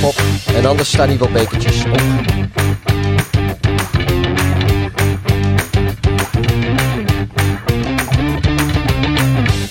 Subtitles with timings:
[0.00, 0.14] Hop.
[0.54, 2.02] En anders staan hier wel bekertjes op.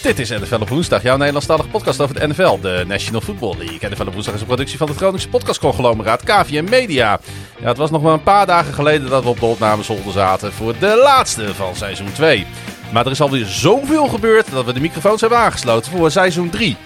[0.01, 3.89] Dit is NFL op woensdag, jouw Nederlandstalige podcast over de NFL, de National Football League.
[3.89, 7.19] NFL op woensdag is een productie van het Groningse podcastconglomeraat KVM Media.
[7.60, 10.53] Ja, het was nog maar een paar dagen geleden dat we op de opnamezolder zaten
[10.53, 12.46] voor de laatste van seizoen 2.
[12.92, 16.77] Maar er is alweer zoveel gebeurd dat we de microfoons hebben aangesloten voor seizoen 3.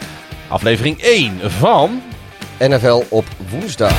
[0.47, 2.01] Aflevering 1 van...
[2.59, 3.91] NFL op woensdag.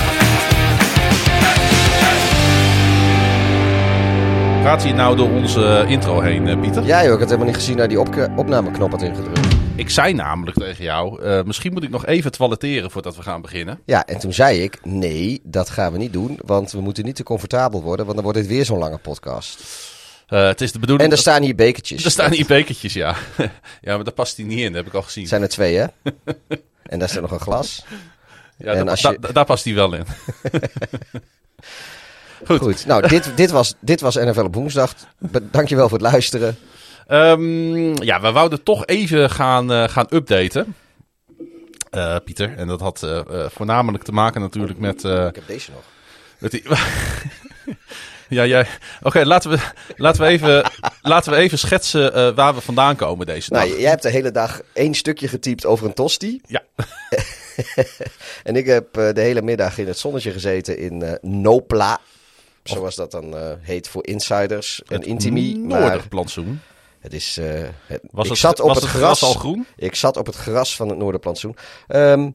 [4.62, 6.84] Gaat hij nou door onze intro heen, eh, Pieter?
[6.84, 8.00] Ja joh, ik had helemaal niet gezien naar die
[8.36, 9.56] opnameknop had ingedrukt.
[9.76, 13.40] Ik zei namelijk tegen jou, eh, misschien moet ik nog even toiletteren voordat we gaan
[13.40, 13.80] beginnen.
[13.84, 16.38] Ja, en toen zei ik, nee, dat gaan we niet doen.
[16.44, 19.62] Want we moeten niet te comfortabel worden, want dan wordt dit weer zo'n lange podcast.
[20.26, 21.08] Eh, het is de bedoeling...
[21.08, 22.04] En er staan hier bekertjes.
[22.04, 23.16] Er staan hier bekertjes, ja.
[23.80, 25.22] ja, maar daar past hij niet in, dat heb ik al gezien.
[25.22, 25.86] Er zijn er twee, hè?
[26.92, 27.84] en daar staat nog een glas.
[28.58, 30.04] Ja, En daar, als je- daar- daar past hij wel in.
[32.46, 32.58] Goed.
[32.58, 34.94] Goed, nou, dit, dit, was, dit was NFL op woensdag.
[35.42, 36.56] Dankjewel voor het luisteren.
[37.06, 40.74] Ehm, ja, we wouden toch even gaan, eh, gaan updaten.
[41.90, 45.04] Eh, Pieter, en dat had eh, voornamelijk te maken natuurlijk met...
[45.04, 45.82] Ik heb deze nog.
[46.38, 46.62] met die...
[48.38, 48.66] ja, jij...
[49.02, 49.58] Oké, laten, we,
[49.96, 50.70] laten, we even,
[51.02, 53.64] laten we even schetsen waar we vandaan komen deze dag.
[53.66, 56.40] Nou, jij hebt de hele dag één stukje getypt over een tosti.
[56.46, 56.62] Ja.
[58.44, 62.00] En ik heb eh, de hele middag in het zonnetje gezeten in eh, Nopla.
[62.62, 65.58] Zoals dat dan eh, heet voor insiders en intimi.
[65.58, 66.60] Maar Noorderplantsoen.
[67.00, 67.38] het is...
[67.86, 69.22] het, Was ik het, zat op was het gras.
[69.22, 69.66] al groen?
[69.76, 71.56] Ik zat op het gras van het Noorderplantsoen.
[71.86, 72.30] Ehm,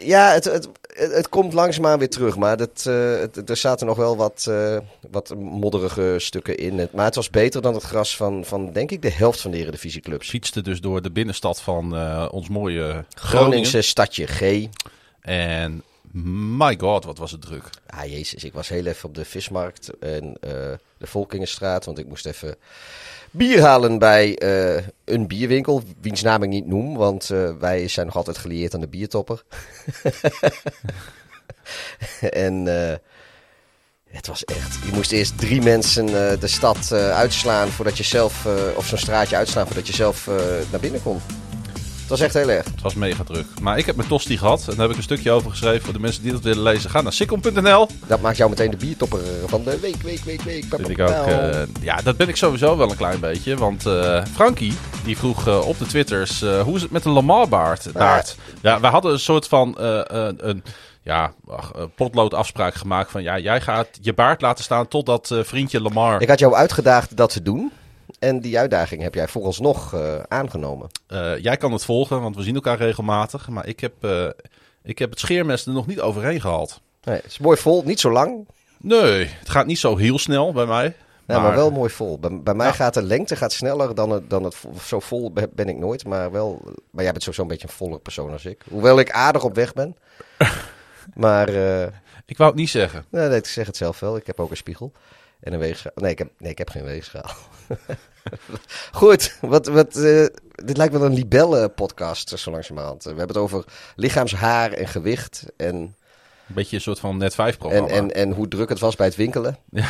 [0.00, 2.36] ja, het, het, het, het komt langzaamaan weer terug.
[2.36, 4.78] Maar dat, eh, het, er zaten nog wel wat, eh,
[5.10, 6.78] wat modderige stukken in.
[6.78, 9.50] Het, maar het was beter dan het gras van, van denk ik, de helft van
[9.50, 10.28] de Eredivisieclubs.
[10.28, 13.04] Fietste dus door de binnenstad van eh, ons mooie Groningen.
[13.14, 14.68] Groningse stadje G.
[15.20, 17.64] En my god, wat was het druk.
[17.86, 21.84] Ah, jezus, ik was heel even op de vismarkt en de Volkingenstraat.
[21.84, 22.56] Want ik moest even
[23.30, 25.82] bier halen bij eh, een bierwinkel.
[26.00, 29.42] Wiens naam ik niet noem, want eh, wij zijn nog altijd gelieerd aan de biertopper.
[32.46, 32.96] en eh,
[34.08, 34.78] het was echt...
[34.86, 36.06] Je moest eerst drie mensen
[36.40, 38.46] de stad uitslaan voordat je zelf...
[38.76, 40.26] of zo'n straatje uitslaan voordat je zelf
[40.70, 41.20] naar binnen kon.
[42.10, 42.64] Het was echt heel erg.
[42.64, 43.46] Het was mega druk.
[43.60, 44.60] Maar ik heb mijn tosti gehad.
[44.60, 45.84] En daar heb ik een stukje over geschreven.
[45.84, 47.88] Voor de mensen die dat willen lezen, ga naar sikkom.nl.
[48.06, 50.64] Dat maakt jou meteen de biertopper van de week, week, week, week.
[50.70, 51.08] Vind ik ook.
[51.08, 53.56] eh, ja, dat ben ik sowieso wel een klein beetje.
[53.56, 54.72] Want eh Frankie,
[55.04, 57.88] die vroeg eh, op de Twitters, eh, hoe is het met de Lamar-baard?
[58.62, 60.62] Ja, we hadden een soort van eh, een, een
[61.02, 61.32] ja,
[61.96, 63.22] potloodafspraak gemaakt van...
[63.22, 66.20] Ja, jij gaat je baard laten staan totdat eh, vriendje Lamar...
[66.22, 67.72] Ik had jou uitgedaagd dat te doen.
[68.18, 70.88] En die uitdaging heb jij vooralsnog eh aangenomen.
[71.06, 73.48] Eh, jij kan het volgen, want we zien elkaar regelmatig.
[73.48, 74.26] Maar ik heb, eh,
[74.82, 76.80] ik heb het scheermes er nog niet overheen gehaald.
[77.02, 78.48] Nee, het is mooi vol, niet zo lang,
[78.82, 80.94] Nee, het gaat niet zo heel snel bij mij.
[81.26, 82.18] ja, maar, wel mooi vol.
[82.18, 82.72] Bij, bij mij Ja.
[82.72, 84.56] gaat de lengte gaat sneller dan het, dan het
[84.86, 86.04] zo vol be- ben ik nooit.
[86.06, 88.62] Maar, wel, maar jij bent sowieso een beetje een voller persoon als ik.
[88.70, 89.96] Hoewel ik aardig op weg ben.
[91.14, 91.86] maar eh,
[92.26, 93.04] Ik wou het niet zeggen.
[93.10, 94.16] nee, nee, ik zeg het zelf wel.
[94.16, 94.92] Ik heb ook een spiegel.
[95.40, 95.92] En een weegschaal.
[95.94, 97.30] Nee, ik heb, nee, ik heb geen weegschaal.
[98.92, 100.26] Goed, wat, wat, eh,
[100.64, 103.02] dit lijkt wel een libelle-podcast, zo langzamerhand.
[103.02, 103.64] We hebben het over
[103.96, 105.94] lichaamshaar en gewicht en, Een
[106.46, 107.88] beetje een soort van net 5 en, programma.
[107.88, 109.58] en, en hoe druk het was bij het winkelen.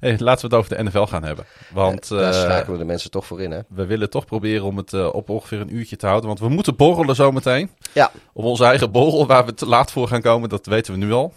[0.00, 1.44] Hey, laten we het over de NFL gaan hebben.
[1.72, 3.60] Want Daar eh, schakelen de mensen toch voor in, hè?
[3.68, 6.26] we willen toch proberen om het eh, op ongeveer een uurtje te houden.
[6.28, 7.70] Want we moeten borrelen zometeen.
[7.92, 8.10] Ja.
[8.32, 11.12] Op onze eigen borrel, waar we te laat voor gaan komen, dat weten we nu
[11.12, 11.32] al.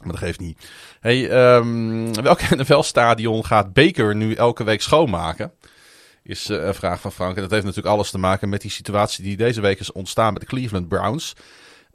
[0.00, 0.70] Maar dat geeft niet.
[1.00, 5.52] Hey, ehm, welk NFL-stadion gaat Baker nu elke week schoonmaken?
[6.22, 7.36] Is eh, een vraag van Frank.
[7.36, 10.32] En dat heeft natuurlijk alles te maken met die situatie die deze week is ontstaan
[10.32, 11.32] met de Cleveland Browns.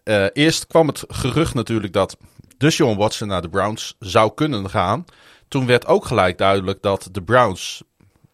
[0.03, 2.17] Eh, eerst kwam het gerucht natuurlijk dat
[2.57, 5.05] Deshaun Watson naar de Browns zou kunnen gaan.
[5.47, 7.83] Toen werd ook gelijk duidelijk dat de Browns,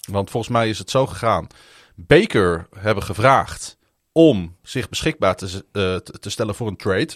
[0.10, 1.48] want volgens mij is het zo gegaan,
[1.96, 3.78] Baker hebben gevraagd
[4.12, 7.14] om zich beschikbaar te, eh, te stellen voor een trade.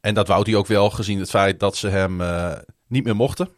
[0.00, 2.52] En dat wou hij ook wel, gezien het feit dat ze hem eh,
[2.86, 3.48] niet meer mochten.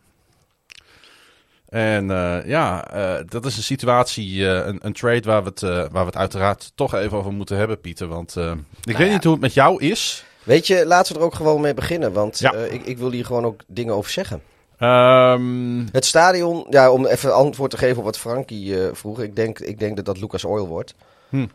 [1.68, 5.90] En eh, ja, eh, dat is een situatie, een, een trade waar we, het, waar
[5.90, 8.06] we het uiteraard toch even over moeten hebben, Pieter.
[8.08, 8.36] Want
[8.84, 9.12] ik weet ja.
[9.12, 10.24] niet hoe het met jou is.
[10.42, 12.12] Weet je, laten we er ook gewoon mee beginnen.
[12.12, 12.52] Want Ja.
[12.52, 14.42] ik, ik wil hier gewoon ook dingen over zeggen.
[14.78, 19.20] Ehm, Het stadion, ja, om even antwoord te geven op wat Frankie vroeg.
[19.20, 20.94] Ik denk, ik denk dat dat Lucas Oil wordt.
[21.28, 21.46] Hm.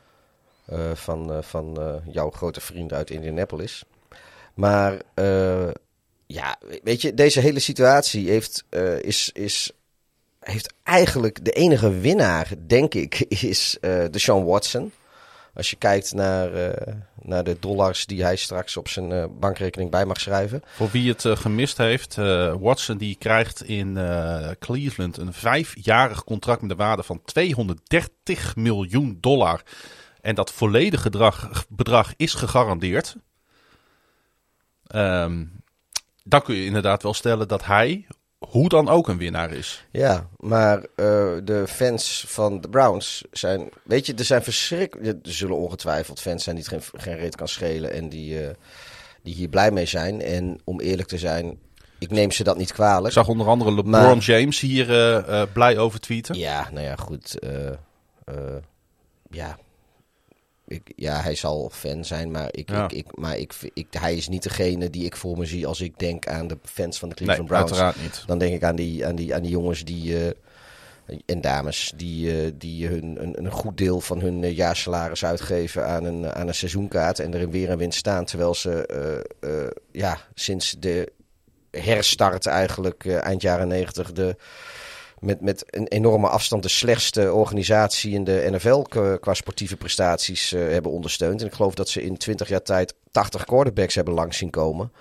[0.93, 1.77] Van van
[2.11, 3.83] jouw grote vriend uit Indianapolis.
[4.55, 5.67] Maar eh,
[6.25, 9.71] ja, weet je, deze hele situatie heeft, eh, is, is,
[10.39, 13.19] heeft eigenlijk de enige winnaar, denk ik,
[13.53, 14.91] is eh de Sean Watson.
[15.53, 16.75] Als je kijkt naar,
[17.21, 20.61] naar de dollars die hij straks op zijn bankrekening bij mag schrijven.
[20.65, 22.15] Voor wie het gemist heeft,
[22.59, 23.97] Watson die krijgt in
[24.59, 29.61] Cleveland een vijfjarig contract met een waarde van 230 miljoen dollar.
[30.21, 31.31] En dat volledige
[31.69, 33.15] bedrag is gegarandeerd.
[34.87, 35.43] Ehm,
[36.23, 38.05] dan kun je inderdaad wel stellen dat hij,
[38.37, 39.85] hoe dan ook, een winnaar is.
[39.91, 40.85] Ja, maar eh,
[41.43, 43.69] de fans van de Browns zijn...
[43.83, 45.25] Weet je, er zijn verschrikkelijk...
[45.27, 48.53] Er zullen ongetwijfeld fans zijn die het geen, geen reet kan schelen en die, eh,
[49.23, 50.21] die hier blij mee zijn.
[50.21, 51.59] En om eerlijk te zijn,
[51.99, 53.13] ik neem ze dat niet Ik kwalijk.
[53.13, 56.35] zag onder andere LeBron Maar- James hier eh, blij over tweeten.
[56.37, 57.37] Ja, nou ja, goed.
[59.29, 59.57] ja.
[60.67, 62.83] Ik, ja, hij zal fan zijn, maar, ik, Ja.
[62.83, 65.81] ik, ik, maar ik, ik, hij is niet degene die ik voor me zie als
[65.81, 67.71] ik denk aan de fans van de Nee, Cleveland Browns.
[67.71, 68.23] uiteraard niet.
[68.27, 70.31] Dan denk ik aan die, aan die, aan die jongens die, eh,
[71.25, 75.87] en dames die, eh, die hun, een, een goed deel van hun eh, jaarsalaris uitgeven
[75.87, 77.19] aan een, aan een seizoenkaart.
[77.19, 78.25] En er in weer en wind staan.
[78.25, 78.87] Terwijl ze
[79.91, 81.11] ja, sinds de
[81.71, 84.35] herstart eigenlijk eind jaren negentig de,
[85.19, 88.81] met, met een enorme afstand de slechtste organisatie in de NFL
[89.19, 91.41] qua, sportieve prestaties eh, hebben ondersteund.
[91.41, 94.91] En ik geloof dat ze in 20 jaar tijd 80 quarterbacks hebben langs zien komen.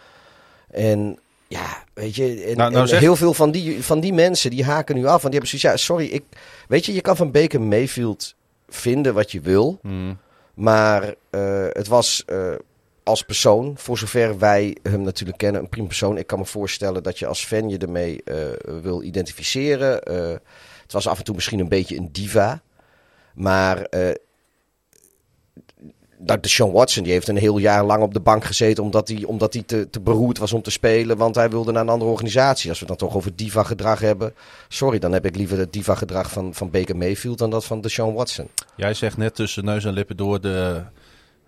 [0.71, 1.19] En
[1.49, 4.51] ja, weet je, en, Nou, nou en zeg- heel veel van die, van die mensen
[4.51, 5.23] die haken nu af.
[5.23, 6.23] Want die hebben zoiets, ja, sorry, ik,
[6.69, 8.35] weet je, je kan van Baker Mayfield
[8.69, 9.79] vinden wat je wil.
[9.83, 10.19] Hmm.
[10.55, 12.53] Maar eh, het was eh,
[13.05, 16.19] als persoon, voor zover wij hem natuurlijk kennen, een prima persoon.
[16.19, 18.37] Ik kan me voorstellen dat je als fan je ermee eh,
[18.83, 20.03] wil identificeren.
[20.03, 20.37] Eh,
[20.83, 22.63] het was af en toe misschien een beetje een diva.
[23.35, 23.87] Maar
[26.27, 29.09] dat de Sean Watson die heeft een heel jaar lang op de bank gezeten omdat
[29.09, 31.17] hij, omdat hij te, te beroerd was om te spelen.
[31.17, 32.71] Want hij wilde naar een andere organisatie.
[32.71, 34.35] Als we dan toch over diva gedrag hebben.
[34.69, 37.81] Sorry, dan heb ik liever het diva gedrag van, van Baker Mayfield dan dat van
[37.81, 38.49] de Sean Watson.
[38.77, 40.83] Jij zegt net tussen neus en lippen door de,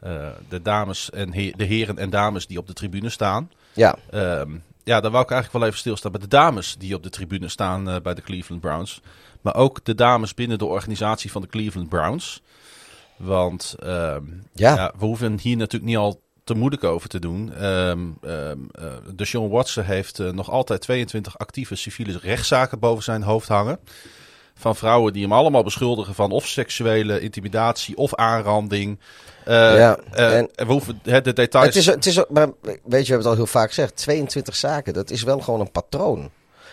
[0.01, 3.51] eh, de dames en de heren en dames die op de tribune staan.
[3.73, 4.51] Ja, Ehm,
[4.85, 7.49] ja, daar wou ik eigenlijk wel even stilstaan bij de dames die op de tribune
[7.49, 9.01] staan eh, bij de Cleveland Browns.
[9.41, 12.43] Maar ook de dames binnen de organisatie van de Cleveland Browns.
[13.17, 14.23] Want ehm,
[14.53, 14.75] ja.
[14.75, 17.53] ja, we hoeven hier natuurlijk niet al te moeilijk over te doen.
[17.55, 23.49] Ehm ehm eh, Deshaun Watson heeft nog altijd 22 actieve civiele rechtszaken boven zijn hoofd
[23.49, 23.79] hangen.
[24.59, 28.99] Van vrouwen die hem allemaal beschuldigen van of seksuele intimidatie of aanranding.
[29.45, 31.67] Eh, Ja, eh, en- we hoeven hè, de details.
[31.67, 33.97] Het is, het is, maar weet je, we hebben het al heel vaak gezegd.
[33.97, 36.31] 22 zaken, dat is wel gewoon een patroon.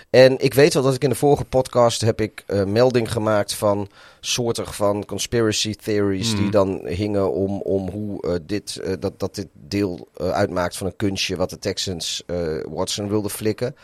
[0.10, 3.54] En ik weet wel dat ik in de vorige podcast heb ik eh, melding gemaakt
[3.54, 3.90] van
[4.20, 10.08] soorten van conspiracy theories die dan hingen om, om hoe dit, dat, dat dit deel
[10.18, 12.24] uitmaakt van een kunstje wat de Texans
[12.70, 13.76] Watson wilden flikken.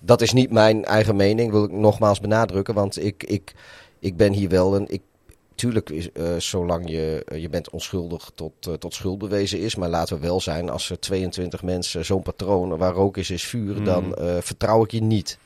[0.00, 3.54] Dat is niet mijn eigen mening, wil ik nogmaals benadrukken, want ik, ik,
[3.98, 4.86] ik ben hier wel een.
[4.88, 5.02] Ik,
[5.54, 9.74] Tuurlijk, is, eh, zolang je, eh, je bent onschuldig tot, eh, tot schuld bewezen is.
[9.74, 13.44] Maar laten we wel zijn, als er 22 mensen zo'n patroon waar rook is, is
[13.44, 13.84] vuur, Mm.
[13.84, 15.38] dan vertrouw ik je niet.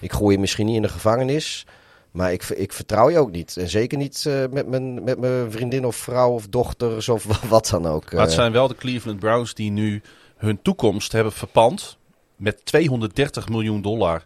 [0.00, 1.66] Ik gooi je misschien niet in de gevangenis,
[2.10, 3.56] maar ik, ik vertrouw je ook niet.
[3.56, 7.68] En zeker niet met, mijn, met mijn vriendin of vrouw of dochters of wa- wat
[7.68, 8.12] dan ook.
[8.12, 10.02] Maar het zijn wel de Cleveland Browns die nu
[10.36, 11.96] hun toekomst hebben verpand
[12.42, 14.24] met 230 miljoen dollar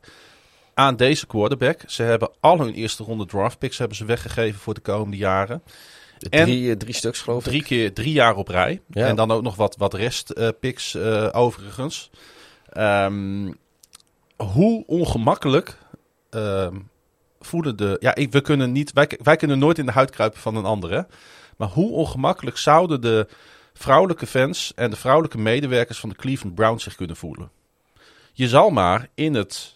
[0.74, 1.80] aan deze quarterback.
[1.86, 5.62] Ze hebben al hun eerste ronde draft picks hebben ze weggegeven voor de komende jaren.
[6.30, 7.50] en- drie, eh, drie stuks geloof ik.
[7.50, 8.80] Drie keer drie jaar op rij.
[8.86, 9.06] Ja.
[9.06, 12.10] En dan ook nog wat, wat restpicks eh overigens.
[12.68, 13.52] Ehm,
[14.36, 15.78] hoe ongemakkelijk
[16.30, 16.76] ehm,
[17.40, 17.96] voelen de...
[18.00, 20.64] Ja, ik, we kunnen niet, wij, wij kunnen nooit in de huid kruipen van een
[20.64, 20.90] ander.
[20.90, 21.00] Hè?
[21.56, 23.28] Maar hoe ongemakkelijk zouden de
[23.74, 27.50] vrouwelijke fans en de vrouwelijke medewerkers van de Cleveland Browns zich kunnen voelen?
[28.36, 29.74] Je zal maar in het...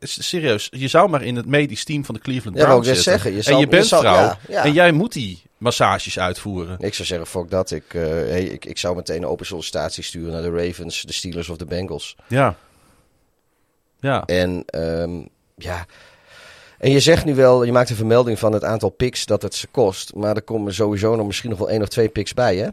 [0.00, 3.04] Serieus, je zou maar in het medisch team van de Cleveland Browns zitten.
[3.04, 3.32] zeggen.
[3.34, 4.12] Je en je bent je zal- vrouw.
[4.14, 4.64] ja, ja.
[4.64, 6.76] En jij moet die massages uitvoeren.
[6.80, 7.70] Ik zou zeggen, fuck dat.
[7.70, 11.12] Ik, eh, hey, ik, ik zou meteen een open sollicitatie sturen naar de Ravens, de
[11.12, 12.16] Steelers of de Bengals.
[12.26, 12.56] Ja.
[14.00, 14.24] Ja.
[14.24, 15.20] En ehm,
[15.56, 15.86] ja.
[16.78, 19.54] En je zegt nu wel, je maakt een vermelding van het aantal picks dat het
[19.54, 20.14] ze kost.
[20.14, 22.68] Maar er komen sowieso nog misschien nog wel één of twee picks bij, hè?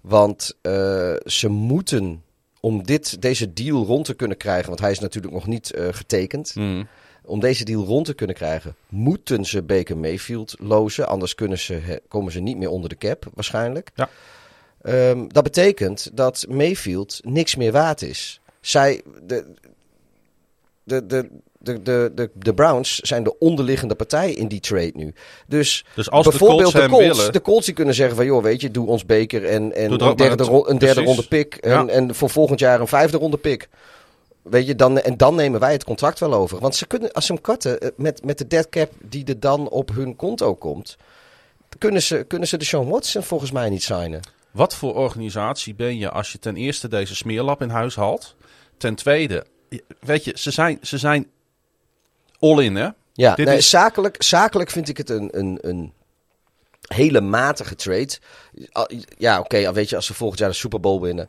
[0.00, 2.22] Want eh, ze moeten,
[2.64, 5.88] om dit, deze deal rond te kunnen krijgen, want hij is natuurlijk nog niet eh,
[5.90, 6.54] getekend.
[6.54, 6.88] Mm.
[7.24, 11.08] Om deze deal rond te kunnen krijgen, moeten ze Baker Mayfield lozen.
[11.08, 13.90] Anders kunnen ze, komen ze niet meer onder de cap, waarschijnlijk.
[13.94, 14.08] Ja.
[14.82, 18.40] Ehm, dat betekent dat Mayfield niks meer waard is.
[18.60, 19.54] Zij, de,
[20.84, 25.14] de, de, de, de, de, de Browns zijn de onderliggende partij in die trade nu.
[25.46, 27.32] Dus, Dus als de bijvoorbeeld Colts de Colts, willen...
[27.32, 28.24] de Colts die kunnen zeggen van...
[28.24, 31.54] joh, weet je, doe ons beker en, en een derde, ro- een derde ronde pick.
[31.54, 31.86] En, Ja.
[31.86, 33.68] en voor volgend jaar een vijfde ronde pick.
[34.42, 36.58] Weet je, dan, en dan nemen wij het contract wel over.
[36.58, 39.40] Want ze kunnen, als ze hem cutten, eh, met, met de dead cap die er
[39.40, 40.96] dan op hun konto komt...
[41.78, 44.20] kunnen ze, kunnen ze de Sean Watson volgens mij niet signen.
[44.50, 48.34] Wat voor organisatie ben je als je ten eerste deze smeerlap in huis haalt?
[48.76, 49.44] Ten tweede,
[50.00, 51.26] weet je, ze zijn, ze zijn
[52.38, 52.88] all in, hè?
[53.12, 55.92] Ja, Dit nee, is- zakelijk, zakelijk vind ik het een, een, een
[56.86, 58.18] hele matige trade.
[59.18, 61.28] Ja, oké, weet je, als ze volgend jaar de Super Bowl winnen,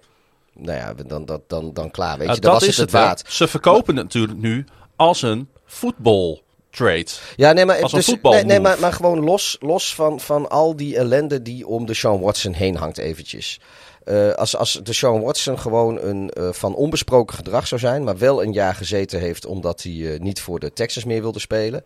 [0.53, 2.33] nou ja, dan, dan, dan, dan klaar, weet je.
[2.41, 3.23] Dan dat was is het het waard.
[3.27, 7.05] Ze verkopen het natuurlijk nu als een voetbal trade.
[7.35, 10.49] Ja, nee, maar, Als een dus- nee, nee, maar, maar gewoon los, los van, van
[10.49, 13.59] al die ellende die om de Sean Watson heen hangt eventjes.
[14.05, 18.17] Eh, als, als de Sean Watson gewoon een eh, van onbesproken gedrag zou zijn, maar
[18.17, 21.83] wel een jaar gezeten heeft omdat hij eh, niet voor de Texas meer wilde spelen.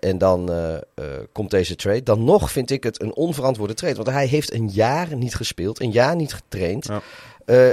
[0.00, 0.50] en dan
[1.32, 2.02] komt deze trade.
[2.02, 3.94] Dan nog vind ik het een onverantwoorde trade.
[3.94, 6.86] Want hij heeft een jaar niet gespeeld, een jaar niet getraind.
[6.86, 7.02] Ja.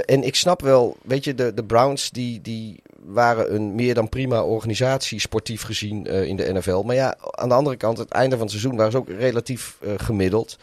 [0.00, 4.08] En ik snap wel, weet je, de, de Browns die, die waren een meer dan
[4.08, 6.82] prima organisatie, sportief gezien in de NFL.
[6.82, 9.78] Maar ja, aan de andere kant, het einde van het seizoen waren ze ook relatief
[9.96, 10.58] gemiddeld.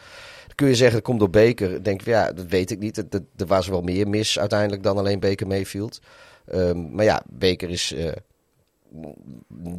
[0.60, 1.74] Kun je zeggen, het komt door Baker.
[1.74, 2.96] Ik Denk, ja, dat weet ik niet.
[2.96, 6.00] Het- Er was wel meer mis uiteindelijk dan alleen Baker Mayfield.
[6.46, 8.12] Ehm, maar ja, Baker is eh,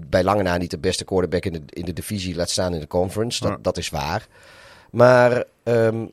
[0.10, 2.80] bij lange na niet de beste quarterback in de, in de divisie, laat staan in
[2.80, 3.42] de conference.
[3.44, 3.58] Dat, Ja.
[3.62, 4.28] dat is waar.
[4.92, 6.06] Maar ehm,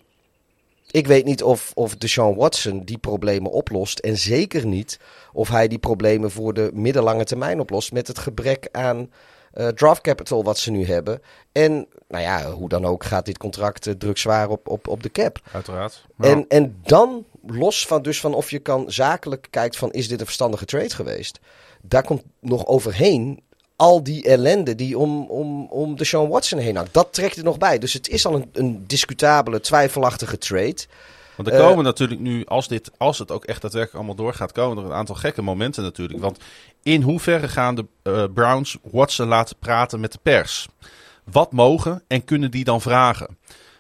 [0.91, 3.99] ik weet niet of, of Deshaun Watson die problemen oplost.
[3.99, 4.99] En zeker niet
[5.33, 7.93] of hij die problemen voor de middellange termijn oplost.
[7.93, 9.11] Met het gebrek aan
[9.59, 11.23] eh, draft capital wat ze nu hebben.
[11.53, 15.03] En nou ja, hoe dan ook gaat dit contract eh, druk zwaar op, op, op
[15.03, 15.41] de cap.
[15.53, 16.07] Uiteraard.
[16.19, 20.21] En, en dan, los van, dus van of je kan zakelijk kijkt van is dit
[20.21, 21.39] een verstandige trade geweest.
[21.83, 23.43] Daar komt nog overheen
[23.77, 26.95] al die ellende die om, om, om de Sean Watson heen hangt.
[26.95, 27.79] Dat trekt er nog bij.
[27.79, 30.85] Dus het is al een, een discutabele, twijfelachtige trade.
[31.39, 34.53] Want er Eh, komen natuurlijk nu, als, dit, als het ook echt daadwerkelijk allemaal doorgaat,
[34.53, 36.21] komen er een aantal gekke momenten natuurlijk.
[36.21, 36.39] Want
[36.83, 40.69] in hoeverre gaan de eh, Browns Watson laten praten met de pers?
[41.25, 43.39] Wat mogen en kunnen die dan vragen?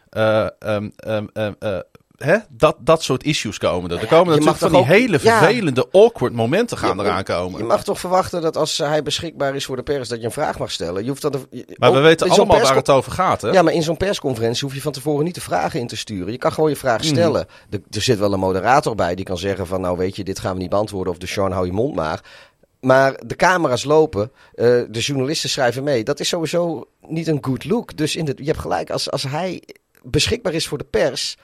[0.09, 1.79] Eh, eh,
[2.19, 2.37] hè?
[2.49, 3.97] Dat, dat soort issues komen er.
[3.97, 5.39] Er ja, komen natuurlijk van die ook- hele ja.
[5.39, 7.59] vervelende, awkward momenten gaan Je- eraan komen.
[7.59, 10.31] Je mag toch verwachten dat als hij beschikbaar is voor de pers, dat je een
[10.33, 11.03] vraag mag stellen.
[11.03, 13.41] Je hoeft de- maar we weten allemaal waar het over gaat.
[13.43, 13.51] Hè?
[13.51, 16.33] Ja, maar in zo'n persconferentie hoef je van tevoren niet de vragen in te sturen.
[16.33, 17.09] Je kan gewoon je vraag Mhm.
[17.09, 17.47] stellen.
[17.71, 19.81] Er, er zit wel een moderator bij die kan zeggen van...
[19.81, 22.21] nou weet je, dit gaan we niet beantwoorden of de Sean, hou je mond maar.
[22.81, 26.05] Maar de camera's lopen, eh, de journalisten schrijven mee.
[26.05, 27.97] Dat is sowieso niet een good look.
[27.97, 29.63] Dus in de, je hebt gelijk, als, als hij
[30.03, 31.37] beschikbaar is voor de pers...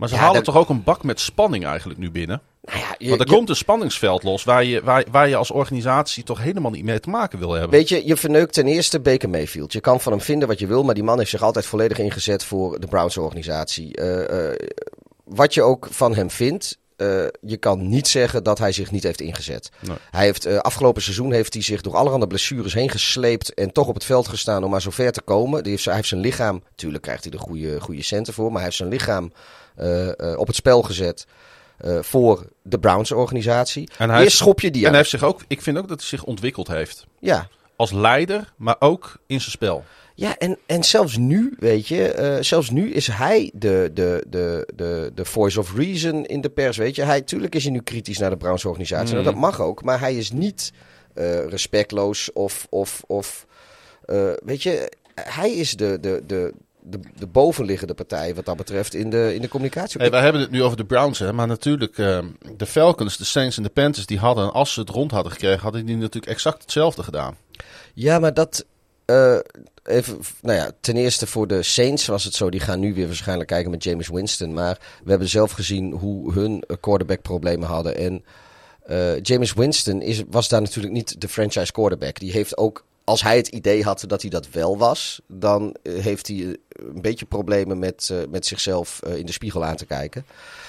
[0.00, 2.40] Maar ze Ja, halen dat- toch ook een bak met spanning eigenlijk nu binnen?
[2.62, 5.36] Nou ja, je, Want er je- komt een spanningsveld los waar je, waar, waar je
[5.36, 7.70] als organisatie toch helemaal niet mee te maken wil hebben.
[7.70, 9.72] Weet je, je verneukt ten eerste Baker Mayfield.
[9.72, 11.98] Je kan van hem vinden wat je wil, maar die man heeft zich altijd volledig
[11.98, 13.96] ingezet voor de Browns organisatie.
[13.96, 14.56] Eh, eh,
[15.24, 17.06] wat je ook van hem vindt, eh,
[17.40, 19.70] je kan niet zeggen dat hij zich niet heeft ingezet.
[19.80, 19.96] Nee.
[20.10, 23.94] Hij heeft afgelopen seizoen heeft hij zich door allerhande blessures heen gesleept en toch op
[23.94, 25.62] het veld gestaan om maar zover te komen.
[25.62, 28.54] Die heeft, hij heeft zijn lichaam, natuurlijk krijgt hij er goede, goede centen voor, maar
[28.54, 29.32] hij heeft zijn lichaam
[30.36, 31.26] op het spel gezet.
[31.78, 33.88] eh, voor de Browns organisatie.
[33.98, 34.92] En hij Eerst schop je die En aan.
[34.92, 37.06] hij heeft zich ook, ik vind ook dat hij zich ontwikkeld heeft.
[37.18, 39.84] Ja, Als leider, maar ook in zijn spel.
[40.14, 44.68] Ja, en, en zelfs nu, weet je, eh, zelfs nu is hij de, de, de,
[44.74, 47.02] de, de voice of reason in de pers, weet je.
[47.02, 49.16] Hij, tuurlijk is hij nu kritisch naar de Browns organisatie, Mhm.
[49.18, 50.72] en dat mag ook, maar hij is niet
[51.14, 53.46] eh, respectloos of, of, of
[54.04, 58.94] eh, weet je, hij is de, de, de, de, de bovenliggende partij wat dat betreft
[58.94, 60.00] in de, in de communicatie.
[60.00, 62.18] Hey, wij hebben het nu over de Browns, hè, maar natuurlijk eh,
[62.56, 65.60] de Falcons, de Saints en de Panthers, die hadden, als ze het rond hadden gekregen,
[65.60, 67.36] hadden die natuurlijk exact hetzelfde gedaan.
[67.94, 68.64] Ja, maar dat.
[69.04, 69.38] eh,
[69.84, 72.50] even, nou ja, ten eerste voor de Saints was het zo.
[72.50, 74.52] Die gaan nu weer waarschijnlijk kijken met James Winston.
[74.52, 77.96] Maar we hebben zelf gezien hoe hun eh, quarterback problemen hadden.
[77.96, 78.24] En
[78.82, 82.18] eh, James Winston is, was daar natuurlijk niet de franchise quarterback.
[82.18, 85.92] Die heeft ook, als hij het idee had dat hij dat wel was, dan eh,
[85.98, 86.52] heeft hij eh,
[86.94, 90.26] een beetje problemen met, eh, met zichzelf in de spiegel aan te kijken.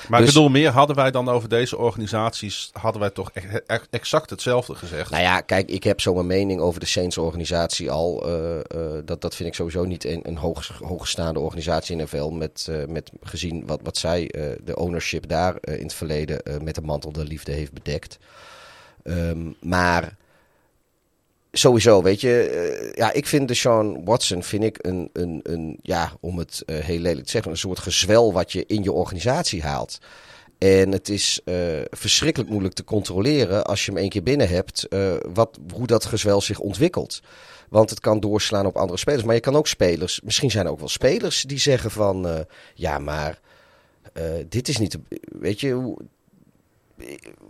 [0.08, 3.62] Maar Dus- ik bedoel, meer hadden wij dan over deze organisaties, hadden wij toch e-
[3.68, 5.10] e- exact hetzelfde gezegd.
[5.12, 8.20] Nou ja, kijk, ik heb zo mijn mening over de Saints organisatie al.
[9.06, 12.30] Dat, dat vind ik sowieso niet een, een hoog, hoogstaande organisatie in NFL.
[12.30, 14.28] Met, met gezien wat, wat zij,
[14.64, 18.20] de ownership daar in het verleden met de mantel der liefde heeft bedekt.
[19.04, 20.16] Ehm, maar
[21.52, 25.80] sowieso, weet je, eh, ja, ik vind de Sean Watson, vind ik een, een, een
[25.82, 28.92] ja, om het eh, heel lelijk te zeggen, een soort gezwel wat je in je
[28.92, 29.98] organisatie haalt.
[30.58, 31.56] En het is eh,
[31.90, 34.88] verschrikkelijk moeilijk te controleren als je hem één keer binnen hebt,
[35.34, 37.20] wat, hoe dat gezwel zich ontwikkelt.
[37.70, 39.24] Want het kan doorslaan op andere spelers.
[39.24, 43.00] Maar je kan ook spelers, misschien zijn er ook wel spelers die zeggen van, ja,
[43.00, 43.40] maar
[44.50, 44.98] dit is niet,
[45.40, 45.96] weet je,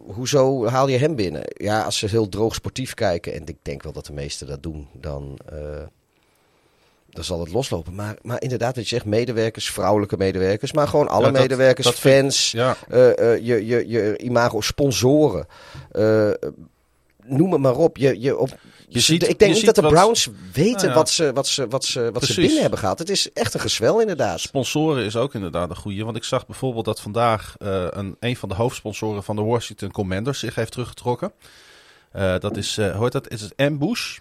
[0.05, 1.41] hoezo haal je hem binnen?
[1.47, 4.63] Ja, als ze heel droog sportief kijken, en ik denk wel dat de meesten dat
[4.63, 5.57] doen, dan, eh,
[7.09, 7.95] dan zal het loslopen.
[7.95, 11.87] Maar, maar inderdaad, wat je zegt, medewerkers, vrouwelijke medewerkers, maar gewoon alle Ja, dat- medewerkers,
[11.87, 15.45] dat fans, Ja, eh, eh, je, je, je imago, sponsoren.
[17.25, 17.97] noem het maar op.
[17.97, 18.49] Je, je, op
[18.93, 20.93] Je ze- ziet- ik denk niet dat de wat- Browns weten Nou ja.
[20.93, 22.99] wat, ze, wat, ze, wat, ze, wat ze binnen hebben gehaald.
[22.99, 24.39] Het is echt een gezwel inderdaad.
[24.39, 26.03] Sponsoren is ook inderdaad een goede.
[26.03, 29.91] Want ik zag bijvoorbeeld dat vandaag eh, een, een van de hoofdsponsoren van de Washington
[29.91, 31.31] Commanders zich heeft teruggetrokken.
[32.11, 33.29] Eh, dat is, eh hoort dat?
[33.29, 34.17] Is het Ambush?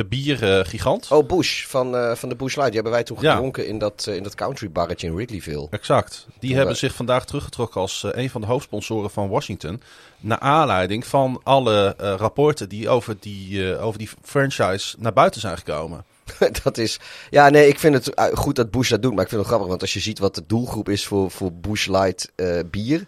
[0.00, 1.10] De biergigant.
[1.10, 2.64] Oh, Bush van, eh, van de Bush Light.
[2.72, 3.30] Die hebben wij toen Ja.
[3.32, 5.66] gedronken in dat, eh, in dat country barretje in Wrigleyville.
[5.70, 6.26] Exact.
[6.38, 9.82] Die Toen hebben we- zich vandaag teruggetrokken als eh, een van de hoofdsponsoren van Washington.
[10.20, 15.40] Naar aanleiding van alle eh, rapporten die over die, eh, over die franchise naar buiten
[15.40, 16.04] zijn gekomen.
[16.62, 16.98] dat is.
[17.30, 19.12] Ja, nee, ik vind het eh, goed dat Bush dat doet.
[19.14, 21.52] Maar ik vind het grappig, want als je ziet wat de doelgroep is voor, voor
[21.52, 23.06] Bush Light eh, bier.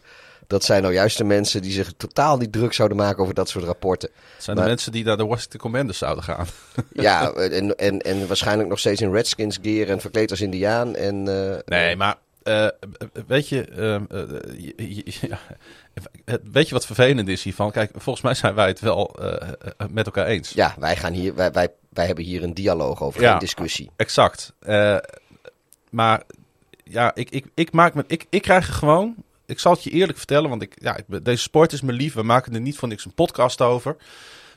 [0.53, 3.49] Dat zijn nou juist de mensen die zich totaal niet druk zouden maken over dat
[3.49, 4.11] soort rapporten.
[4.35, 6.47] Het zijn Maar- de mensen die naar de Washington Commanders zouden gaan.
[6.93, 10.95] Ja, en, en, en waarschijnlijk nog steeds in Redskins gear en verkleed als Indiaan.
[10.97, 12.67] En, eh, Nee, maar eh,
[13.27, 14.01] weet je, eh,
[15.31, 15.39] ja,
[16.25, 17.71] het- weet je wat vervelend is hiervan?
[17.71, 20.51] Kijk, volgens mij zijn wij het wel eh, eh, met elkaar eens.
[20.51, 23.31] Ja, wij, gaan hier, wij, wij, wij hebben hier een dialoog over, Ja.
[23.31, 23.91] geen discussie.
[23.97, 24.53] Exact.
[24.61, 24.97] Eh,
[25.91, 26.23] maar
[26.85, 29.15] ja, ik, ik, ik, maak me, ik, ik krijg er gewoon.
[29.53, 32.15] Ik zal het je eerlijk vertellen, want ik, ja, ik, deze sport is me lief.
[32.15, 33.97] We maken er niet voor niks een podcast over.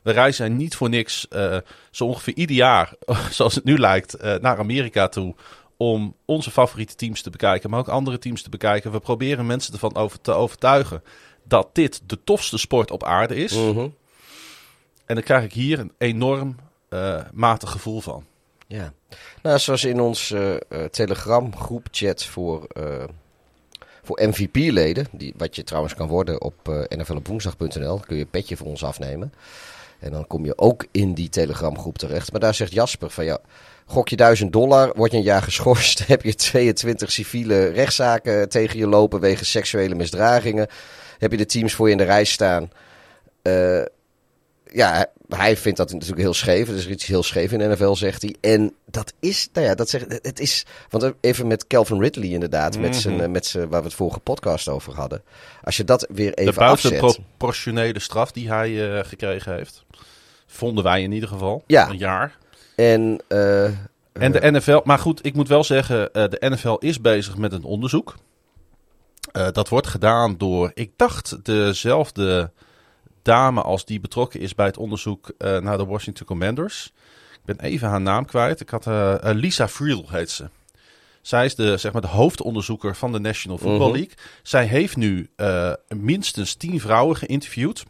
[0.04, 1.58] We reizen niet voor niks, eh,
[1.92, 2.94] zo ongeveer ieder jaar,
[3.32, 5.36] zoals het nu lijkt, eh, naar Amerika toe.
[5.78, 8.92] Om onze favoriete teams te bekijken, maar ook andere teams te bekijken.
[8.92, 11.04] We proberen mensen ervan over te overtuigen
[11.44, 13.54] dat dit de tofste sport op aarde is.
[13.54, 13.88] Mhm.
[15.06, 16.56] En dan krijg ik hier een enorm
[16.90, 18.26] eh, matig gevoel van.
[18.68, 18.94] Ja.
[19.42, 20.34] Nou, zoals in ons
[20.92, 23.04] Telegram groepchat voor, eh,
[24.06, 25.08] voor MVP-leden,
[25.38, 29.34] wat je trouwens kan worden op eh nflopwoensdag.nl, kun je een petje voor ons afnemen.
[30.00, 32.32] En dan kom je ook in die Telegram groep terecht.
[32.32, 33.40] Maar daar zegt Jasper van ja,
[33.86, 38.80] gok je 1000 dollar, word je een jaar geschorst, heb je 22 civiele rechtszaken tegen
[38.80, 40.68] je lopen wegens seksuele misdragingen,
[41.18, 42.70] heb je de teams voor je in de rij staan.
[43.42, 43.82] Eh,
[44.76, 46.68] ja, hij vindt dat natuurlijk heel scheef.
[46.70, 48.36] Er is iets heel scheef in de NFL, zegt hij.
[48.42, 50.66] En dat is, nou ja, dat zegt, het is.
[50.90, 53.24] Want even met Calvin Ridley, inderdaad, met zijn, Mhm.
[53.24, 55.22] eh, met zijn, waar we het vorige podcast over hadden.
[55.64, 56.92] Als je dat weer De even afzet.
[57.00, 59.86] buitenproportionele straf die hij eh, gekregen heeft.
[60.48, 61.64] Vonden wij in ieder geval.
[61.68, 61.90] Ja.
[61.90, 62.38] Een jaar.
[62.76, 63.64] En, eh,
[64.14, 67.64] En de NFL, maar goed, ik moet wel zeggen, de NFL is bezig met een
[67.64, 68.16] onderzoek.
[69.52, 72.52] Dat wordt gedaan door, ik dacht, dezelfde
[73.26, 76.92] dame als die betrokken is bij het onderzoek eh, naar de Washington Commanders.
[77.34, 78.60] Ik ben even haar naam kwijt.
[78.60, 80.50] Ik had eh, eh, Lisa Friel heet ze.
[81.22, 83.98] Zij is de, zeg maar, de hoofdonderzoeker van de National Football Mhm.
[83.98, 84.14] League.
[84.44, 85.30] Zij heeft nu
[85.88, 87.84] minstens tien vrouwen geïnterviewd.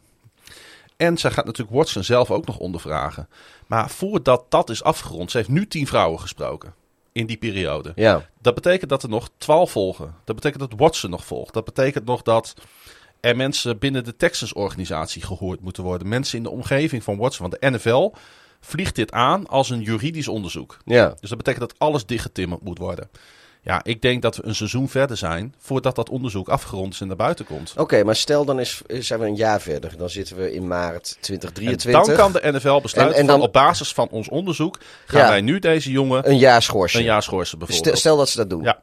[0.97, 3.29] En zij gaat natuurlijk Watson zelf ook nog ondervragen.
[3.67, 6.73] Maar voordat dat is afgerond, ze heeft nu tien vrouwen gesproken.
[7.11, 7.91] In die periode.
[7.95, 10.15] ja, Dat betekent dat er nog twaalf volgen.
[10.23, 11.53] Dat betekent dat Watson nog volgt.
[11.53, 12.53] Dat betekent nog dat
[13.25, 16.07] er mensen binnen de Texas-organisatie gehoord moeten worden.
[16.07, 17.49] Mensen in de omgeving van Watson.
[17.49, 18.11] Want de NFL
[18.59, 20.77] vliegt dit aan als een juridisch onderzoek.
[20.85, 21.15] ja.
[21.19, 23.09] Dus dat betekent dat alles dichtgetimmerd moet worden.
[23.61, 27.07] Ja, ik denk dat we een seizoen verder zijn voordat dat onderzoek afgerond is en
[27.07, 27.73] naar buiten komt.
[27.77, 29.97] Oké, maar stel dan is, zijn we een jaar verder.
[29.97, 32.05] Dan zitten we in maart En 2023.
[32.15, 35.21] dan kan de NFL besluiten En- en dan- van op basis van ons onderzoek gaan
[35.21, 35.27] Ja.
[35.29, 36.99] wij nu deze jongen Een jaar schorsen.
[36.99, 37.97] een jaar schorsen Stel, bijvoorbeeld.
[37.97, 38.63] stel dat ze dat doen.
[38.63, 38.79] Ja.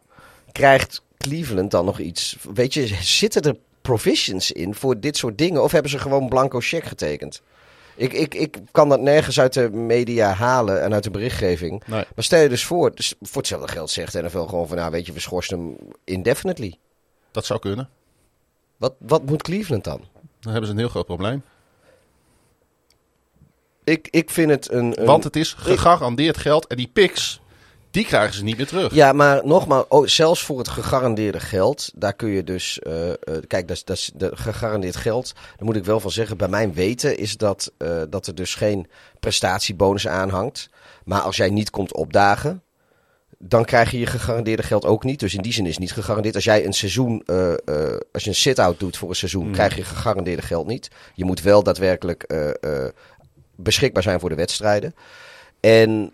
[0.52, 2.37] Krijgt Cleveland dan nog iets?
[2.55, 5.62] Weet je, zitten er provisions in voor dit soort dingen?
[5.62, 7.42] Of hebben ze gewoon blanco cheque getekend?
[7.97, 11.83] Ik, ik, ik kan dat nergens uit de media halen en uit de berichtgeving.
[11.87, 12.05] Nee.
[12.14, 14.77] Maar stel je dus voor, dus voor hetzelfde geld zegt de NFL gewoon van...
[14.77, 16.79] Nou, weet je, we schorsen hem indefinitely.
[17.31, 17.88] Dat zou kunnen.
[18.77, 20.05] Wat, wat moet Cleveland dan?
[20.40, 21.42] Dan hebben ze een heel groot probleem.
[23.85, 25.01] Ik, ik vind het een...
[25.01, 27.40] een Want het is gegarandeerd geld en die picks,
[27.92, 28.94] die krijgen ze niet meer terug.
[28.94, 33.16] Ja, maar nogmaals, oh, zelfs voor het gegarandeerde geld, daar kun je dus, eh, eh,
[33.46, 35.33] kijk, dat is, de gegarandeerd geld.
[35.35, 38.55] Daar moet ik wel van zeggen, bij mijn weten is dat, eh, dat er dus
[38.55, 38.87] geen
[39.20, 40.68] prestatiebonus aanhangt.
[41.05, 42.62] Maar als jij niet komt opdagen,
[43.38, 45.20] dan krijg je je gegarandeerde geld ook niet.
[45.20, 46.35] Dus in die zin is het niet gegarandeerd.
[46.35, 47.22] Als jij een seizoen,
[48.12, 49.52] als je een sit-out doet voor een seizoen, Mm.
[49.52, 50.90] krijg je gegarandeerde geld niet.
[51.14, 52.26] Je moet wel daadwerkelijk
[53.57, 54.94] beschikbaar zijn voor de wedstrijden.
[55.61, 56.12] En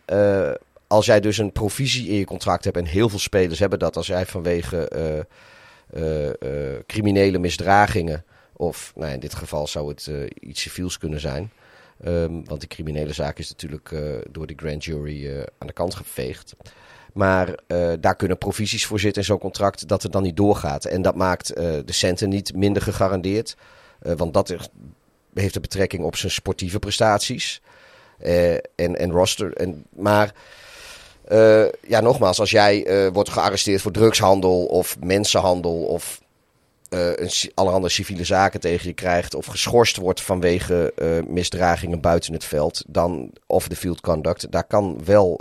[0.89, 3.97] als jij dus een provisie in je contract hebt, en heel veel spelers hebben dat,
[3.97, 5.19] als jij vanwege eh,
[5.93, 11.53] eh, eh, criminele misdragingen, of nou, in dit geval zou het iets civiels kunnen zijn.
[12.05, 13.95] Ehm, want die criminele zaak is natuurlijk
[14.31, 16.55] door de grand jury aan de kant geveegd.
[17.13, 17.59] Maar
[18.01, 20.85] daar kunnen provisies voor zitten in zo'n contract dat het dan niet doorgaat.
[20.85, 23.57] En dat maakt de centen niet minder gegarandeerd.
[23.99, 24.49] Want dat
[25.35, 27.63] heeft een betrekking op zijn sportieve prestaties.
[28.19, 29.53] En, en roster.
[29.53, 30.35] En, maar
[31.29, 36.21] Eh, ja, nogmaals, als jij eh, wordt gearresteerd voor drugshandel of mensenhandel of
[36.89, 40.93] eh, een, allerhande civiele zaken tegen je krijgt of geschorst wordt vanwege
[41.27, 45.41] misdragingen buiten het veld, dan of de field conduct, daar kan wel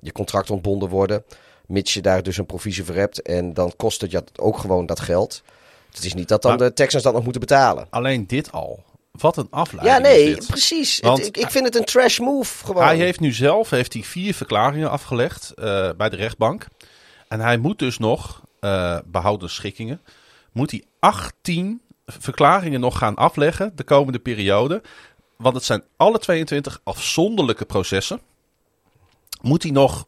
[0.00, 1.24] je contract ontbonden worden,
[1.66, 4.86] mits je daar dus een provisie voor hebt en dan kost het je ook gewoon
[4.86, 5.42] dat geld.
[5.92, 7.86] Het is niet dat dan Maar- de Texans dat nog moeten betalen.
[7.90, 8.82] Alleen dit al.
[9.20, 10.46] Wat een Ja, afleiding nee, is dit.
[10.46, 11.00] precies.
[11.00, 12.82] Want- ik, ik vind het een trash move gewoon.
[12.82, 16.66] Hij heeft nu zelf heeft hij vier verklaringen afgelegd eh, bij de rechtbank.
[17.28, 20.00] En hij moet dus nog, eh behouden schikkingen,
[20.52, 24.82] moet hij 18 verklaringen nog gaan afleggen de komende periode.
[25.36, 28.20] Want het zijn alle 22 afzonderlijke processen.
[29.42, 30.06] Moet hij nog,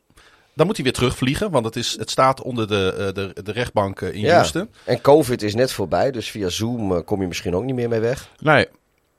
[0.54, 3.52] dan moet hij weer terugvliegen, want het, is, het staat onder de, eh, de, de
[3.52, 4.34] rechtbank in Ja.
[4.34, 4.70] Houston.
[4.84, 8.00] En COVID is net voorbij, dus via Zoom kom je misschien ook niet meer mee
[8.00, 8.28] weg.
[8.38, 8.66] Nee,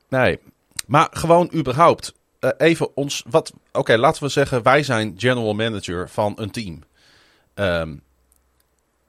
[0.09, 0.39] nee.
[0.87, 2.13] Maar gewoon überhaupt.
[2.39, 3.23] eh, even ons.
[3.29, 3.53] Wat.
[3.71, 6.83] Oké, laten we zeggen, wij zijn general manager van een team.
[7.53, 7.95] Ehm,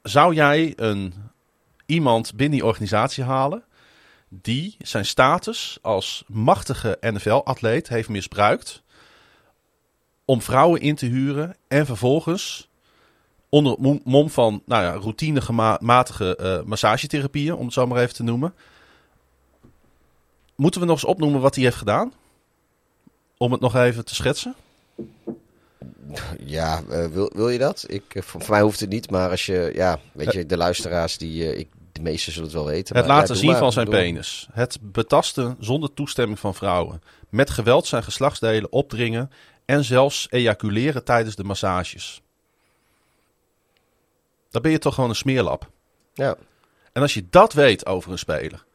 [0.02, 1.14] zou jij een,
[1.86, 3.64] iemand binnen die organisatie halen.
[4.28, 8.82] die zijn status als machtige NFL-atleet heeft misbruikt.
[10.24, 12.68] om vrouwen in te huren en vervolgens.
[13.48, 18.54] onder mom van nou ja, routinematige eh massagetherapieën, om het zo maar even te noemen.
[20.61, 22.12] Moeten we nog eens opnoemen wat hij heeft gedaan?
[23.37, 24.55] Om het nog even te schetsen.
[26.44, 27.85] Ja, eh, wil, wil je dat?
[27.87, 30.57] Ik, eh, voor, voor mij hoeft het niet, maar als je, ja, weet je, de
[30.57, 32.96] luisteraars, die, eh, ik, de meesten zullen het wel weten.
[32.96, 34.49] Het maar, laten ja, zien maar, van zijn penis.
[34.53, 37.03] Het betasten zonder toestemming van vrouwen.
[37.29, 39.31] Met geweld zijn geslachtsdelen opdringen.
[39.64, 42.23] En zelfs ejaculeren tijdens de massages.
[44.51, 45.70] Dan ben je toch gewoon een smeerlap.
[46.14, 46.37] Ja.
[46.92, 48.68] En als je dat weet over een speler.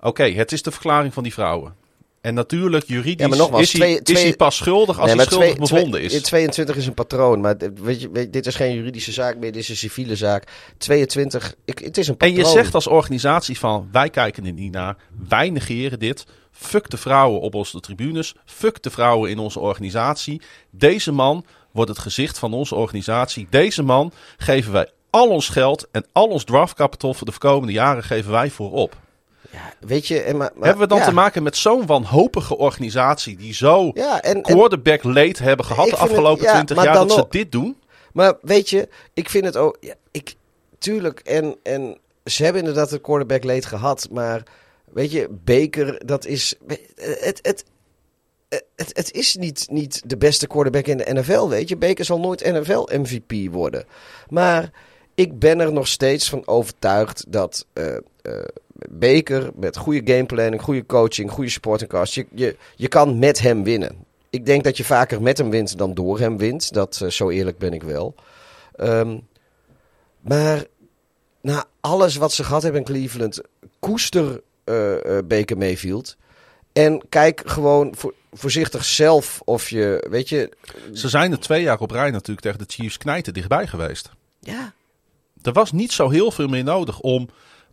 [0.00, 1.74] Oké, het is de verklaring van die vrouwen.
[2.20, 5.16] En natuurlijk, juridisch Ja, maar nogmaals, is, hij, twee- is hij pas schuldig als Nee,
[5.16, 6.22] hij schuldig twee- bevonden is.
[6.22, 9.52] 22 is een patroon, maar dit- weet je, weet- dit is geen juridische zaak meer,
[9.52, 10.44] dit is een civiele zaak.
[10.78, 12.38] 22, ik, het is een En patroon.
[12.46, 14.96] je zegt als organisatie van, wij kijken er niet naar,
[15.28, 16.24] wij negeren dit.
[16.52, 20.40] Fuck de vrouwen op onze tribunes, fuck de vrouwen in onze organisatie.
[20.70, 23.46] Deze man wordt het gezicht van onze organisatie.
[23.50, 27.72] Deze man geven wij al ons geld en al ons draft capital voor de komende
[27.72, 28.96] jaren geven wij voor op.
[29.52, 31.04] Ja, weet je, en maar, maar- Hebben we dan ja.
[31.04, 35.84] te maken met zo'n wanhopige organisatie die zo Ja, en, en, quarterback leed hebben gehad
[35.84, 37.76] de het- afgelopen ja, 20 maar jaar dat ze dit doen?
[38.12, 39.76] Maar weet je, ik vind het ook.
[39.80, 40.34] Ja, ik,
[40.78, 44.08] tuurlijk, en, en ze hebben inderdaad een quarterback leed gehad.
[44.10, 44.42] Maar
[44.92, 46.54] weet je, Baker, dat is.
[46.96, 47.64] Het, het,
[48.76, 51.76] het, het is niet, niet de beste quarterback in de NFL, weet je.
[51.76, 53.84] Baker zal nooit NFL-MVP worden.
[54.28, 54.70] Maar
[55.14, 58.00] ik ben er nog steeds van overtuigd dat eh, eh,
[58.88, 63.96] Baker met goede gameplanning, goede coaching, goede supportingcast, je, je, je kan met hem winnen.
[64.30, 66.72] Ik denk dat je vaker met hem wint dan door hem wint.
[66.72, 68.14] Dat, eh, zo eerlijk ben ik wel.
[68.76, 69.18] Ehm,
[70.20, 70.64] maar
[71.40, 73.40] na alles wat ze gehad hebben in Cleveland,
[73.78, 76.16] koester eh, eh, Baker Mayfield.
[76.72, 80.52] En kijk gewoon voor, voorzichtig zelf of je, weet je...
[80.92, 84.10] Ze zijn er twee jaar op rij natuurlijk tegen de Chiefs knijten dichtbij geweest.
[84.40, 84.72] Ja,
[85.42, 87.28] Er was niet zo heel veel meer nodig om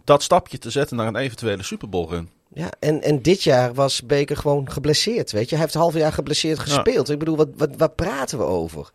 [0.08, 2.30] dat stapje te zetten naar een eventuele Super Bowl run.
[2.54, 2.70] ja.
[2.80, 5.56] En, en dit jaar was Baker gewoon geblesseerd, weet je.
[5.56, 7.10] Hij heeft een half jaar geblesseerd gespeeld.
[7.10, 8.92] Ik bedoel, wat, wat, wat praten we over?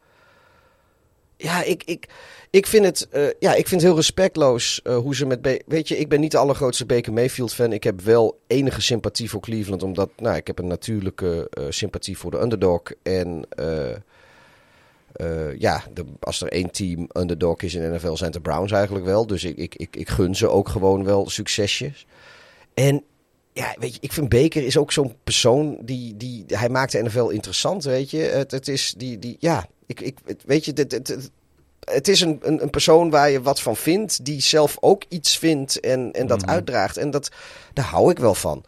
[1.36, 2.08] Ja, ik, ik,
[2.50, 5.42] ik, vind het, eh, ja, ik vind het heel respectloos eh, hoe ze met...
[5.42, 7.72] Ba- Weet je, ik ben niet de allergrootste Baker Mayfield fan.
[7.72, 9.82] Ik heb wel enige sympathie voor Cleveland.
[9.82, 12.82] Omdat, nou, ik heb een natuurlijke eh, sympathie voor de underdog.
[13.02, 13.46] En
[15.12, 18.50] eh, ja, de, als er één team underdog is in de NFL zijn het de
[18.50, 19.26] Browns eigenlijk wel.
[19.26, 22.06] Dus ik, ik, ik, ik gun ze ook gewoon wel succesjes.
[22.74, 23.04] En
[23.52, 27.02] ja, weet je, ik vind Baker is ook zo'n persoon die, die hij maakt de
[27.02, 28.18] NFL interessant, weet je.
[28.18, 31.30] Het, het is die, die, ja, ik, ik, weet je, dit, dit, het,
[31.84, 35.38] het is een, een, een persoon waar je wat van vindt, die zelf ook iets
[35.38, 36.50] vindt en, en dat Mhm.
[36.50, 36.96] uitdraagt.
[36.96, 37.28] En dat,
[37.72, 38.64] daar hou ik wel van.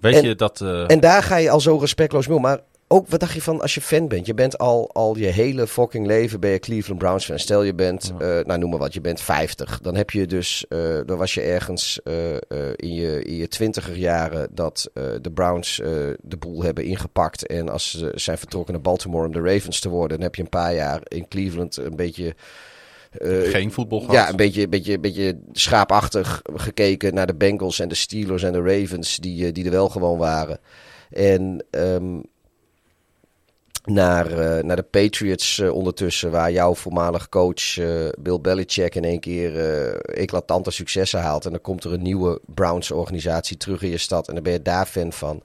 [0.00, 0.60] Weet En- je dat...
[0.60, 2.42] eh, En daar ga je al zo respectloos mee om.
[2.42, 4.26] Maar ook, wat dacht je van als je fan bent?
[4.26, 7.38] Je bent al, al je hele fucking leven ben je Cleveland Browns fan.
[7.38, 8.38] Stel je bent, Ja.
[8.38, 9.80] eh, nou noem maar wat, je bent 50.
[9.80, 12.34] Dan heb je dus, eh, dan was je ergens eh,
[12.76, 15.76] in, je, in je twintiger jaren dat de Browns
[16.20, 17.46] de boel hebben ingepakt.
[17.46, 20.42] En als ze zijn vertrokken naar Baltimore om de Ravens te worden, dan heb je
[20.42, 22.34] een paar jaar in Cleveland een beetje...
[23.42, 24.14] geen voetbal gehad.
[24.14, 28.62] ja, een beetje, beetje, beetje schaapachtig gekeken naar de Bengals en de Steelers en de
[28.62, 30.58] Ravens, die, die er wel gewoon waren.
[31.10, 32.18] En ehm,
[33.84, 39.04] naar, eh, naar de Patriots eh, ondertussen, waar jouw voormalig coach eh, Bill Belichick in
[39.04, 39.56] één keer
[40.00, 41.44] eclatante successen haalt.
[41.44, 44.62] En dan komt er een nieuwe Browns-organisatie terug in je stad en dan ben je
[44.62, 45.42] daar fan van.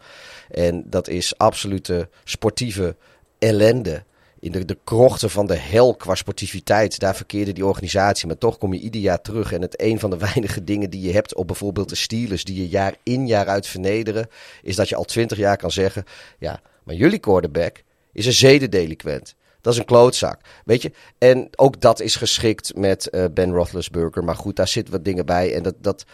[0.50, 2.96] En dat is absolute sportieve
[3.39, 4.04] ellende
[4.39, 7.00] in de, de krochten van de hel qua sportiviteit.
[7.00, 8.28] Daar verkeerde die organisatie.
[8.28, 9.52] Maar toch kom je ieder jaar terug.
[9.52, 12.56] En het een van de weinige dingen die je hebt op bijvoorbeeld de Steelers, die
[12.56, 14.28] je jaar in jaar uit vernederen,
[14.62, 16.04] is dat je al twintig jaar kan zeggen:
[16.38, 19.36] ja, maar jullie quarterback is een zedendeliquent.
[19.63, 20.39] Dat is een klootzak.
[20.65, 20.91] Weet je?
[21.17, 24.23] En ook dat is geschikt met uh, Ben Roethlisberger.
[24.23, 25.54] Maar goed, daar zitten wat dingen bij.
[25.54, 25.76] En dat.
[25.78, 26.06] dat...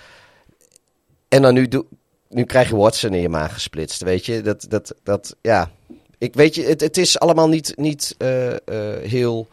[1.28, 1.86] En dan nu, doe...
[2.30, 4.02] nu krijg je Watson in je maag gesplitst.
[4.02, 4.42] Weet je?
[4.42, 5.72] Dat, dat, dat, ja.
[6.18, 8.56] Ik weet je, het, het is allemaal niet, niet uh, uh,
[9.02, 9.48] heel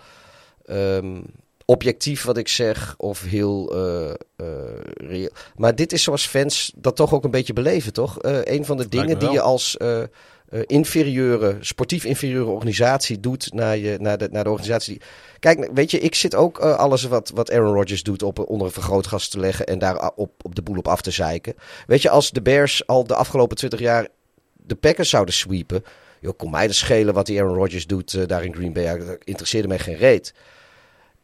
[0.70, 1.22] um,
[1.64, 2.94] objectief wat ik zeg.
[2.96, 3.74] Of heel
[4.94, 5.30] reëel.
[5.56, 8.16] Maar dit is zoals fans dat toch ook een beetje beleven, toch?
[8.20, 9.76] een van de dingen die je als
[10.50, 14.98] uh, inferieure, sportief inferieure organisatie doet naar, je, naar, de, naar de organisatie.
[14.98, 15.08] Die...
[15.38, 18.66] Kijk, weet je, ik zit ook uh, alles wat, wat Aaron Rodgers doet op, onder
[18.66, 21.54] een vergrootglas te leggen en daar op, op de boel op af te zeiken.
[21.86, 24.08] Weet je, als de Bears al de afgelopen 20 jaar
[24.52, 25.84] de Packers zouden sweepen.
[26.20, 28.98] Joh, kom mij de schelen wat die Aaron Rodgers doet daar in Green Bay.
[28.98, 30.34] Dat interesseerde mij geen reet.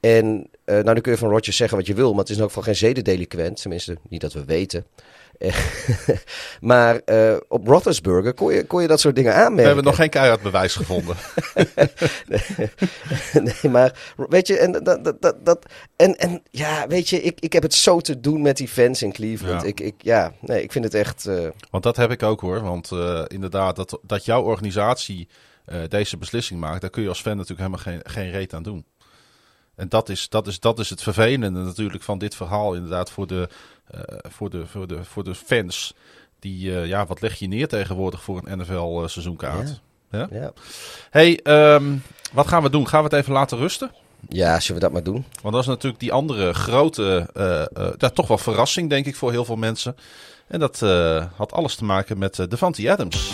[0.01, 2.41] En nou, nu kun je van Rodgers zeggen wat je wil, maar het is in
[2.41, 3.61] elk geval geen zedendeliquent.
[3.61, 4.87] Tenminste, niet dat we weten.
[6.61, 9.57] maar uh, op Roethlisberger kon je, kon je dat soort dingen aanmerken.
[9.57, 11.17] We hebben nog geen keihard bewijs gevonden.
[13.63, 17.53] nee, maar weet je, en, dat, dat, dat, en, en ja, weet je, ik, ik
[17.53, 19.63] heb het zo te doen met die fans in Cleveland.
[19.63, 19.69] Ja.
[19.69, 21.27] Ik, ik, ja, nee, ik vind het echt...
[21.27, 21.49] Uh...
[21.71, 25.29] Want dat heb ik ook hoor, want uh, inderdaad, dat, dat jouw organisatie
[25.89, 28.85] deze beslissing maakt, daar kun je als fan natuurlijk helemaal geen, geen reet aan doen.
[29.75, 32.75] En dat is, dat, is, dat is het vervelende natuurlijk van dit verhaal.
[32.75, 33.49] Inderdaad, voor de,
[33.95, 35.95] uh, voor de, voor de, voor de fans.
[36.39, 39.81] Die, uh, ja, wat leg je neer tegenwoordig voor een NFL-seizoenkaart?
[40.11, 40.29] Ja.
[40.31, 40.41] ja.
[40.41, 40.53] ja.
[41.11, 41.41] hey,
[41.75, 42.89] um, wat gaan we doen?
[42.89, 43.91] Gaan we het even laten rusten?
[44.29, 45.25] Ja, zullen we dat maar doen?
[45.43, 49.31] Want dat is natuurlijk die andere grote, uh, uh, toch wel verrassing, denk ik, voor
[49.31, 49.97] heel veel mensen.
[50.47, 50.81] En dat
[51.37, 53.33] had alles te maken met Devante Adams.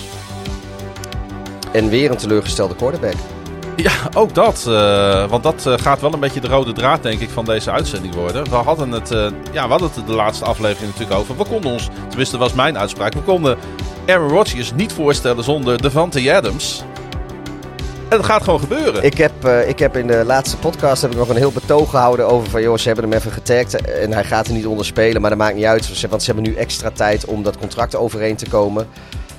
[1.72, 3.37] En weer een teleurgestelde quarterback.
[3.86, 4.64] Ja, ook dat.
[4.68, 7.70] Uh, want dat uh, gaat wel een beetje de rode draad, denk ik, van deze
[7.70, 8.50] uitzending worden.
[8.50, 11.36] We hadden het, uh, ja, we hadden de laatste aflevering natuurlijk over.
[11.36, 13.58] We konden ons, tenminste was mijn uitspraak, we konden
[14.06, 16.84] Aaron Rodgers niet voorstellen zonder Devante Adams.
[18.08, 19.02] En dat gaat gewoon gebeuren.
[19.02, 22.28] Ik heb, ik heb in de laatste podcast heb ik nog een heel betoog gehouden
[22.28, 22.62] over van...
[22.62, 25.20] joh, ze hebben hem even getagd en hij gaat er niet onder spelen.
[25.20, 28.36] Maar dat maakt niet uit, want ze hebben nu extra tijd om dat contract overeen
[28.36, 28.86] te komen.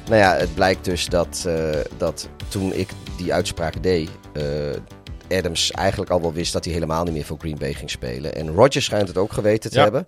[0.08, 1.50] Nou ja, het blijkt dus dat,
[1.98, 4.10] dat toen ik die uitspraak deed
[5.30, 8.36] Adams eigenlijk al wel wist dat hij helemaal niet meer voor Green Bay ging spelen.
[8.36, 9.84] En Rodgers schijnt het ook geweten te ja.
[9.84, 10.08] hebben.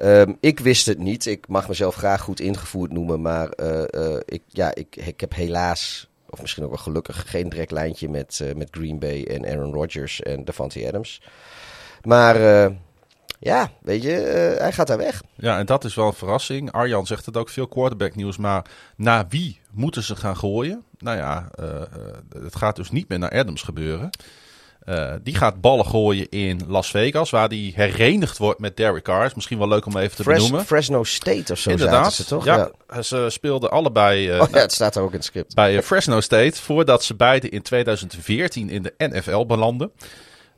[0.00, 1.26] Um, ik wist het niet.
[1.26, 3.20] Ik mag mezelf graag goed ingevoerd noemen.
[3.20, 7.48] Maar uh, uh, ik, ja, ik, ik heb helaas, of misschien ook wel gelukkig, geen
[7.48, 11.22] direct lijntje met, met Green Bay en Aaron Rodgers en Davante Adams.
[12.02, 12.70] Maar
[13.46, 14.10] ja, weet je,
[14.58, 15.22] hij gaat daar weg.
[15.34, 16.72] Ja, en dat is wel een verrassing.
[16.72, 18.36] Arjan zegt het ook veel quarterback nieuws.
[18.36, 18.64] Maar
[18.96, 20.84] naar wie moeten ze gaan gooien?
[20.98, 21.66] nou ja, uh,
[22.42, 24.10] het gaat dus niet meer naar Adams gebeuren.
[24.84, 29.24] Uh, die gaat ballen gooien in Las Vegas, waar die herenigd wordt met Derek Carr.
[29.24, 30.64] Is misschien wel leuk om even te Fres benoemen.
[30.64, 32.44] Fresno State of zo Inderdaad, ze toch?
[32.44, 34.34] Ja, ja, ze speelden allebei...
[34.34, 35.54] Uh, oh ja, het staat er ook in het script.
[35.54, 39.92] Bij Fresno State, voordat ze beide in 2014 in de NFL belanden.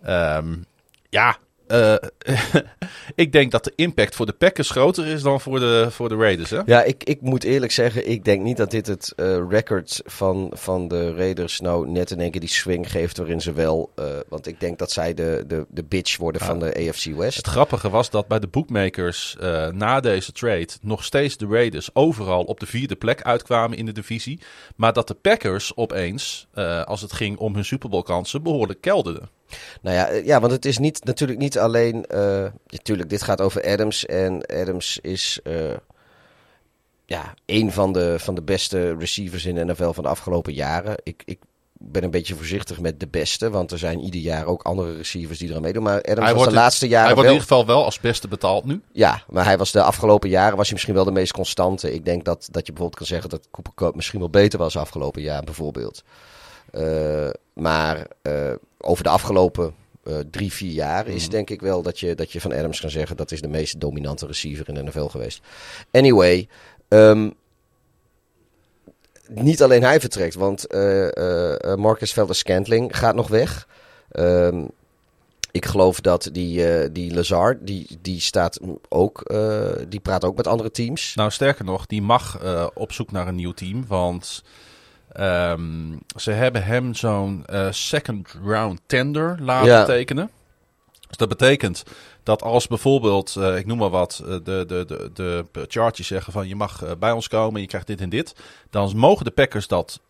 [0.07, 0.64] Um,
[1.09, 1.94] ja, uh,
[3.14, 6.16] ik denk dat de impact voor de Packers groter is dan voor de, voor de
[6.16, 6.50] Raiders.
[6.50, 6.61] Hè?
[6.66, 10.50] Ja, ik, ik moet eerlijk zeggen, ik denk niet dat dit het uh, record van,
[10.54, 13.92] van de Raiders nou net in één keer die swing geeft waarin ze wel...
[13.98, 16.46] Uh, want ik denk dat zij de, de, de bitch worden ja.
[16.46, 17.37] van de AFC West.
[17.37, 19.37] Het grappige was dat bij de bookmakers
[19.72, 23.92] na deze trade nog steeds de Raiders overal op de vierde plek uitkwamen in de
[23.92, 24.40] divisie.
[24.76, 26.48] Maar dat de Packers opeens,
[26.85, 29.38] als het ging om hun Super Bowl kansen, behoorlijk kelderden.
[29.82, 32.04] Nou ja, ja, want het is niet, natuurlijk niet alleen.
[32.14, 34.06] Uh, natuurlijk, dit gaat over Adams.
[34.06, 35.54] En Adams is uh,
[37.06, 40.94] ja, een van de, van de beste receivers in de NFL van de afgelopen jaren.
[41.02, 41.38] Ik, ik
[41.78, 43.50] ben een beetje voorzichtig met de beste.
[43.50, 45.82] Want er zijn ieder jaar ook andere receivers die er aan meedoen.
[45.82, 47.06] Maar Adams hij was de laatste jaren.
[47.06, 48.82] Hij wordt in ieder geval wel als beste betaald nu.
[48.92, 51.94] Ja, maar hij was de afgelopen jaren was hij misschien wel de meest constante.
[51.94, 54.76] Ik denk dat, dat je bijvoorbeeld kan zeggen dat Cooper Cup misschien wel beter was
[54.76, 56.02] afgelopen jaar, bijvoorbeeld.
[56.72, 58.07] Uh, maar
[58.78, 59.74] over de afgelopen
[60.09, 61.31] uh, drie, vier jaar is mm.
[61.31, 63.81] denk ik wel dat je, dat je van Adams kan zeggen dat is de meest
[63.81, 65.42] dominante receiver in de NFL geweest.
[65.90, 66.48] Anyway,
[66.88, 67.35] um,
[69.28, 73.68] niet alleen hij vertrekt, want uh, uh, Marcus Velder-Scantling gaat nog weg.
[74.12, 74.68] Um,
[75.50, 79.35] ik geloof dat die, uh, die Lazard, die, die staat ook,
[79.88, 81.14] die praat ook met andere teams.
[81.14, 82.40] Nou, sterker nog, die mag
[82.74, 84.42] op zoek naar een nieuw team, want
[85.20, 89.84] Um, ze hebben hem zo'n uh, second round tender laten ja.
[89.84, 90.30] tekenen.
[91.08, 91.82] Dus dat betekent
[92.22, 96.32] dat als bijvoorbeeld, uh, ik noem maar wat, uh, de, de, de, de Chargers zeggen
[96.32, 98.34] van je mag bij ons komen, je krijgt dit en dit.
[98.70, 100.00] Dan mogen de Packers dat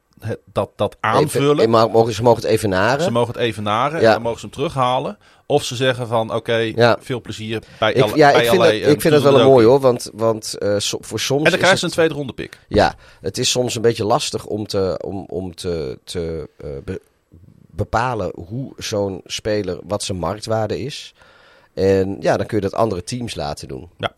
[0.52, 1.58] dat, dat aanvullen.
[1.58, 3.04] Even, maar mogen, ze mogen het evenaren.
[3.04, 4.06] Ze mogen het evenaren Ja.
[4.06, 5.18] en dan mogen ze hem terughalen.
[5.50, 6.96] Of ze zeggen van, oké, Ja.
[7.00, 9.40] veel plezier bij, ik, L- ja, bij ik vind, LA dat, ik vind dat wel
[9.40, 9.80] een mooi hoor.
[9.80, 11.44] Want, want eh, so- voor soms.
[11.44, 12.58] En dan ze het- een tweede ronde pick.
[12.68, 17.00] Ja, het is soms een beetje lastig om te, om, om te, te eh, be-
[17.70, 21.14] bepalen hoe zo'n speler, wat zijn marktwaarde is.
[21.74, 23.88] En ja, dan kun je dat andere teams laten doen.
[23.98, 24.12] Ja.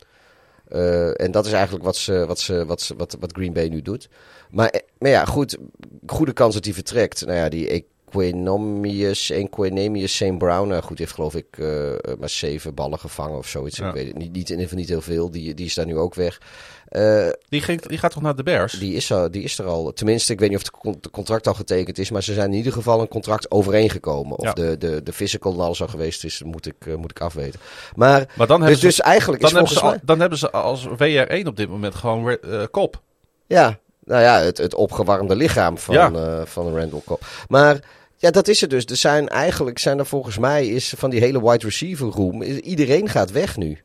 [0.68, 3.68] Eh, en dat is eigenlijk wat, ze, wat, ze, wat, ze, wat, wat Green Bay
[3.68, 4.08] nu doet.
[4.50, 5.56] Maar, maar ja, goed,
[6.06, 7.26] goede kans dat hij vertrekt.
[7.26, 10.38] Nou ja, die Equinemius, Equinemius St.
[10.38, 11.66] Brown, nou goed, heeft geloof ik eh,
[12.18, 13.76] maar zeven ballen gevangen of zoiets.
[13.76, 13.88] Ja.
[13.88, 15.30] Ik weet het niet, niet, in ieder geval niet heel veel.
[15.30, 16.40] Die, die is daar nu ook weg.
[16.88, 18.72] Eh, Die, ging, die gaat toch naar de Bears?
[18.72, 19.92] die is, al, die is er al.
[19.92, 22.10] Tenminste, ik weet niet of het de contract al getekend is.
[22.10, 24.36] Maar ze zijn in ieder geval een contract overeengekomen.
[24.38, 24.52] Of Ja.
[24.52, 27.60] de, de, de physical en alles al geweest is, moet ik, eh, moet ik afweten.
[27.94, 30.38] Maar maar dan dus, hebben, dus ze, eigenlijk dan, is hebben ze, al- dan hebben
[30.38, 33.00] ze als WR1 op dit moment gewoon eh, kop.
[33.46, 36.12] Ja, nou ja, het, het opgewarmde lichaam van, Ja.
[36.12, 37.22] eh, van Randall Cobb.
[37.48, 37.80] Maar
[38.20, 38.84] ja, dat is het dus.
[38.84, 43.08] Er zijn eigenlijk, zijn er volgens mij, is van die hele wide receiver room, iedereen
[43.08, 43.78] gaat weg nu.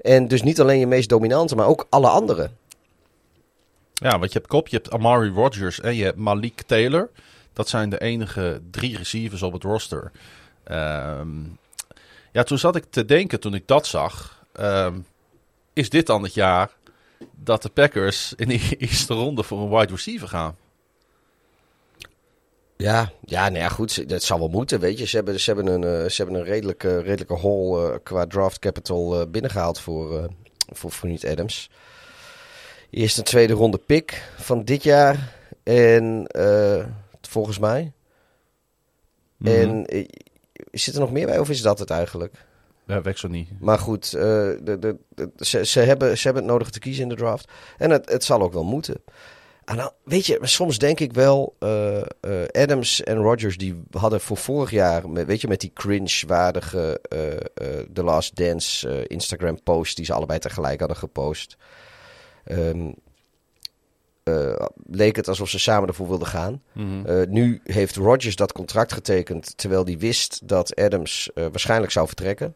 [0.00, 2.56] En dus niet alleen je meest dominante, maar ook alle anderen.
[3.92, 7.10] Ja, want je hebt Kop, je hebt Amari Rodgers en je hebt Malik Taylor.
[7.52, 10.10] Dat zijn de enige drie receivers op het roster.
[10.64, 11.28] Ehm,
[12.32, 14.44] ja, toen zat ik te denken toen ik dat zag.
[14.52, 14.94] ehm,
[15.72, 16.70] is dit dan het jaar
[17.34, 20.56] dat de Packers in de eerste ronde voor een wide receiver gaan?
[22.80, 24.08] Ja, ja, nou ja, goed.
[24.08, 25.06] Dat zal wel moeten, weet je.
[25.06, 28.58] Ze hebben, ze hebben een, eh, ze hebben een redelijke, redelijke haul eh, qua draft
[28.58, 30.24] capital eh, binnengehaald voor, eh
[30.72, 30.92] voor,
[31.26, 31.70] Adams.
[32.90, 35.34] Eerst een tweede ronde pick van dit jaar.
[35.62, 36.26] En
[37.20, 37.92] volgens mij.
[39.36, 39.52] Mhm.
[39.52, 40.06] En eh,
[40.72, 42.46] zit er nog meer bij of is dat het eigenlijk?
[42.86, 43.48] Ja, weg zo niet.
[43.60, 47.08] Maar goed, de, de, de- ze, ze, hebben, ze hebben het nodig te kiezen in
[47.08, 47.50] de draft.
[47.78, 49.02] En het, het zal ook wel moeten.
[49.70, 52.04] En dan, weet je, soms denk ik wel, eh, eh,
[52.52, 57.78] Adams en Rodgers die hadden voor vorig jaar, met, weet je, met die cringe-waardige eh,
[57.92, 61.56] The Last Dance eh, Instagram post die ze allebei tegelijk hadden gepost.
[62.44, 62.90] Ehm,
[64.22, 66.62] eh, leek het alsof ze samen ervoor wilden gaan.
[66.72, 67.24] Mhm.
[67.28, 72.54] Nu heeft Rodgers dat contract getekend terwijl hij wist dat Adams waarschijnlijk zou vertrekken.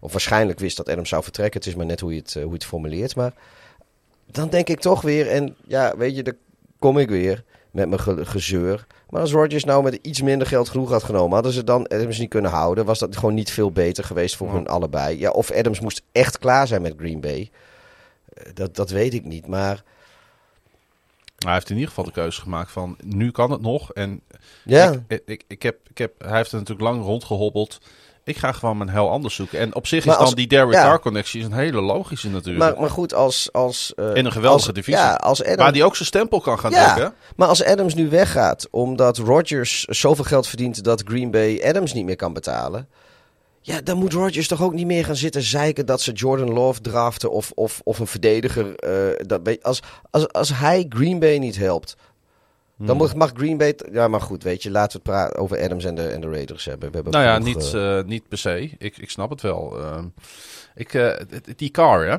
[0.00, 1.60] Of waarschijnlijk wist dat Adams zou vertrekken.
[1.60, 3.16] Het is maar net hoe je het, hoe je het formuleert.
[3.16, 3.32] Maar
[4.30, 6.36] dan denk ik toch weer, en ja, weet je, daar
[6.78, 8.86] kom ik weer met mijn ge- gezeur.
[9.10, 12.18] Maar als Rodgers nou met iets minder geld genoeg had genomen, hadden ze dan Adams
[12.18, 12.84] niet kunnen houden.
[12.84, 14.52] Was dat gewoon niet veel beter geweest voor Ja.
[14.52, 15.18] hun allebei?
[15.18, 17.50] Ja, of Adams moest echt klaar zijn met Green Bay.
[18.34, 19.46] Eh, dat, dat weet ik niet.
[19.46, 19.82] Maar
[21.38, 23.92] Hij heeft in ieder geval de keuze gemaakt van nu kan het nog.
[23.92, 24.20] En
[24.64, 27.78] ja, ik, ik, ik heb, ik heb, hij heeft er natuurlijk lang rondgehobbeld.
[28.28, 29.58] Ik ga gewoon mijn hel anders zoeken.
[29.58, 30.82] En op zich Maar is dan die Derek ja.
[30.82, 32.58] Carr connectie is een hele logische natuurlijk.
[32.64, 33.48] maar, maar goed, als...
[33.52, 35.00] als eh, In een geweldige als- divisie.
[35.02, 36.94] Ja, als Adams, Waar die ook zijn stempel kan gaan Ja.
[36.94, 37.14] drukken.
[37.36, 42.04] Maar als Adams nu weggaat omdat Rodgers zoveel geld verdient dat Green Bay Adams niet
[42.04, 42.88] meer kan betalen.
[43.60, 46.80] Ja, dan moet Rodgers toch ook niet meer gaan zitten zeiken dat ze Jordan Love
[46.80, 48.74] draften of, of, of een verdediger.
[48.76, 51.96] eh, dat, weet- als, als, als hij Green Bay niet helpt,
[52.78, 53.18] dan Hmm.
[53.18, 53.78] mag, Green Bay...
[53.92, 56.30] Ja, maar goed, weet je, laten we het praten over Adams en de, en de
[56.30, 56.88] Raiders hebben.
[56.88, 58.70] We hebben Nou ja, niet, eh, eh, niet per se.
[58.78, 59.78] Ik, ik snap het wel.
[59.78, 60.04] Ehm,
[60.74, 61.14] ik, eh,
[61.56, 62.16] die car, hè,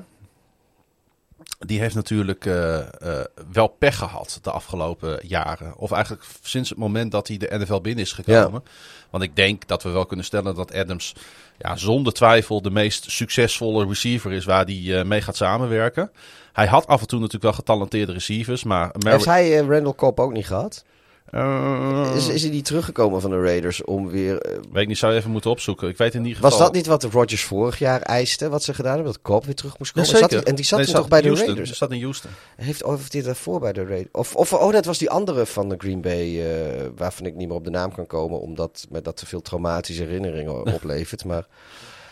[1.59, 5.77] die heeft natuurlijk eh, eh, wel pech gehad de afgelopen jaren.
[5.77, 8.63] Of eigenlijk sinds het moment dat hij de NFL binnen is gekomen.
[9.09, 11.15] Want ik denk dat we wel kunnen stellen dat Adams
[11.57, 16.11] ja, zonder twijfel de meest succesvolle receiver is waar hij eh, mee gaat samenwerken.
[16.53, 18.95] Hij had af en toe natuurlijk wel getalenteerde receivers, maar...
[18.99, 20.83] Heeft hij Randall Cobb ook niet gehad?
[21.31, 24.41] Eh, Is, is hij niet teruggekomen van de Raiders om weer...
[24.41, 25.89] eh, Weet ik niet, zou je even moeten opzoeken.
[25.89, 26.49] Ik weet in ieder geval...
[26.49, 29.11] Was dat niet wat de Rodgers vorig jaar eiste, wat ze gedaan hebben?
[29.11, 30.09] Dat Cobb weer terug moest komen?
[30.09, 31.33] Zat hij- en die zat Nee, toen toch bij de.
[31.35, 31.71] Raiders?
[31.77, 32.31] Zat in Houston.
[32.55, 34.11] Heeft of heeft hij daarvoor bij de Raiders?
[34.11, 37.47] Of, of oh, dat was die andere van de Green Bay, eh, waarvan ik niet
[37.47, 41.25] meer op de naam kan komen, omdat me dat te veel traumatische herinneringen oplevert.
[41.25, 41.45] Maar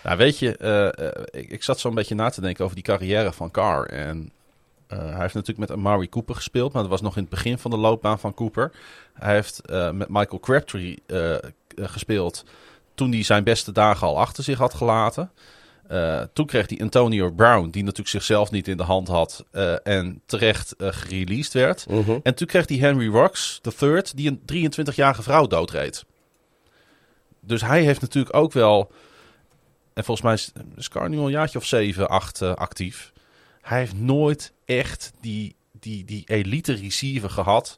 [0.03, 0.49] Nou, weet je,
[1.31, 3.85] ik, ik zat zo'n beetje na te denken over die carrière van Carr.
[3.85, 4.31] En
[4.87, 7.57] eh, hij heeft natuurlijk met Amari Cooper gespeeld, maar dat was nog in het begin
[7.57, 8.71] van de loopbaan van Cooper.
[9.13, 11.35] Hij heeft eh, met Michael Crabtree eh,
[11.75, 12.45] gespeeld
[12.95, 15.31] toen hij zijn beste dagen al achter zich had gelaten.
[16.33, 19.45] Toen kreeg hij Antonio Brown, die natuurlijk zichzelf niet in de hand had
[19.83, 21.85] en terecht gereleased werd.
[21.89, 22.19] mhm.
[22.23, 26.05] En toen kreeg hij Henry Rocks, de third, die een 23-jarige vrouw doodreed.
[27.39, 28.91] Dus hij heeft natuurlijk ook wel...
[29.93, 33.11] En volgens mij is nu al een jaartje of zeven, acht eh, actief.
[33.67, 37.77] Hij heeft nooit echt die, die, die elite receiver gehad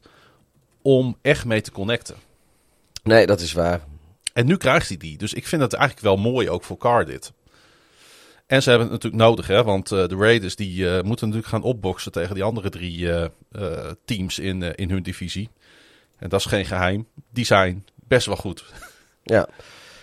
[0.82, 2.16] om echt mee te connecten.
[3.02, 3.80] nee, dat is waar.
[4.32, 5.18] En nu krijgt hij die.
[5.18, 7.32] Dus ik vind het eigenlijk wel mooi ook voor Carr dit.
[8.46, 9.64] En ze hebben het natuurlijk nodig, hè?
[9.64, 13.90] want eh, de Raiders die, eh, moeten natuurlijk gaan opboksen tegen die andere drie eh,
[14.04, 15.50] teams in, in hun divisie.
[16.18, 17.08] En dat is geen geheim.
[17.32, 18.64] Die zijn best wel goed.
[19.22, 19.48] Ja,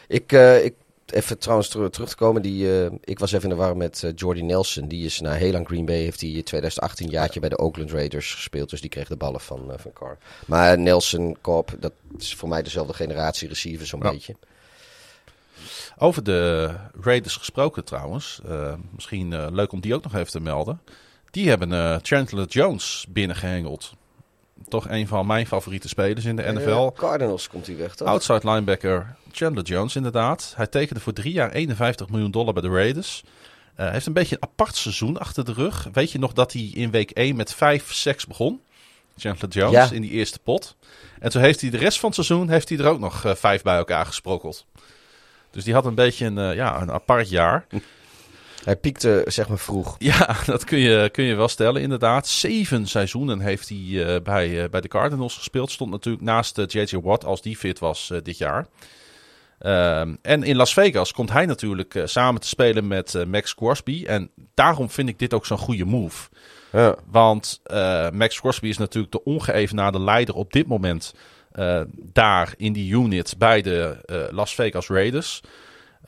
[0.08, 0.74] ik, uh, ik
[1.14, 2.42] even trouwens terug, terug te komen.
[2.42, 4.88] Die, uh, ik was even in de war met uh, Jordy Nelson.
[4.88, 5.96] Die is na heel lang Green Bay.
[5.96, 8.70] Heeft hij 2018 jaartje bij de Oakland Raiders gespeeld.
[8.70, 10.18] Dus die kreeg de ballen van, uh, van Carr.
[10.46, 14.12] Maar Nelson, Cobb, dat is voor mij dezelfde generatie receiver zo'n ja.
[14.12, 14.36] beetje.
[15.98, 18.42] Over de Raiders gesproken trouwens.
[18.96, 20.82] misschien leuk om die ook nog even te melden.
[21.32, 23.94] Die hebben Chandler Jones binnengehengeld
[24.68, 26.70] toch een van mijn favoriete spelers in de NFL.
[26.70, 28.08] Ja, Cardinals komt hij weg, toch?
[28.08, 30.54] Outside linebacker Chandler Jones, inderdaad.
[30.56, 33.24] Hij tekende voor drie jaar 51 miljoen dollar bij de Raiders.
[33.76, 35.88] Hij uh, heeft een beetje een apart seizoen achter de rug.
[35.94, 38.62] Weet je nog dat hij in week 1 met 5 seks begon?
[39.18, 39.96] Chandler Jones ja.
[39.96, 40.76] in die eerste pot.
[41.20, 43.36] En toen heeft hij de rest van het seizoen heeft hij er ook nog uh,
[43.36, 44.66] vijf bij elkaar gesprokkeld.
[45.52, 47.66] Dus die had een beetje een, uh, ja, een apart jaar.
[48.68, 49.96] Hij piekte zeg maar vroeg.
[49.98, 52.28] Ja, dat kun je, kun je wel stellen inderdaad.
[52.28, 55.72] Zeven seizoenen heeft hij uh, bij, uh, bij de Cardinals gespeeld.
[55.72, 56.98] Stond natuurlijk naast J.J.
[57.02, 58.68] Watt als die fit was dit jaar.
[59.60, 64.04] Ehm, en in Las Vegas komt hij natuurlijk samen te spelen met Max Crosby.
[64.06, 66.30] En daarom vind ik dit ook zo'n goede move.
[66.72, 66.96] Ja.
[67.06, 67.62] Want
[68.14, 71.14] Max Crosby is natuurlijk de ongeëvenaarde leider op dit moment
[71.96, 73.98] daar in die unit bij de
[74.32, 75.42] Las Vegas Raiders.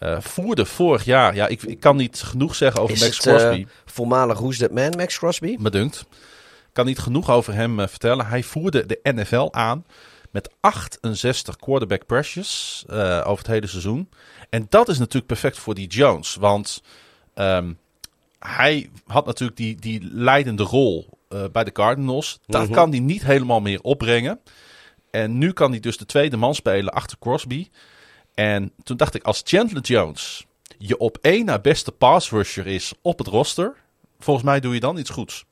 [0.04, 3.26] Uh, voerde vorig jaar, ja, ik, ik kan niet genoeg zeggen over is Max het,
[3.26, 3.60] Crosby.
[3.60, 5.56] Uh, voormalig Who's That Man, Max Crosby?
[5.60, 6.00] Me dunkt.
[6.68, 8.26] Ik kan niet genoeg over hem uh, vertellen.
[8.26, 9.86] Hij voerde de NFL aan
[10.32, 12.84] met 68 quarterback pressures
[13.24, 14.10] over het hele seizoen.
[14.50, 16.36] En dat is natuurlijk perfect voor die Jones.
[16.36, 16.82] Want
[17.36, 17.78] um,
[18.39, 21.10] hij had natuurlijk die, die leidende rol
[21.52, 22.39] bij de Cardinals.
[22.45, 22.72] Dat Mhm.
[22.74, 24.39] kan hij niet helemaal meer opbrengen.
[25.12, 27.68] En nu kan hij dus de tweede man spelen achter Crosby.
[28.40, 30.46] En toen dacht ik, als Chandler Jones
[30.78, 33.76] je op één na beste pass rusher is op het roster,
[34.20, 35.46] volgens mij doe je dan iets goeds.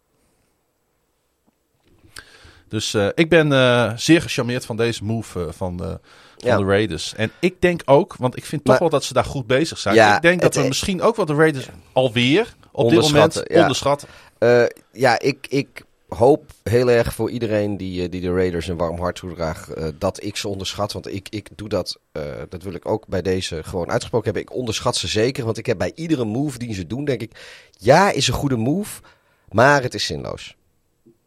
[2.68, 6.00] Dus uh, ik ben uh, zeer gecharmeerd van deze move uh, van, de,
[6.38, 6.58] van Ja.
[6.58, 7.14] de Raiders.
[7.16, 9.96] En ik denk ook, want ik vind toch wel dat ze daar goed bezig zijn.
[9.96, 13.56] Ja, ik denk dat we misschien ook wel de Raiders alweer op dit moment Onderschatten,
[13.56, 13.62] ja.
[13.62, 14.08] onderschatten.
[14.38, 18.78] Eh, ja, ik, ik hoop heel erg voor iedereen die, eh, die de Raiders een
[18.78, 20.94] warm hart toedraagt, eh, dat ik ze onderschat.
[20.94, 24.52] Want ik, ik doe dat, eh, dat wil ik ook bij deze gewoon uitgesproken hebben.
[24.52, 27.68] Ik onderschat ze zeker, want ik heb bij iedere move die ze doen, denk ik,
[27.78, 29.02] ja, is een goede move,
[29.50, 30.56] maar het is zinloos.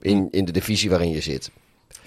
[0.00, 1.50] In, in de divisie waarin je zit.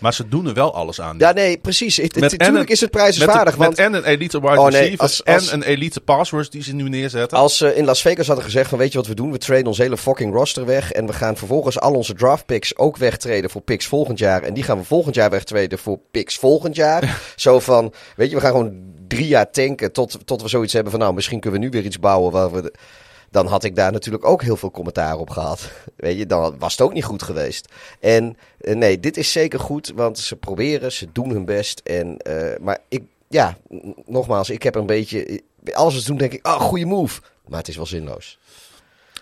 [0.04, 1.16] Maar ze doen er wel alles aan.
[1.18, 1.98] Ja, nee, precies.
[2.00, 3.58] Met natuurlijk is het met, prijzenswaardig.
[3.58, 6.32] met want en een elite wide Oh, nee, receiver als- als- en een elite pass
[6.32, 7.38] rush die ze nu neerzetten.
[7.38, 9.32] Als ze in Las Vegas hadden gezegd van weet je wat we doen?
[9.32, 10.92] We traden ons hele fucking roster weg.
[10.92, 14.44] En we gaan vervolgens al onze draft picks ook wegtreden voor picks volgend jaar.
[14.44, 17.20] En die gaan we volgend jaar wegtreden voor picks volgend jaar.
[17.36, 18.74] Zo van, weet je, we gaan gewoon
[19.08, 21.84] drie jaar tanken tot, tot we zoiets hebben van nou, misschien kunnen we nu weer
[21.86, 22.62] iets bouwen waar we...
[22.62, 22.74] de-
[23.34, 25.72] dan had ik daar natuurlijk ook heel veel commentaar op gehad.
[25.96, 27.72] Weet je, dan was het ook niet goed geweest.
[28.00, 31.80] En eh, nee, dit is zeker goed, want ze proberen, ze doen hun best.
[31.80, 33.58] En, eh, maar ik, ja,
[34.06, 35.42] nogmaals, ik heb een beetje...
[35.74, 37.22] Als we het doen, denk ik, ah, goede move.
[37.48, 38.40] Maar het is wel zinloos.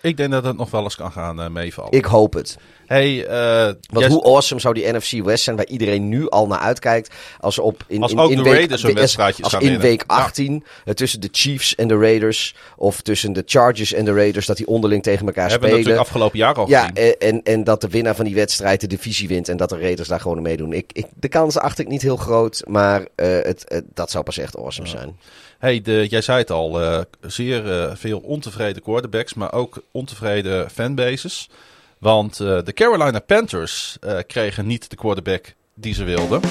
[0.01, 1.91] Ik denk dat het nog wel eens kan gaan eh, meevallen.
[1.91, 2.57] Ik hoop het.
[2.85, 6.59] Hey, eh, Want hoe awesome zou die NFC West zijn, waar iedereen nu al naar
[6.59, 7.13] uitkijkt.
[7.39, 9.87] Als, op in, Als in, ook in de week, wedstrijdjes als gaan in winnen.
[9.87, 10.15] week Ja.
[10.17, 12.55] 18 eh, tussen de Chiefs en de Raiders.
[12.77, 15.77] Of tussen de Chargers en de Raiders, dat die onderling tegen elkaar hebben we spelen.
[15.97, 17.17] natuurlijk afgelopen jaar al Ja, gezien.
[17.19, 20.07] en, en, dat de winnaar van die wedstrijd de divisie wint en dat de Raiders
[20.07, 20.73] daar gewoon meedoen.
[20.73, 24.37] Ik, ik, de kans achter ik niet heel groot, maar het, het- dat zou pas
[24.37, 25.17] echt awesome zijn.
[25.62, 30.70] Hey, de, jij zei het al, eh, zeer eh, veel ontevreden quarterbacks, maar ook ontevreden
[30.70, 31.49] fanbases.
[31.97, 33.97] Want eh, de Carolina Panthers
[34.28, 36.41] kregen niet de quarterback die ze wilden.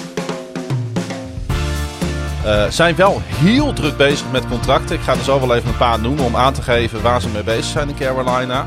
[2.69, 4.97] Zijn wel heel druk bezig met contracten.
[4.97, 7.29] Ik ga er zo wel even een paar noemen om aan te geven waar ze
[7.29, 8.67] mee bezig zijn in Carolina.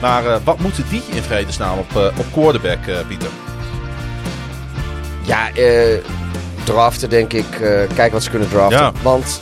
[0.00, 3.30] Maar wat moeten die in vredesnaam op, op quarterback bieden?
[5.26, 5.98] Ja, eh,
[6.64, 7.60] draften denk ik.
[7.60, 8.78] eh kijk wat ze kunnen draften.
[8.78, 8.92] Ja.
[9.02, 9.40] Want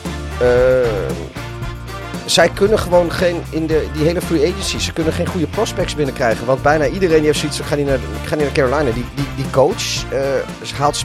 [2.26, 5.94] zij kunnen gewoon geen, in de, die hele free agency, ze kunnen geen goede prospects
[5.94, 6.46] binnenkrijgen.
[6.46, 8.90] Want bijna iedereen die heeft zoiets ga niet naar, ga naar Carolina.
[8.90, 11.04] Die, die, die coach, eh, haalt,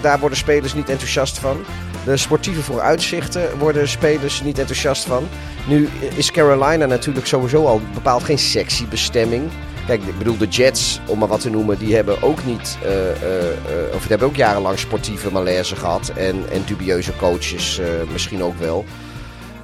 [0.00, 1.56] daar worden spelers niet enthousiast van.
[2.04, 5.28] De sportieve vooruitzichten worden spelers niet enthousiast van.
[5.66, 9.50] Nu is Carolina natuurlijk sowieso al bepaald geen sexy bestemming.
[9.86, 12.78] Kijk, ik bedoel, de Jets, om maar wat te noemen, die hebben ook niet.
[12.82, 16.08] eh, eh, eh, of die hebben ook jarenlang sportieve malaise gehad.
[16.08, 17.80] En, en dubieuze coaches
[18.12, 18.84] misschien ook wel.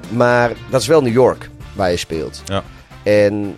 [0.09, 2.43] Maar dat is wel New York waar je speelt.
[2.45, 2.65] Ja.
[3.03, 3.57] En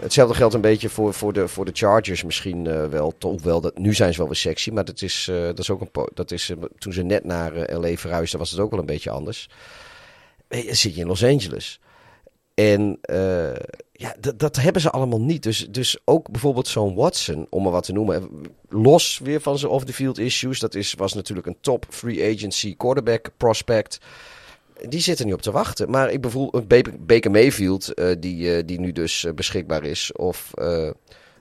[0.00, 3.14] hetzelfde geldt een beetje voor, voor, de, voor de Chargers misschien wel.
[3.18, 5.80] Toch wel dat, nu zijn ze wel weer sexy, maar dat is, dat is ook
[5.80, 6.08] een.
[6.14, 9.48] Dat is, toen ze net naar LA verhuisden, was het ook wel een beetje anders.
[10.48, 11.80] Zit je in Los Angeles.
[12.54, 12.98] En
[14.04, 15.42] ja, dat, dat hebben ze allemaal niet.
[15.42, 18.28] Dus, dus ook bijvoorbeeld zo'n Watson, om maar wat te noemen.
[18.68, 20.60] Los weer van zijn off-the-field issues.
[20.60, 23.98] Dat is, was natuurlijk een top free agency quarterback prospect.
[24.88, 25.90] Die zitten niet op te wachten.
[25.90, 30.12] Maar ik bijvoorbeeld Baker Mayfield, uh, die, uh, die nu dus uh, beschikbaar is.
[30.12, 30.94] Of, um,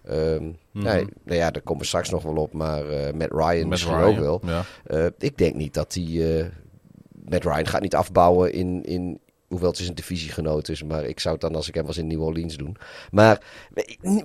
[0.03, 0.84] mm -hmm.
[0.84, 2.53] nee, nou ja, daar komen we straks nog wel op.
[2.53, 2.86] Maar
[3.16, 4.41] Matt Ryan misschien ook wel.
[4.45, 5.11] Ja.
[5.18, 6.51] ik denk niet dat hij...
[7.30, 9.20] Matt Ryan gaat niet afbouwen in, in,
[9.54, 10.84] Hoewel het is een divisiegenoot is.
[10.84, 12.78] Maar ik zou het dan als ik hem was in New Orleans doen.
[13.12, 13.41] Maar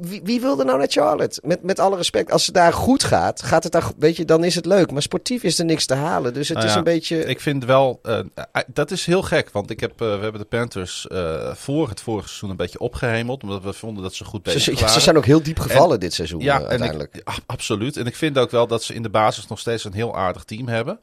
[0.01, 1.41] wie, wie wilde nou naar Charlotte?
[1.45, 2.31] Met, met alle respect.
[2.31, 4.91] Als het daar goed gaat, gaat het daar, weet je, dan is het leuk.
[4.91, 6.35] Maar sportief is er niks te halen.
[6.35, 7.25] Dus het nou is een beetje...
[7.25, 8.01] Ik vind wel...
[8.03, 8.21] Uh,
[8.67, 9.51] dat is heel gek.
[9.51, 12.79] Want ik heb, uh, we hebben de Panthers uh, voor het vorige seizoen een beetje
[12.79, 13.43] opgehemeld.
[13.43, 14.89] Omdat we vonden dat ze goed bezig ze, waren.
[14.89, 17.15] Ze zijn ook heel diep gevallen en, dit seizoen ja, uiteindelijk.
[17.15, 17.97] Ik, absoluut.
[17.97, 20.45] En ik vind ook wel dat ze in de basis nog steeds een heel aardig
[20.45, 21.01] team hebben.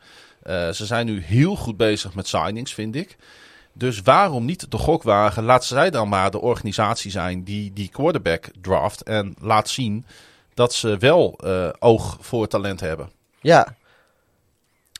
[0.74, 3.18] ze zijn nu heel goed bezig met signings, vind ik.
[3.78, 5.44] Dus waarom niet de gokwagen?
[5.44, 9.04] Laat zij dan maar de organisatie zijn die die quarterback draft.
[9.04, 10.06] En laat zien
[10.54, 13.10] dat ze wel uh, oog voor talent hebben.
[13.42, 13.76] Ja.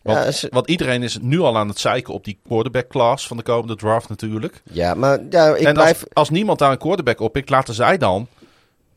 [0.02, 0.48] Want, ja, ze...
[0.52, 3.76] want, iedereen is nu al aan het zeiken op die quarterback class van de komende
[3.76, 4.62] draft natuurlijk.
[4.64, 6.02] Ja, maar ja, ik en blijf...
[6.02, 8.28] als, als niemand daar een quarterback op pikt, laten zij dan,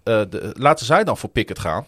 [0.05, 1.87] uh, de, laten zij dan voor Pickett gaan.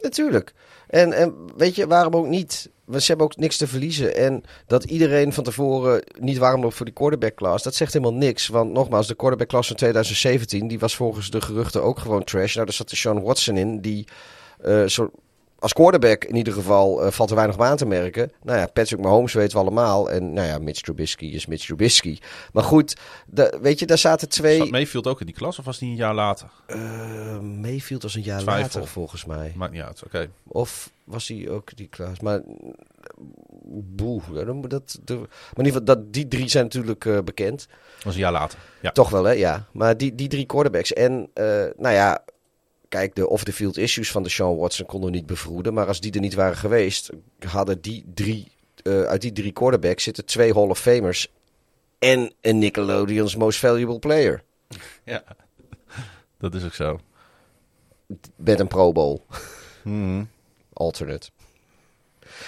[0.00, 0.54] Natuurlijk.
[0.86, 2.70] En, en weet je, waarom ook niet?
[2.90, 4.16] Ze hebben ook niks te verliezen.
[4.16, 8.14] En dat iedereen van tevoren niet warm loopt voor die quarterback class, dat zegt helemaal
[8.14, 8.48] niks.
[8.48, 12.54] Want nogmaals, de quarterback class van 2017, die was volgens de geruchten ook gewoon trash.
[12.54, 14.06] Nou, daar zat de Sean Watson in, die
[14.64, 14.86] uh,
[15.60, 18.32] als quarterback in ieder geval uh, valt er weinig op aan te merken.
[18.42, 20.10] Nou ja, Patrick Mahomes weten we allemaal.
[20.10, 22.18] En nou ja, Mitch Trubisky is Mitch Trubisky.
[22.52, 22.96] Maar goed,
[23.26, 24.58] de, weet je, daar zaten twee...
[24.58, 26.50] Zat Mayfield ook in die klas of was die een jaar later?
[26.66, 28.62] Uh, Mayfield was een jaar Twijfel.
[28.62, 29.52] later volgens mij.
[29.56, 30.16] Maakt niet uit, oké.
[30.16, 30.30] Okay.
[30.46, 32.20] Of was hij ook die klas?
[32.20, 32.40] Maar
[33.72, 34.20] boe,
[34.68, 37.66] dat, de, maar in ieder geval, dat, die drie zijn natuurlijk uh, bekend.
[37.94, 38.90] Dat was een jaar later, ja.
[38.90, 39.32] Toch wel, hè?
[39.32, 39.66] Ja.
[39.72, 40.92] Maar die, die drie quarterbacks.
[40.92, 41.30] En
[41.76, 42.24] nou ja,
[42.90, 45.74] kijk, de off-the-field issues van de Sean Watson konden we niet bevroeden.
[45.74, 50.04] Maar als die er niet waren geweest, hadden die drie, uh, uit die drie quarterbacks
[50.04, 51.32] zitten twee Hall of Famers
[51.98, 54.42] en een Nickelodeon's Most Valuable Player.
[55.04, 55.24] Ja,
[56.38, 57.00] dat is ook zo.
[58.36, 59.20] Met een Pro Bowl.
[59.84, 60.28] Mm.
[60.72, 61.30] Alternate.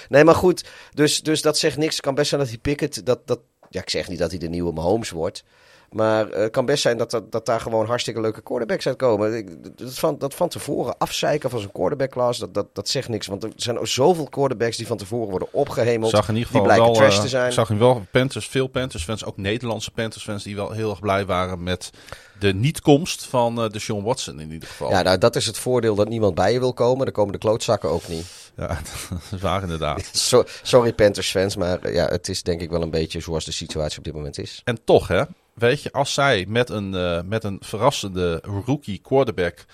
[0.08, 0.68] Nee, maar goed.
[0.94, 1.92] Dus, dus dat zegt niks.
[1.96, 3.06] Het kan best zijn dat hij Pickett...
[3.06, 3.40] Dat, dat,
[3.70, 5.44] ja, ik zeg niet dat hij de nieuwe Mahomes wordt.
[5.92, 9.46] Maar het uh, kan best zijn dat, dat, dat daar gewoon hartstikke leuke quarterbacks uitkomen.
[9.74, 13.26] Dat, van, dat van tevoren afzeiken van zijn quarterback class, dat, dat, dat zegt niks.
[13.26, 16.10] Want er zijn ook zoveel quarterbacks die van tevoren worden opgehemeld.
[16.10, 17.46] Zag in ieder geval die blijken wel, trash te zijn.
[17.46, 20.90] Ik zag in wel Panthers, veel Panthers fans, ook Nederlandse Panthers fans, die wel heel
[20.90, 21.90] erg blij waren met
[22.38, 24.90] de niet-komst van uh, de Sean Watson in ieder geval.
[24.90, 27.04] Ja, nou, dat is het voordeel dat niemand bij je wil komen.
[27.04, 28.26] Dan komen de klootzakken ook niet.
[28.56, 28.66] Ja,
[29.10, 30.10] dat is waar inderdaad.
[30.32, 33.52] So, sorry Panthers fans, maar ja, het is denk ik wel een beetje zoals de
[33.52, 34.60] situatie op dit moment is.
[34.64, 35.22] En toch hè,
[35.54, 39.64] weet je, als zij met een, uh, met een verrassende rookie quarterback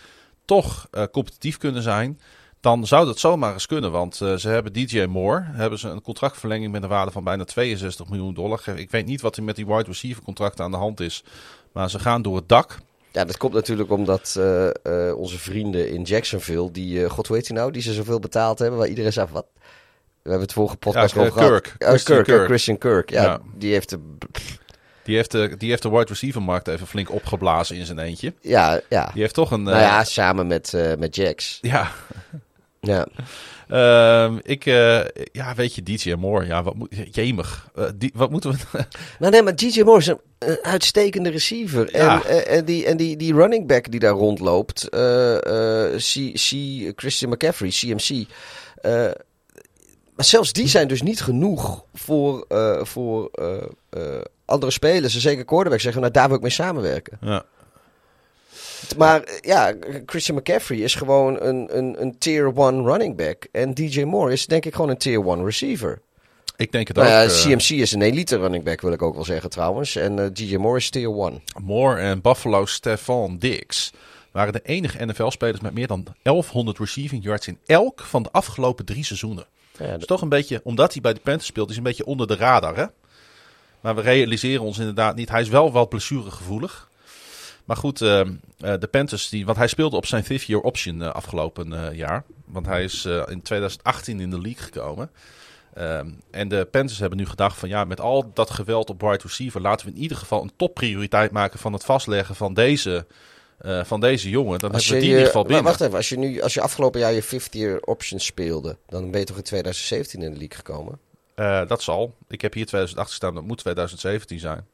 [0.44, 2.20] toch uh, competitief kunnen zijn,
[2.60, 3.90] dan zou dat zomaar eens kunnen.
[3.90, 7.44] Want uh, ze hebben DJ Moore, hebben ze een contractverlenging met een waarde van bijna
[7.44, 8.62] 62 miljoen dollar.
[8.74, 11.24] Ik weet niet wat er met die wide receiver contracten aan de hand is,
[11.72, 12.78] maar ze gaan door het dak.
[13.12, 17.48] Ja, dat komt natuurlijk omdat uh, uh, onze vrienden in Jacksonville, die, god hoe heet
[17.48, 19.46] hij nou, die ze zoveel betaald hebben, waar iedereen zei wat?
[20.22, 21.74] We hebben het vorige podcast ja, over Kirk.
[21.78, 22.46] Christian Kirk, Kirk.
[22.48, 23.10] Christian Kirk.
[23.10, 23.40] Ja, Ja.
[23.54, 23.98] die heeft de...
[25.08, 28.34] Die heeft, de, die heeft de wide receiver markt even flink opgeblazen in zijn eentje.
[28.40, 29.10] Ja, ja.
[29.12, 29.62] Die heeft toch een...
[29.62, 31.58] Nou eh, ja, samen met, uh, met Jax.
[31.62, 31.90] ja.
[32.80, 33.06] Ja.
[33.68, 35.00] Ehm, ik, uh,
[35.32, 37.70] ja, weet je, DJ Moore, ja, wat moet, jemig.
[37.78, 38.58] Uh, die, wat moeten we...
[39.18, 41.96] Nou nee, maar DJ Moore is een, een uitstekende receiver.
[41.96, 42.24] Ja.
[42.24, 44.88] En, en, die, en die, die running back die daar rondloopt,
[45.96, 46.52] C, C,
[46.96, 48.26] Christian McCaffrey, CMC.
[50.14, 52.46] maar zelfs die zijn dus niet genoeg voor,
[52.82, 53.30] voor
[54.48, 55.14] andere spelers.
[55.14, 57.18] En zeker quarterback zeggen, nou daar wil ik mee samenwerken.
[57.20, 57.44] Ja.
[58.96, 59.74] Maar ja,
[60.06, 63.46] Christian McCaffrey is gewoon een, een, een tier 1 running back.
[63.52, 66.00] En DJ Moore is denk ik gewoon een tier 1 receiver.
[66.56, 67.14] Ik denk het Nou ook.
[67.14, 69.96] ja, eh, CMC is een elite running back, wil ik ook wel zeggen trouwens.
[69.96, 71.42] En eh, DJ Moore is tier 1.
[71.62, 73.92] Moore en Buffalo Stefan Diggs
[74.32, 78.84] waren de enige NFL-spelers met meer dan 1100 receiving yards in elk van de afgelopen
[78.84, 79.46] drie seizoenen.
[79.78, 82.06] Ja, Dat is toch een beetje, omdat hij bij de Panthers speelt, is een beetje
[82.06, 82.84] onder de radar, hè?
[83.80, 85.28] Maar we realiseren ons inderdaad niet.
[85.28, 86.88] Hij is wel wat blessuregevoelig.
[87.68, 88.24] Maar goed, uh, uh,
[88.58, 92.24] de Panthers, die, want hij speelde op zijn fifth year option uh, afgelopen uh, jaar.
[92.44, 95.10] Want hij is in 2018 in de league gekomen.
[96.30, 99.60] En de Panthers hebben nu gedacht van ja, met al dat geweld op wide receiver...
[99.60, 103.06] laten we in ieder geval een topprioriteit maken van het vastleggen van deze,
[103.82, 104.58] van deze jongen.
[104.58, 105.64] Dan als hebben we die je, in ieder geval binnen.
[105.64, 108.76] Wacht even, als je, nu, als je afgelopen jaar je fifth year option speelde...
[108.86, 110.98] dan ben je toch in 2017 in de league gekomen?
[111.38, 112.14] Uh, dat zal.
[112.28, 114.66] Ik heb hier 2008 staan, dat moet 2017 zijn.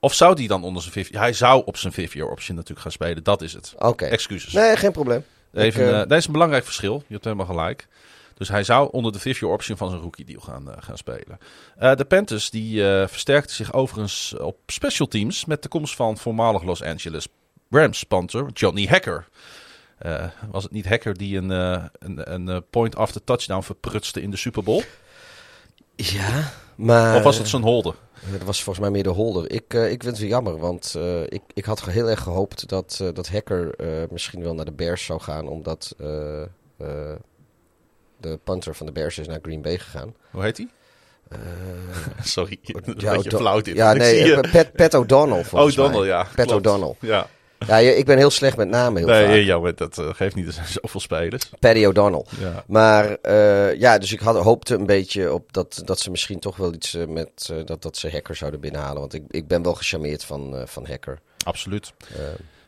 [0.00, 2.82] Of zou die dan onder zijn fifth Hij zou op zijn fifth year option natuurlijk
[2.82, 3.24] gaan spelen.
[3.24, 3.74] Dat is het.
[3.78, 4.04] Oké.
[4.04, 4.52] Excuses.
[4.52, 5.24] Nee, geen probleem.
[5.52, 7.02] Even, Ik, eh, eh, dat is een belangrijk verschil.
[7.06, 7.88] Je hebt helemaal gelijk.
[8.34, 10.96] Dus hij zou onder de fifth year option van zijn rookie deal gaan, eh, gaan
[10.96, 11.38] spelen.
[11.76, 16.18] Eh, de Panthers die eh versterkten zich overigens op special teams met de komst van
[16.18, 17.26] voormalig Los Angeles
[17.70, 19.26] Rams punter Johnny Hacker.
[20.00, 24.22] Eh, was het niet Hacker die een, eh, een, een eh, point after touchdown verprutste
[24.22, 24.82] in de Super Bowl?
[26.02, 27.16] Ja, maar...
[27.16, 27.94] of was het zijn holder?
[28.32, 29.50] Dat was volgens mij meer de holder.
[29.50, 32.98] Ik, eh, ik vind het jammer, want eh, ik, ik had heel erg gehoopt dat,
[33.02, 33.74] eh, dat Hacker
[34.10, 35.94] misschien wel naar de Bears zou gaan, omdat
[38.20, 40.14] de punter van de Bears is naar Green Bay gegaan.
[40.30, 40.68] Hoe heet hij?
[42.22, 43.76] Sorry, een ja, beetje flauw dit.
[43.76, 46.08] Ja, Ik nee, eh, Pat, Pat O'Donnell volgens O'Donnell, mij.
[46.08, 46.22] ja.
[46.22, 46.66] Pat klopt.
[46.66, 46.94] O'Donnell.
[47.00, 47.26] Ja.
[47.66, 49.46] Ja, ik ben heel slecht met namen heel Nee, vaak.
[49.46, 50.46] ja, maar dat eh, geeft niet.
[50.46, 51.50] Er zijn zoveel spelers.
[51.58, 52.24] Paddy O'Donnell.
[52.40, 52.64] Ja.
[52.66, 56.56] Maar eh, ja, dus ik had, hoopte een beetje op dat, dat ze misschien toch
[56.56, 59.00] wel iets eh, met dat, dat ze Hacker zouden binnenhalen.
[59.00, 61.18] Want ik, ik ben wel gecharmeerd van, van Hacker.
[61.44, 61.92] Absoluut.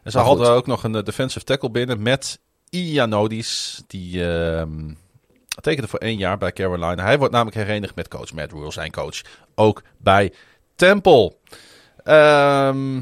[0.02, 0.54] En ze hadden goed.
[0.54, 2.38] ook nog een defensive tackle binnen met
[2.70, 3.82] Ianodis.
[3.86, 4.90] Die ehm,
[5.60, 7.02] tekende voor één jaar bij Carolina.
[7.02, 9.20] Hij wordt namelijk herenigd met coach Matt Rule, zijn coach.
[9.54, 10.32] Ook bij
[10.74, 11.32] Temple.
[12.04, 13.00] Ehm,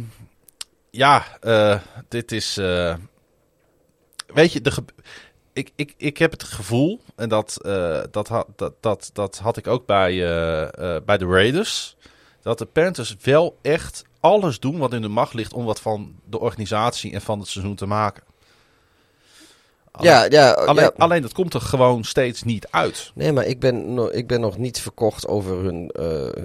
[0.90, 2.56] ja, eh, dit is...
[2.56, 2.94] eh,
[4.26, 4.72] weet je, de
[5.52, 9.56] ik, ik, ik heb het gevoel, en dat, eh, dat, had, dat, dat, dat had
[9.56, 10.16] ik ook bij,
[11.04, 11.96] bij de Raiders,
[12.42, 16.14] dat de Panthers wel echt alles doen wat in de macht ligt om wat van
[16.24, 18.22] de organisatie en van het seizoen te maken.
[19.90, 20.92] Alleen, ja, ja, alleen, ja.
[20.96, 23.10] alleen dat komt er gewoon steeds niet uit.
[23.14, 25.94] Nee, maar ik ben, ik ben nog niet verkocht over hun,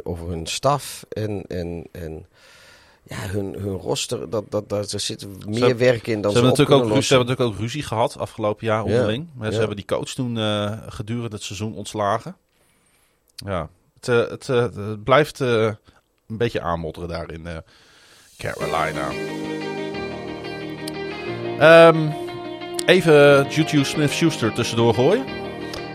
[0.04, 2.26] over hun staf en, en, en
[3.08, 4.30] ja, hun, hun roster.
[4.30, 6.80] Dat, dat, dat, er zit meer hebben- werk in dan Ze ze, hebben, natuurlijk ook,
[6.80, 9.28] kunnen ru- ze hebben natuurlijk ook ruzie gehad afgelopen jaar Ja, onderling.
[9.42, 12.36] Ze hebben die coach toen eh, gedurende het seizoen ontslagen.
[13.36, 15.78] Ja, het, eh, het, eh, het blijft een
[16.28, 17.48] beetje aanmodderen daar in
[18.38, 19.10] Carolina.
[21.60, 22.10] Ehm,
[22.86, 25.26] even Juju Smith-Schuster tussendoor gooien.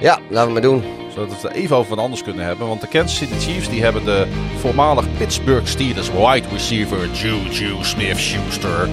[0.00, 0.99] Ja, laten we maar doen.
[1.20, 2.68] Zodat we het even over wat anders kunnen hebben.
[2.68, 4.26] Want de Kansas City Chiefs die hebben de
[4.60, 8.88] voormalig Pittsburgh Steelers wide receiver Juju Smith-Schuster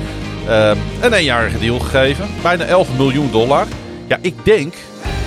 [0.47, 2.27] ehm, een eenjarige deal gegeven.
[2.41, 3.67] Bijna 11 miljoen dollar.
[4.07, 4.73] Ja, ik denk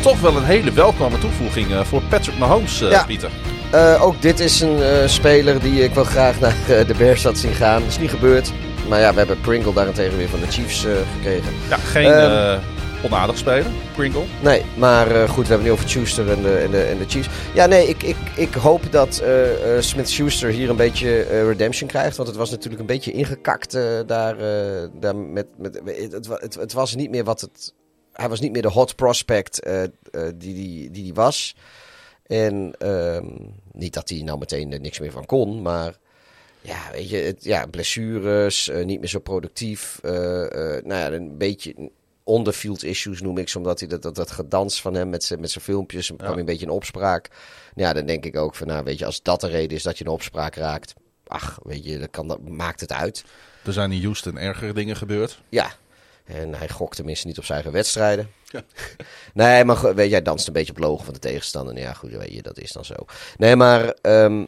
[0.03, 3.05] toch wel een hele welkome toevoeging eh, voor Patrick Mahomes, eh, Ja.
[3.05, 3.31] Pieter.
[3.71, 7.55] Eh, ook dit is een speler die ik wel graag naar de Bears had zien
[7.55, 7.81] gaan.
[7.81, 8.53] Dat is niet gebeurd.
[8.89, 10.87] Maar ja, we hebben Pringle daarentegen weer van de Chiefs
[11.17, 11.53] gekregen.
[11.69, 12.59] Ja, geen Ehm.
[13.05, 14.25] Onaardig speler, Pringle.
[14.43, 17.09] Nee, maar eh, goed, we hebben nu over Schuster en de, en de, en de
[17.09, 17.29] Chiefs.
[17.55, 22.17] Ja, nee, ik, ik, ik hoop dat eh, eh, Smith-Schuster hier een beetje redemption krijgt.
[22.17, 23.73] Want het was natuurlijk een beetje ingekakt
[24.07, 24.37] daar,
[25.01, 25.47] daar met...
[25.57, 27.75] met het, het, het was niet meer wat het...
[28.13, 29.67] Hij was niet meer de hot prospect
[30.37, 31.57] die, die, die die was.
[32.27, 33.27] En ehm,
[33.73, 35.99] niet dat hij nou meteen er niks meer van kon, maar...
[36.63, 39.99] Ja, weet je, het, ja, blessures, niet meer zo productief.
[40.03, 41.91] nou ja, een beetje
[42.31, 45.41] on-the-field issues noem ik ze, omdat hij dat, dat, dat gedans van hem met zijn
[45.41, 47.28] met zijn filmpjes, hem kwam hij een beetje in opspraak.
[47.74, 49.99] Ja, dan denk ik ook van, nou weet je, als dat de reden is dat
[49.99, 50.95] je in opspraak raakt,
[51.26, 53.24] ach, weet je, dat kan, dat maakt het uit.
[53.64, 55.41] Er zijn in Houston ergere dingen gebeurd.
[55.49, 55.72] Ja,
[56.24, 58.31] en hij gokt tenminste niet op zijn eigen wedstrijden.
[59.35, 61.78] nee, maar weet je, hij danst een beetje op logen van de tegenstander.
[61.78, 62.95] Ja, goed, weet je, dat is dan zo.
[63.37, 64.45] Nee, maar ehm,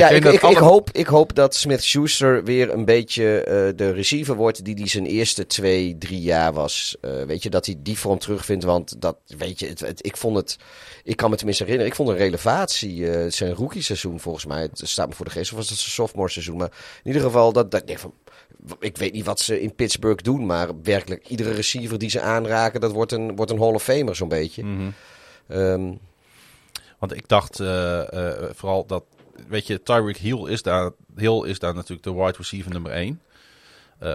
[0.00, 4.64] Ja, ik ik, hoop, ik hoop dat Smith-Schuster weer een beetje eh, de receiver wordt
[4.64, 6.96] die die zijn eerste twee, drie jaar was.
[7.00, 10.16] Eh, weet je, dat hij die vorm terugvindt, want dat, weet je, het, het- ik
[10.16, 10.56] vond het,
[11.04, 14.60] ik kan me tenminste herinneren, ik vond een relevatie, eh, zijn rookie seizoen volgens mij,
[14.62, 16.70] het staat me voor de geest, of was het zijn sophomore seizoen, maar
[17.02, 18.14] in ieder geval, dat, dat ik denk van,
[18.80, 22.80] ik weet niet wat ze in Pittsburgh doen, maar werkelijk iedere receiver die ze aanraken,
[22.80, 24.64] dat wordt een, wordt een Hall of Famer zo'n beetje.
[24.64, 24.90] Mhm.
[25.48, 25.92] Ehm,
[26.98, 27.56] Want ik dacht
[28.54, 29.04] vooral dat,
[29.48, 33.20] weet je, Tyreek Hill is daar, Hill is daar natuurlijk de wide receiver nummer 1.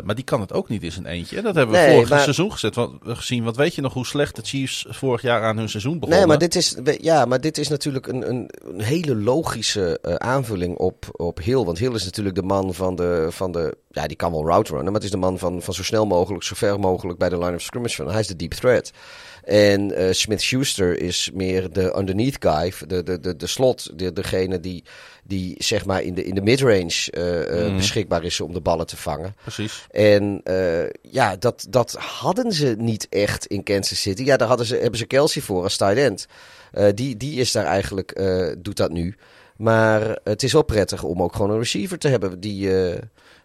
[0.03, 1.37] maar die kan het ook niet in zijn eentje.
[1.37, 3.43] En dat hebben we Nee, vorig maar- seizoen gezet, want, gezien.
[3.43, 6.17] Want weet je nog hoe slecht de Chiefs vorig jaar aan hun seizoen begonnen?
[6.17, 10.15] Nee, maar dit is, ja, maar dit is natuurlijk een, een, een hele logische eh,
[10.15, 11.63] aanvulling op, op Hill.
[11.63, 13.77] Want Hill is natuurlijk de man van de, van de...
[13.89, 16.05] Ja, die kan wel route runnen, maar het is de man van, van zo snel
[16.05, 18.11] mogelijk, zo ver mogelijk bij de line of scrimmage van.
[18.11, 18.91] Hij is de deep threat.
[19.43, 24.59] En eh Smith-Schuster is meer de underneath guy, de, de, de, de slot, de, degene
[24.59, 24.83] die,
[25.29, 27.75] die zeg maar in de, in de midrange eh, eh, Mhm.
[27.75, 29.35] beschikbaar is om de ballen te vangen.
[29.41, 29.85] Precies.
[29.91, 34.23] En eh, ja, dat, dat hadden ze niet echt in Kansas City.
[34.23, 36.27] Ja, daar hadden ze, hebben ze Kelsey voor als tight end.
[36.95, 38.21] Die, die is daar eigenlijk,
[38.57, 39.15] doet dat nu.
[39.57, 42.69] Maar het is wel prettig om ook gewoon een receiver te hebben die...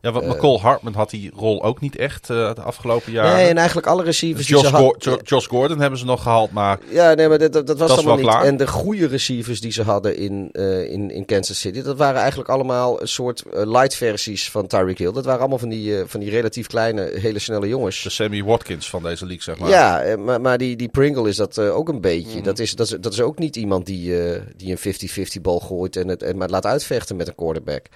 [0.04, 3.12] eh, Ja, want Eh, McCall Hartman had die rol ook niet echt eh, de afgelopen
[3.12, 3.36] jaren.
[3.36, 6.04] Nee, en eigenlijk alle receivers die Josh, ze had- Gor- Jo- Josh Gordon hebben ze
[6.04, 8.32] nog gehaald, maar Ja, nee, maar dat, dat, dat was allemaal wel niet.
[8.32, 8.44] klaar.
[8.44, 12.20] En de goede receivers die ze hadden in, eh, in, in Kansas City, dat waren
[12.20, 15.12] eigenlijk allemaal een soort eh, light versies van Tyreek Hill.
[15.12, 18.02] Dat waren allemaal van die, eh, van die relatief kleine, hele snelle jongens.
[18.02, 19.68] de Sammy Watkins van deze league, zeg maar.
[19.68, 22.34] Ja, eh, maar, maar die, die Pringle is dat eh, ook een beetje.
[22.36, 22.42] Mhm.
[22.44, 24.94] Dat, is, dat, is, dat is ook niet iemand die, eh, die een
[25.38, 27.86] 50-50 bal gooit en het, en maar laat uitvechten met een quarterback.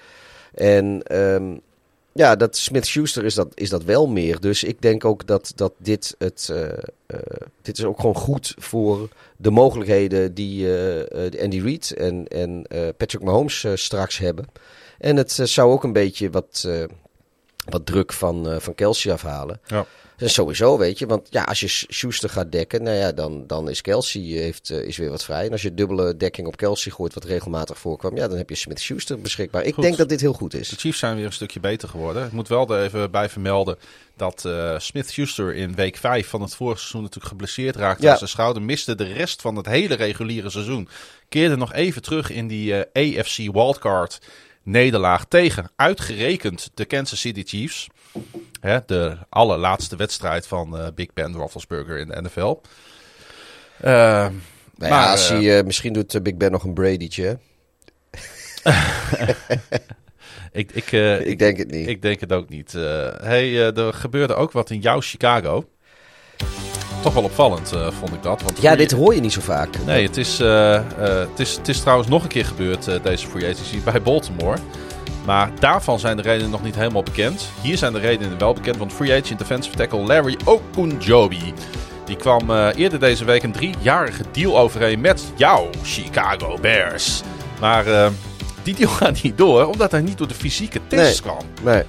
[0.53, 1.57] En ehm,
[2.19, 4.39] ja, dat Smith-Schuster is dat, is dat wel meer.
[4.39, 6.49] Dus ik denk ook dat, dat dit het...
[6.51, 6.67] eh,
[7.05, 7.19] eh,
[7.61, 12.65] dit is ook gewoon goed voor de mogelijkheden die eh, Andy Reid en, en
[12.97, 14.45] Patrick Mahomes straks hebben.
[14.97, 16.67] En het zou ook een beetje wat,
[17.69, 19.59] wat druk van, van Kelsey afhalen.
[19.65, 19.85] Ja.
[20.19, 21.05] En sowieso, weet je.
[21.05, 24.39] Want ja, als je Sch- Schuster gaat dekken, nou ja, dan, dan is Kelsey eh,
[24.39, 25.45] heeft, eh, is weer wat vrij.
[25.45, 28.55] En als je dubbele dekking op Kelsey gooit, wat regelmatig voorkwam, ja, dan heb je
[28.55, 29.63] Smith-Schuster beschikbaar.
[29.63, 29.83] Ik Goed.
[29.83, 30.73] denk dat dit heel goed De is.
[30.77, 32.25] Chiefs zijn weer een stukje beter geworden.
[32.25, 33.77] Ik moet wel er even bij vermelden
[34.17, 38.11] dat eh Smith-Schuster in week 5 van het vorige seizoen natuurlijk geblesseerd raakte Ja.
[38.11, 38.61] aan zijn schouder.
[38.61, 40.89] Miste de rest van het hele reguliere seizoen.
[41.29, 44.19] Keerde nog even terug in die AFC wildcard
[44.63, 47.87] nederlaag tegen uitgerekend de Kansas City Chiefs.
[48.59, 52.61] Hè, de allerlaatste wedstrijd van eh, Big Ben Roethlisberger in de NFL.
[53.77, 54.31] Eh, Nou
[54.75, 57.37] Maar, ja, als eh, hij, misschien doet Big Ben nog een Brady'tje.
[60.51, 60.91] ik, ik,
[61.25, 61.87] Ik denk het niet.
[61.87, 62.71] Ik denk het ook niet.
[63.21, 65.69] Hey, er gebeurde ook wat in jouw Chicago.
[67.01, 68.41] Toch wel opvallend, vond ik dat.
[68.41, 69.85] Want ja, dit hoor je niet zo vaak.
[69.85, 73.83] Nee, het is, het, is, het is trouwens nog een keer gebeurd, deze free agency,
[73.83, 74.57] bij Baltimore.
[75.29, 77.49] Maar daarvan zijn de redenen nog niet helemaal bekend.
[77.61, 81.53] Hier zijn de redenen wel bekend, want free agent defensive tackle Larry Okunjobi...
[82.05, 87.21] die kwam eh, eerder deze week een driejarige deal overeen met jouw Chicago Bears.
[87.59, 88.09] Maar eh,
[88.63, 91.33] die deal gaat niet door, omdat hij niet door de fysieke test Nee.
[91.33, 91.45] kwam.
[91.63, 91.83] Nee.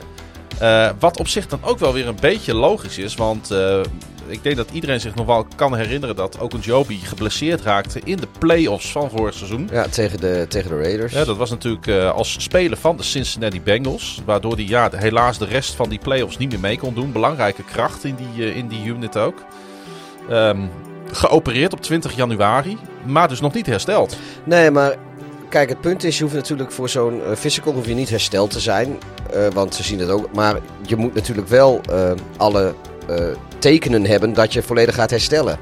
[0.59, 3.15] Eh, wat op zich dan ook wel weer een beetje logisch is.
[3.15, 3.49] Want
[4.31, 8.27] ik denk dat iedereen zich nog wel kan herinneren dat Okunjobi geblesseerd raakte in de
[8.39, 9.69] play-offs van vorig seizoen.
[9.73, 11.13] Ja, tegen de, tegen de Raiders.
[11.13, 14.23] Ja, dat was natuurlijk eh, als speler van de Cincinnati Bengals.
[14.25, 17.13] Waardoor hij ja, helaas de rest van die play-offs niet meer mee kon doen.
[17.13, 19.45] Belangrijke kracht in die, eh, in die unit ook.
[20.29, 20.61] Ehm,
[21.13, 24.17] geopereerd op 20 januari, maar dus nog niet hersteld.
[24.45, 24.95] Nee, maar
[25.49, 28.51] kijk, het punt is, je hoeft natuurlijk voor zo'n eh, physical hoef je niet hersteld
[28.51, 28.99] te zijn.
[29.53, 30.33] want ze zien het ook.
[30.33, 30.57] Maar
[30.87, 31.81] je moet natuurlijk wel
[32.37, 32.75] alle
[33.61, 35.59] tekenen hebben dat je volledig gaat herstellen.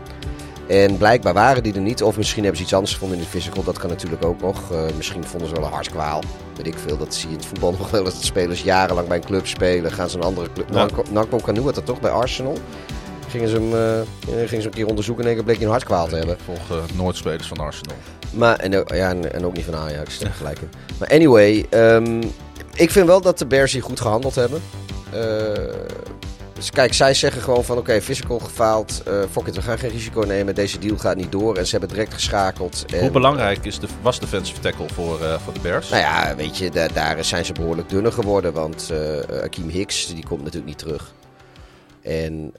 [0.66, 2.03] En blijkbaar waren die er niet.
[2.03, 3.62] Of misschien hebben ze iets anders gevonden in de physical.
[3.64, 4.72] Dat kan natuurlijk ook nog.
[4.72, 6.22] Eh, misschien vonden ze wel een hartkwaal.
[6.57, 6.96] Weet ik veel.
[6.96, 8.05] Dat zie je in het voetbal nog wel.
[8.05, 9.92] Dat de spelers jarenlang bij een club spelen.
[9.92, 10.68] Gaan ze een andere club.
[10.72, 10.86] Ja.
[11.11, 12.59] Nanko Kanu had dat toch bij Arsenal.
[13.28, 16.16] Gingen ze hem eh, gingen ze een keer onderzoeken en bleek hij een hartkwaal te
[16.16, 16.34] hebben.
[16.34, 17.96] Ik volg eh, nooit spelers van Arsenal.
[18.32, 20.28] Maar, en, ook- ja, en, en ook niet van Ajax, ja.
[20.30, 20.59] gelijk.
[20.99, 22.22] Maar anyway, ehm,
[22.74, 24.61] ik vind wel dat de Bears hier goed gehandeld hebben.
[25.12, 25.20] Eh,
[26.59, 29.02] dus kijk, zij zeggen gewoon van oké, physical gefaald.
[29.06, 30.54] eh fuck it, we gaan geen risico nemen.
[30.54, 31.56] Deze deal gaat niet door.
[31.56, 32.84] En ze hebben direct geschakeld.
[32.92, 35.88] En, Hoe belangrijk is de, was defensive tackle voor, eh, voor de Bears?
[35.88, 38.52] Nou ja, weet je, da- daar zijn ze behoorlijk dunner geworden.
[38.52, 41.12] Want eh Akeem Hicks, die komt natuurlijk niet terug.
[42.02, 42.52] En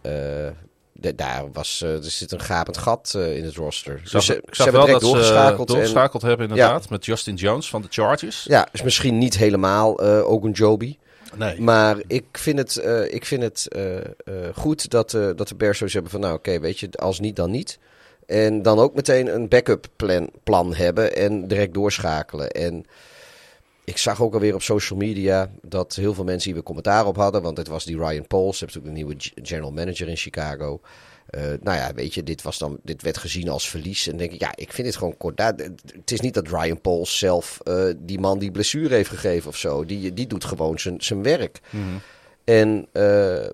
[0.94, 4.00] de- daar was, er zit een gapend gat in het roster.
[4.02, 5.68] Dus zag, ze, ik ze zag wel dat direct ze doorgeschakeld.
[5.70, 8.44] en- doorgeschakeld hebben inderdaad met Justin Jones van de Chargers.
[8.48, 10.98] Ja, is misschien niet helemaal eh Ogunjobi.
[11.58, 14.04] Maar ik vind het, eh, ik vind het eh, eh,
[14.56, 16.22] goed dat, dat de Bears zoiets hebben van...
[16.22, 17.80] nou oké, weet je, als niet dan niet.
[18.26, 22.52] En dan ook meteen een backup plan, plan hebben en direct doorschakelen.
[22.52, 22.86] En
[23.84, 27.16] ik zag ook alweer op social media dat heel veel mensen hier weer commentaar op
[27.16, 27.42] hadden.
[27.42, 30.82] Want het was die Ryan Pauls, natuurlijk een nieuwe general manager in Chicago.
[31.30, 34.08] Eh, nou ja, weet je, dit, was dan, dit werd gezien als verlies.
[34.08, 35.38] En denk ik, ja, ik vind dit gewoon kort.
[35.38, 35.54] daar-
[35.96, 39.58] Het is niet dat Ryan Pauls zelf eh, die man die blessure heeft gegeven of
[39.58, 39.86] zo.
[39.86, 41.60] Die, die doet gewoon zijn, zijn werk.
[41.70, 41.84] Mhm.
[42.44, 43.50] En eh,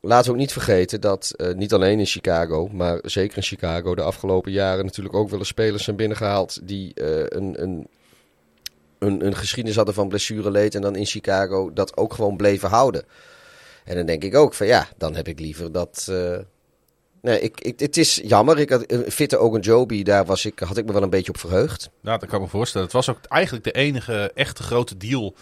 [0.00, 4.02] laten we ook niet vergeten dat niet alleen in Chicago, maar zeker in Chicago de
[4.02, 6.92] afgelopen jaren natuurlijk ook wel eens spelers zijn binnengehaald die
[7.36, 7.88] een, een,
[8.98, 13.04] een, een geschiedenis hadden van blessureleed en dan in Chicago dat ook gewoon bleven houden.
[13.84, 16.08] En dan denk ik ook van ja, dan heb ik liever dat.
[17.28, 18.58] Nee, ik, ik, het is jammer.
[18.58, 21.38] Ik had een fitte Ogunjobi, daar was ik, had ik me wel een beetje op
[21.38, 21.90] verheugd.
[22.00, 22.86] Nou, dat kan ik me voorstellen.
[22.86, 25.34] Het was ook eigenlijk de enige echte grote deal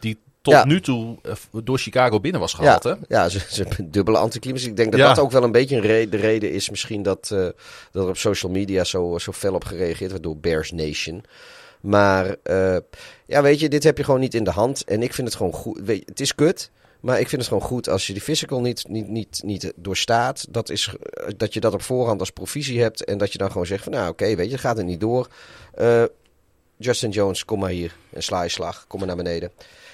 [0.00, 0.64] die tot Ja.
[0.64, 1.32] nu toe eh,
[1.64, 2.82] door Chicago binnen was gehaald.
[2.84, 3.16] ja, Hè?
[3.16, 4.64] ja, ze, dubbele anticlimax.
[4.64, 5.08] Ik denk dat Ja.
[5.08, 7.38] dat ook wel een beetje een re- de reden is misschien dat, eh,
[7.90, 11.24] dat er op social media zo, zo fel op gereageerd wordt door Bears Nation.
[11.80, 12.76] Maar eh,
[13.26, 14.84] ja, weet je, dit heb je gewoon niet in de hand.
[14.84, 15.80] En ik vind het gewoon goed.
[15.84, 16.70] Weet je, het is kut.
[17.02, 20.46] Maar ik vind het gewoon goed als je die physical niet, niet, niet, niet doorstaat.
[20.50, 23.04] Dat, is, eh, dat je dat op voorhand als provisie hebt.
[23.04, 25.28] En dat je dan gewoon zegt van nou oké, weet je, gaat het niet door.
[25.74, 26.04] Eh,
[26.76, 29.50] Justin Jones, kom maar hier en sla je slag, kom maar naar beneden.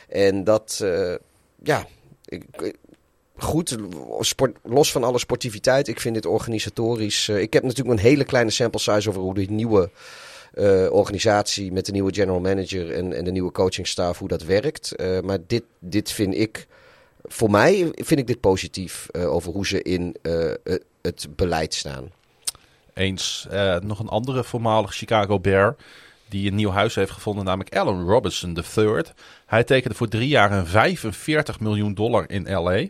[0.08, 1.14] En dat, uh,
[1.62, 1.86] ja,
[2.24, 2.44] ik,
[3.36, 3.76] goed,
[4.20, 7.28] sport, los van alle sportiviteit, ik vind dit organisatorisch...
[7.28, 9.90] Ik heb natuurlijk een hele kleine sample size over hoe die nieuwe
[10.90, 14.94] organisatie met de nieuwe general manager en, en de nieuwe coachingstaf, hoe dat werkt.
[15.22, 16.66] maar dit, dit vind ik
[17.28, 20.52] voor mij vind ik dit positief uh, over hoe ze in uh,
[21.02, 22.10] het beleid staan.
[22.94, 23.46] Eens
[23.82, 25.76] nog een andere voormalige Chicago Bear
[26.28, 29.02] die een nieuw huis heeft gevonden, namelijk Allen Robinson III.
[29.46, 32.86] Hij tekende voor drie jaar een 45 miljoen dollar in LA.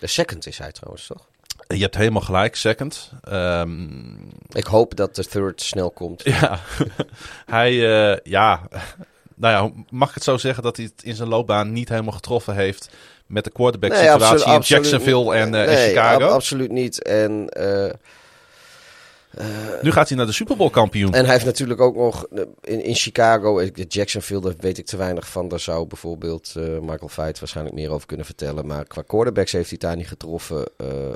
[0.00, 1.28] De second is hij trouwens, toch?
[1.66, 3.12] Je hebt helemaal gelijk, second.
[3.28, 6.24] Um, ik hoop dat de third snel komt.
[6.24, 6.60] Ja,
[7.46, 8.68] hij, uh, ja,
[9.34, 12.12] nou ja, mag ik het zo zeggen dat hij het in zijn loopbaan niet helemaal
[12.12, 12.90] getroffen heeft
[13.30, 16.24] met de quarterback nee, situatie absolu in Jacksonville en, uh, nee, Chicago?
[16.24, 17.02] Ab absoluut niet.
[17.02, 17.92] En uh, uh,
[19.82, 21.14] nu gaat hij naar de Super Bowl kampioen.
[21.14, 22.26] En hij heeft natuurlijk ook nog
[22.60, 25.48] in, in Chicago, Jacksonville, daar weet ik te weinig van.
[25.48, 28.66] Daar zou bijvoorbeeld Michael Veit waarschijnlijk meer over kunnen vertellen.
[28.66, 30.64] Maar qua quarterbacks heeft hij het daar niet getroffen.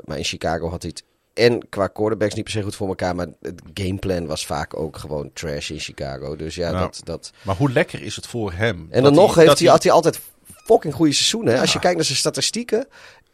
[0.05, 1.03] maar in Chicago had hij het
[1.35, 3.15] en qua quarterbacks niet per se goed voor elkaar.
[3.15, 6.35] Maar het gameplan was vaak ook gewoon trash in Chicago.
[6.35, 7.31] Dus ja, Nou, dat, dat...
[7.41, 8.87] Maar hoe lekker is het voor hem?
[8.89, 10.19] En dan nog heeft hij, had hij altijd
[10.65, 11.53] fucking goede seizoenen.
[11.53, 11.59] hè.
[11.61, 12.87] Als je kijkt naar zijn statistieken.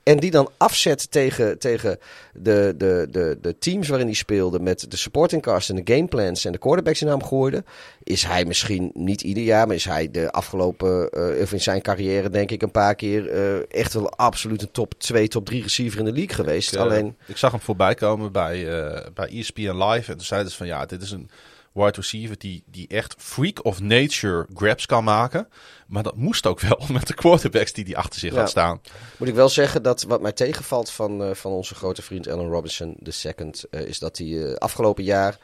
[0.04, 2.00] En die dan afzet tegen, tegen
[2.34, 4.60] de, de, de, de teams waarin hij speelde.
[4.60, 7.64] Met de supporting cast en de gameplans en de quarterbacks in hem gooide.
[8.04, 9.68] Is hij misschien niet ieder jaar.
[9.68, 11.10] Maar is hij de afgelopen.
[11.10, 13.30] eh, of in zijn carrière denk ik een paar keer.
[13.30, 16.72] eh, echt wel absoluut een top 2, top 3 receiver in de league geweest.
[16.72, 17.16] Ik, eh, Alleen.
[17.26, 18.66] ik zag hem voorbij komen bij,
[19.14, 20.12] bij ESPN Live.
[20.12, 21.30] En toen zeiden ze van ja, dit is een
[21.74, 25.48] wide receiver die, die echt freak of nature grabs kan maken.
[25.88, 28.40] Maar dat moest ook wel met de quarterbacks die die achter zich Ja.
[28.40, 28.82] had staan.
[29.18, 32.50] Moet ik wel zeggen dat wat mij tegenvalt van, eh, van onze grote vriend Allen
[32.50, 35.38] Robinson II, eh, is dat hij eh, afgelopen jaar,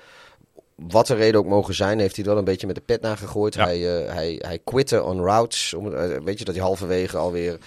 [0.76, 3.54] wat de reden ook mogen zijn, heeft hij wel een beetje met de pet nagegooid.
[3.54, 3.64] Ja.
[3.64, 5.90] Hij, hij, hij quitte on routes, om,
[6.24, 7.58] weet je, dat hij halverwege alweer,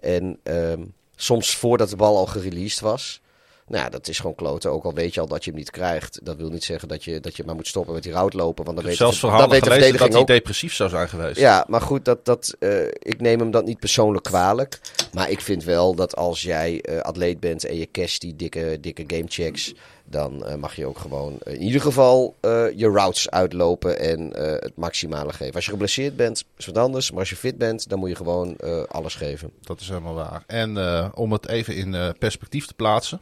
[0.00, 0.84] en ehm,
[1.16, 3.20] soms voordat de bal al gereleased was.
[3.68, 4.70] Nou ja, dat is gewoon kloten.
[4.70, 6.20] Ook al weet je al dat je hem niet krijgt.
[6.22, 8.64] Dat wil niet zeggen dat je, dat je maar moet stoppen met die route lopen.
[8.64, 11.38] Want dan weet, zelfs de, dan weet de dat hij ook depressief zou zijn geweest.
[11.38, 14.80] ja, maar goed, dat, dat, eh, ik neem hem dat niet persoonlijk kwalijk.
[15.12, 18.78] Maar ik vind wel dat als jij eh, atleet bent en je cash die dikke,
[18.80, 19.74] dikke gamechecks...
[20.04, 24.50] dan eh, mag je ook gewoon in ieder geval eh, je routes uitlopen en eh,
[24.50, 25.54] het maximale geven.
[25.54, 27.10] Als je geblesseerd bent, is wat anders.
[27.10, 29.50] Maar als je fit bent, dan moet je gewoon eh, alles geven.
[29.60, 30.42] Dat is helemaal waar.
[30.46, 33.20] En eh, om het even in eh, perspectief te plaatsen.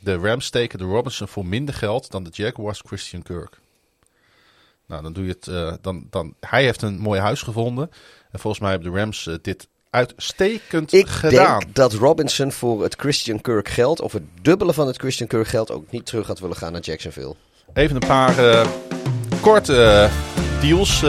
[0.00, 3.58] De Rams steken de Robinson voor minder geld dan de Jaguars Christian Kirk.
[4.86, 5.46] Nou, dan doe je het.
[5.46, 7.90] eh, dan, dan, hij heeft een mooi huis gevonden.
[8.30, 11.58] En volgens mij hebben de Rams eh, dit uitstekend Ik gedaan.
[11.58, 14.00] denk dat Robinson voor het Christian Kirk geld...
[14.00, 15.70] of het dubbele van het Christian Kirk geld...
[15.70, 17.34] ook niet terug had willen gaan naar Jacksonville.
[17.74, 18.66] Even een paar eh,
[19.40, 20.08] korte
[20.60, 21.02] deals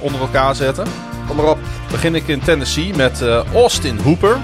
[0.00, 0.86] onder elkaar zetten.
[1.26, 1.58] Kom maar op.
[1.90, 3.22] Begin ik in Tennessee met
[3.52, 4.38] Austin Hooper.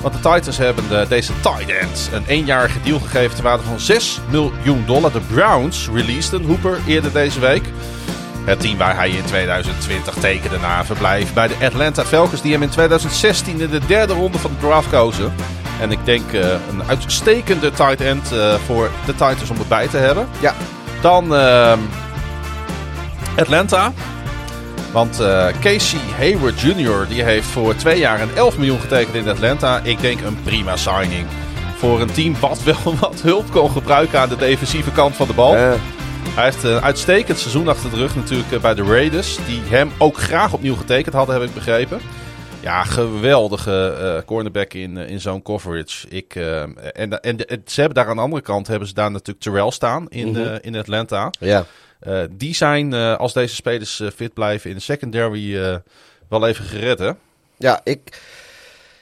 [0.00, 3.80] Want de Titans hebben eh, deze tight end een eenjarige deal gegeven ter waarde van
[3.80, 5.12] 6 miljoen dollar.
[5.12, 7.64] De Browns releaseden Hooper eerder deze week.
[8.44, 12.42] Het team waar hij in 2020 tekende na een verblijf bij de Atlanta Falcons.
[12.42, 15.32] Die hem in 2016 in de derde ronde van de draft kozen.
[15.80, 19.96] En ik denk eh, een uitstekende tight end eh, voor de Titans om erbij te
[19.96, 20.28] hebben.
[20.40, 20.54] Ja.
[21.00, 21.78] Dan ehm,
[23.36, 23.92] Atlanta.
[24.92, 27.06] Want eh, Casey Hayward Jr.
[27.08, 29.80] die heeft voor twee jaar een 11 miljoen getekend in Atlanta.
[29.82, 31.26] Ik denk een prima signing.
[31.76, 35.32] Voor een team wat wel wat hulp kon gebruiken aan de defensieve kant van de
[35.32, 35.54] bal.
[35.54, 39.38] Hij heeft een uitstekend seizoen achter de rug natuurlijk eh, bij de Raiders.
[39.46, 42.00] Die hem ook graag opnieuw getekend hadden, heb ik begrepen.
[42.60, 46.08] Ja, geweldige eh, cornerback in, in zo'n coverage.
[46.08, 46.34] Ik,
[46.92, 47.36] en, en,
[47.66, 50.58] ze hebben daar aan de andere kant hebben ze daar natuurlijk Terrell staan in, Mhm.
[50.60, 51.30] in Atlanta.
[51.38, 51.64] ja.
[52.00, 55.80] Eh, die zijn, eh, als deze spelers eh, fit blijven in de secondary,
[56.28, 57.10] wel even gered, hè?
[57.56, 58.20] Ja, ik.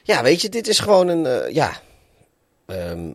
[0.03, 1.53] Ja, weet je, dit is gewoon een.
[1.53, 1.81] ja.
[2.67, 3.13] Ehm,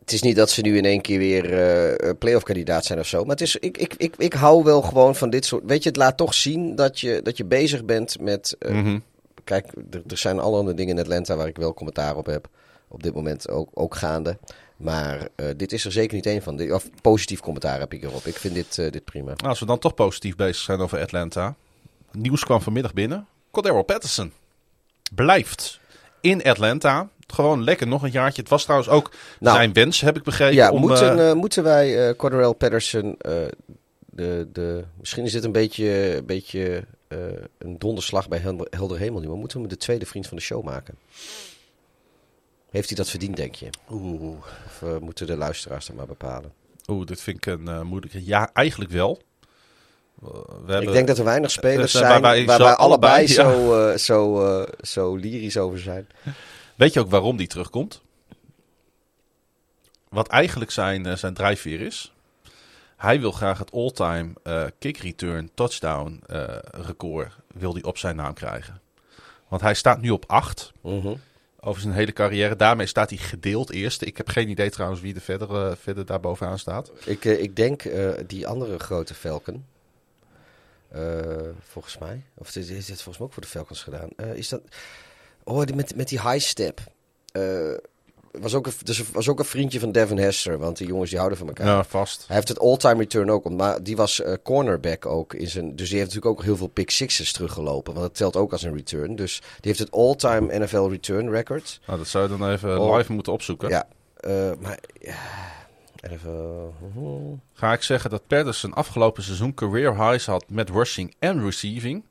[0.00, 3.06] het is niet dat ze nu in één keer weer eh playoff kandidaat zijn of
[3.06, 3.20] zo.
[3.20, 5.62] Maar het is, ik, ik, ik, ik hou wel gewoon van dit soort.
[5.66, 8.56] Weet je, het laat toch zien dat je, dat je bezig bent met.
[8.58, 8.98] Mhm.
[9.44, 12.48] Kijk, er, er zijn allerhande dingen in Atlanta waar ik wel commentaar op heb.
[12.88, 14.38] Op dit moment ook, ook gaande.
[14.76, 16.56] Maar eh, dit is er zeker niet één van.
[16.56, 18.26] Dit- Of positief commentaar heb ik erop.
[18.26, 19.26] Ik vind dit, eh, dit prima.
[19.36, 21.54] Nou, als we dan toch positief bezig zijn over Atlanta.
[22.12, 23.26] Nieuws kwam vanmiddag binnen.
[23.50, 24.32] Cordero Patterson
[25.14, 25.80] blijft
[26.20, 27.08] in Atlanta.
[27.26, 28.40] Gewoon lekker nog een jaartje.
[28.40, 29.10] Het was trouwens ook
[29.40, 30.54] Nou, zijn wens, heb ik begrepen.
[30.54, 33.16] Ja, om, moeten, eh, moeten wij eh Cordarrelle Patterson...
[33.98, 36.84] de, de, misschien is dit een beetje, een, beetje
[37.58, 40.36] een donderslag bij Helder, Helder Hemel nu, maar moeten we hem de tweede vriend van
[40.36, 40.94] de show maken?
[42.74, 43.68] Heeft hij dat verdiend, denk je?
[43.90, 46.52] Oeh, Of eh, moeten de luisteraars dat maar bepalen?
[46.86, 48.24] oeh, dit vind ik een eh, moeilijke.
[48.24, 49.22] Ja, eigenlijk wel.
[50.20, 50.28] We
[50.66, 53.26] hebben, Ik denk dat er weinig spelers eh, zijn waarbij waarbij, zo allebei, ja.
[53.32, 56.06] zo, eh, zo, eh, zo lyrisch over zijn.
[56.76, 58.02] Weet je ook waarom die terugkomt?
[60.08, 62.12] Wat eigenlijk zijn, eh, zijn drijfveer is.
[62.96, 68.16] Hij wil graag het all-time eh, kick return touchdown eh, record wil hij op zijn
[68.16, 68.80] naam krijgen.
[69.48, 71.14] Want hij staat nu op 8 Mhm.
[71.64, 72.56] Over zijn hele carrière.
[72.56, 74.04] Daarmee staat hij gedeeld eerste.
[74.04, 76.04] Ik heb geen idee trouwens wie er verder, eh, verder
[76.58, 76.90] staat.
[77.04, 79.14] Ik, eh, ik denk eh, die andere grote
[80.88, 82.22] eh, volgens mij.
[82.34, 84.08] Of is dit volgens mij ook voor de Falcons gedaan.
[84.34, 84.62] Is dat.
[85.44, 86.80] Oh, die met, met die high step.
[88.40, 90.58] Was, ook een, dus was ook een vriendje van Devin Hester.
[90.58, 91.66] Want die jongens die houden van elkaar.
[91.66, 92.24] Ja, vast.
[92.26, 93.50] Hij heeft het all-time return ook.
[93.50, 95.34] Maar die was eh, cornerback ook.
[95.34, 97.92] In zijn, dus die heeft natuurlijk ook heel veel pick sixes teruggelopen.
[97.94, 99.16] Want dat telt ook als een return.
[99.16, 101.80] Dus die heeft het all-time NFL return record.
[101.86, 102.96] Nou, dat zou je dan even Oh.
[102.96, 103.68] live moeten opzoeken.
[103.68, 103.88] Ja.
[104.16, 105.14] eh, maar ja.
[106.10, 106.72] Even.
[106.94, 107.34] mhm.
[107.52, 112.04] Ga ik zeggen dat Patterson afgelopen seizoen career highs had met rushing en receiving.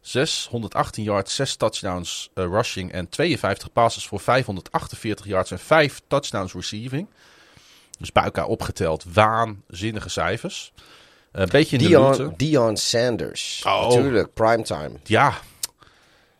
[0.00, 6.52] 618 yards, 6 touchdowns eh, rushing en 52 passes voor 548 yards en 5 touchdowns
[6.52, 7.08] receiving.
[7.98, 10.72] Dus bij elkaar opgeteld waanzinnige cijfers.
[11.32, 12.34] Een beetje in de Dion.
[12.36, 13.62] Dion Sanders.
[13.66, 13.88] Oh.
[13.88, 14.90] Natuurlijk, primetime.
[15.04, 15.34] Ja,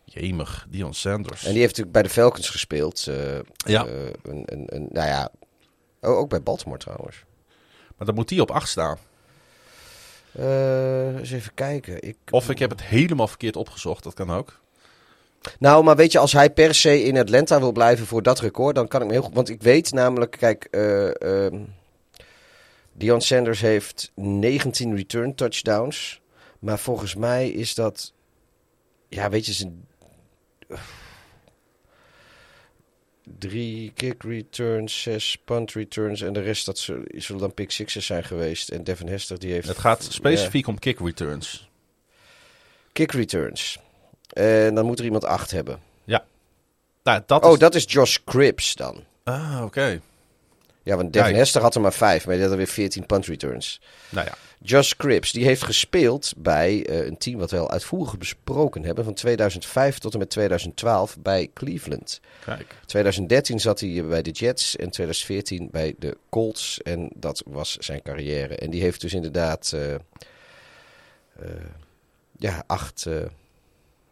[0.05, 1.45] jemig, Dion Sanders.
[1.45, 3.07] En die heeft natuurlijk bij de Falcons gespeeld.
[3.07, 3.87] eh, Ja.
[3.87, 5.31] eh, een, een, een, nou ja,
[6.01, 7.17] ook bij Baltimore trouwens.
[7.97, 8.99] Maar dan moet die op 8 staan.
[10.33, 12.03] Eh, eens even kijken.
[12.03, 12.17] Ik...
[12.31, 14.61] Of ik heb het helemaal verkeerd opgezocht, dat kan ook.
[15.59, 18.75] Nou, maar weet je, als hij per se in Atlanta wil blijven voor dat record,
[18.75, 19.35] dan kan ik me heel goed...
[19.35, 21.63] Want ik weet namelijk, kijk, eh ehm,
[22.93, 26.21] Dion Sanders heeft 19 return touchdowns.
[26.59, 28.13] Maar volgens mij is dat...
[29.09, 29.87] Ja, weet je, zijn...
[33.41, 38.25] Drie kick returns, zes punt returns en de rest dat zullen, dan pick sixes zijn
[38.25, 38.69] geweest.
[38.69, 39.69] En Devin Hester die heeft...
[39.69, 41.69] Het gaat specifiek om kick returns.
[42.93, 43.79] Kick returns.
[44.33, 45.89] En dan moet er iemand acht hebben.
[47.03, 47.59] Nou, dat Oh, is...
[47.59, 49.05] dat is Josh Cripps dan.
[49.25, 50.01] Ah, oké.
[50.91, 51.35] Ja, want Devin.
[51.35, 53.81] Hester had er maar vijf, maar die had er weer 14 punt returns.
[54.09, 54.35] Nou ja.
[54.63, 59.05] Josh Cripps, die heeft gespeeld bij eh, een team wat we al uitvoerig besproken hebben.
[59.05, 62.21] Van 2005 tot en met 2012 bij Cleveland.
[62.45, 62.75] Kijk.
[62.87, 66.83] 2013 zat hij bij de Jets en 2014 bij de Colts.
[66.83, 68.57] En dat was zijn carrière.
[68.57, 70.01] En die heeft dus inderdaad eh, eh,
[72.37, 73.07] ja, acht,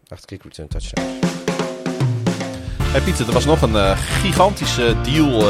[0.09, 1.26] acht kick return touchdowns.
[2.83, 5.41] Hey Pieter, er was nog een gigantische deal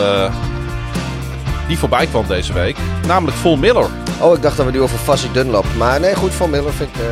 [1.69, 2.77] die voorbij kwam deze week.
[3.07, 3.87] Namelijk Vol Miller.
[4.21, 5.65] Oh, ik dacht dat we nu over Fuzzy Dunlop.
[5.77, 7.03] Maar nee, goed, Van Miller vind ik...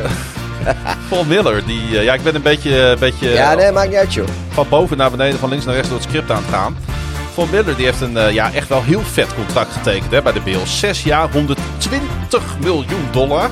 [0.65, 0.73] eh,
[1.09, 3.97] Vol Miller, die, eh, ja, ik ben een beetje, een beetje ja, nee, maakt niet
[3.97, 4.27] uit, joh.
[4.49, 6.77] van boven naar beneden, van links naar rechts door het script aan het gaan.
[7.33, 10.33] Von Miller die heeft een eh, ja, echt wel heel vet contract getekend hè, bij
[10.33, 10.79] de Bills.
[10.79, 13.49] Zes jaar, 120 miljoen dollar.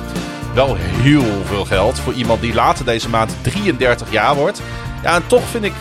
[0.54, 4.62] Wel heel veel geld voor iemand die later deze maand 33 jaar wordt.
[5.02, 5.78] Ja, en toch vind ik eh,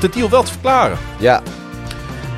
[0.00, 0.98] de deal wel te verklaren.
[1.18, 1.42] Ja,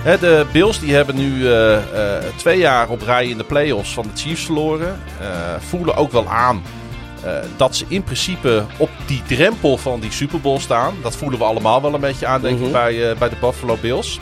[0.04, 4.02] De Bills die hebben nu eh, eh, twee jaar op rij in de playoffs van
[4.14, 5.00] de Chiefs verloren.
[5.20, 5.26] Eh,
[5.68, 6.62] voelen ook wel aan
[7.56, 10.94] dat ze in principe op die drempel van die Super Bowl staan.
[11.02, 12.72] Dat voelen we allemaal wel een beetje aan, denk ik, Mhm.
[12.72, 14.20] bij, bij de Buffalo Bills.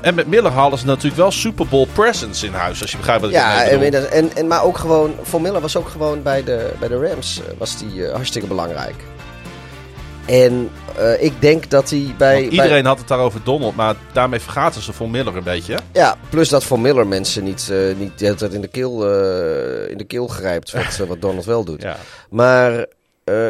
[0.00, 3.20] En met Miller halen ze natuurlijk wel Super Bowl presence in huis, als je begrijpt
[3.22, 3.82] wat ik ja bedoel.
[3.82, 5.14] en, en, en, maar ook gewoon...
[5.22, 8.94] Van Miller was ook gewoon bij de, bij de Rams was die, hartstikke belangrijk.
[10.26, 12.40] En eh, ik denk dat hij bij...
[12.40, 15.78] Want iedereen had het daarover Donald, maar daarmee vergaten ze Von Miller een beetje.
[15.92, 19.90] ja, plus dat Van Miller mensen niet, eh, niet de tijd in de keel, eh,
[19.90, 20.72] in de keel grijpt.
[20.72, 21.82] Wat, wat Donald wel doet.
[21.82, 21.96] Ja.
[22.30, 22.86] Maar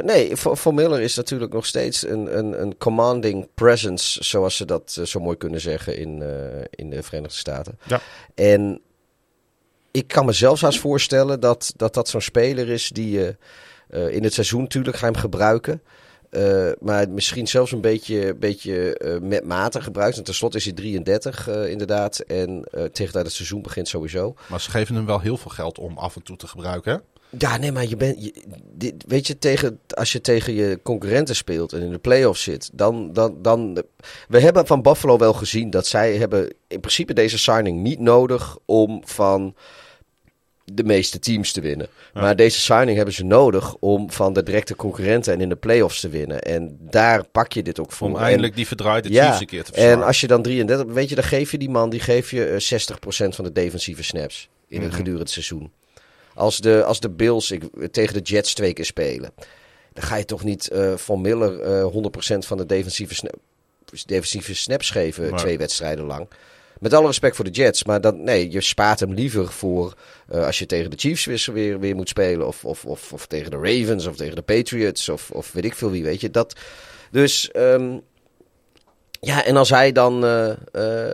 [0.05, 5.01] nee, Van Miller is natuurlijk nog steeds een, een, een commanding presence, zoals ze dat
[5.05, 6.23] zo mooi kunnen zeggen in,
[6.71, 7.79] in de Verenigde Staten.
[7.87, 8.01] Ja.
[8.35, 8.81] En
[9.91, 13.37] ik kan me zelfs haast voorstellen dat dat, dat zo'n speler is die je
[14.11, 15.83] in het seizoen natuurlijk ga je hem gebruiken.
[16.33, 20.17] Eh, maar misschien zelfs een beetje, beetje eh, met mate gebruikt.
[20.17, 22.19] En tenslotte is hij 33 eh, inderdaad.
[22.19, 24.35] En tegen dat het seizoen begint sowieso.
[24.49, 26.93] Maar ze geven hem wel heel veel geld om af en toe te gebruiken.
[26.93, 26.99] hè?
[27.39, 28.25] Ja, nee, maar je bent.
[28.25, 32.43] je- dit, weet je, tegen, als je tegen je concurrenten speelt en in de playoffs
[32.43, 33.83] zit, dan, dan, dan.
[34.29, 38.57] We hebben van Buffalo wel gezien dat zij hebben in principe deze signing niet nodig
[38.65, 39.55] om van
[40.65, 41.87] de meeste teams te winnen.
[42.15, 42.21] Ja.
[42.21, 46.01] Maar deze signing hebben ze nodig om van de directe concurrenten en in de playoffs
[46.01, 46.41] te winnen.
[46.43, 48.09] En daar pak je dit ook voor.
[48.09, 50.01] Om En- eindelijk die verdraaide ja, Chiefs een keer te verslaan.
[50.01, 52.45] en als je dan 33, weet je, dan geef je die man, die geef je
[52.47, 54.97] eh, 60% van de defensieve snaps in het Mhm.
[54.99, 55.73] gedurende seizoen.
[56.35, 59.31] Als de, als de Bills ik, tegen de Jets twee keer spelen,
[59.93, 63.31] dan ga je toch niet eh van Miller eh 100% van de defensieve, sna-
[64.07, 66.29] defensieve snaps geven Maar- twee wedstrijden lang.
[66.83, 67.85] Met alle respect voor de Jets.
[67.85, 69.95] Maar dat, nee, je spaart hem liever voor
[70.29, 72.47] eh, als je tegen de Chiefs weer, weer, moet spelen.
[72.47, 75.09] Of, of, of, of tegen de Ravens of tegen de Patriots.
[75.09, 76.31] Of, of weet ik veel wie, weet je.
[76.31, 76.57] Dat,
[77.11, 77.99] dus ehm,
[79.21, 81.11] ja, en als hij dan, uh,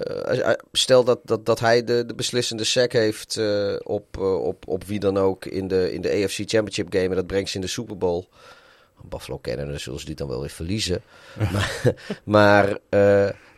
[0.73, 3.41] stel dat, dat, dat hij de, de beslissende sack heeft
[3.83, 7.27] op, op, op wie dan ook in de, in de AFC Championship game en dat
[7.27, 8.25] brengt ze in de Super Bowl.
[9.03, 11.03] Buffalo kennen, dan zullen ze die dan wel weer verliezen.
[11.45, 11.83] maar
[12.25, 12.79] maar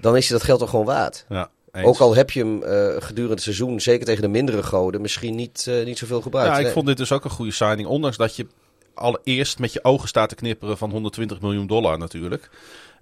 [0.00, 1.24] dan is je dat geld toch gewoon waard.
[1.28, 1.50] Ja.
[1.72, 2.62] Ook al heb je hem
[3.02, 6.56] gedurende het seizoen, zeker tegen de mindere goden, misschien niet, uh, niet zoveel gebruikt.
[6.56, 7.88] Ja, ik vond dit dus ook een goede signing.
[7.88, 8.46] Ondanks dat je
[8.94, 12.50] allereerst met je ogen staat te knipperen van 120 miljoen dollar natuurlijk.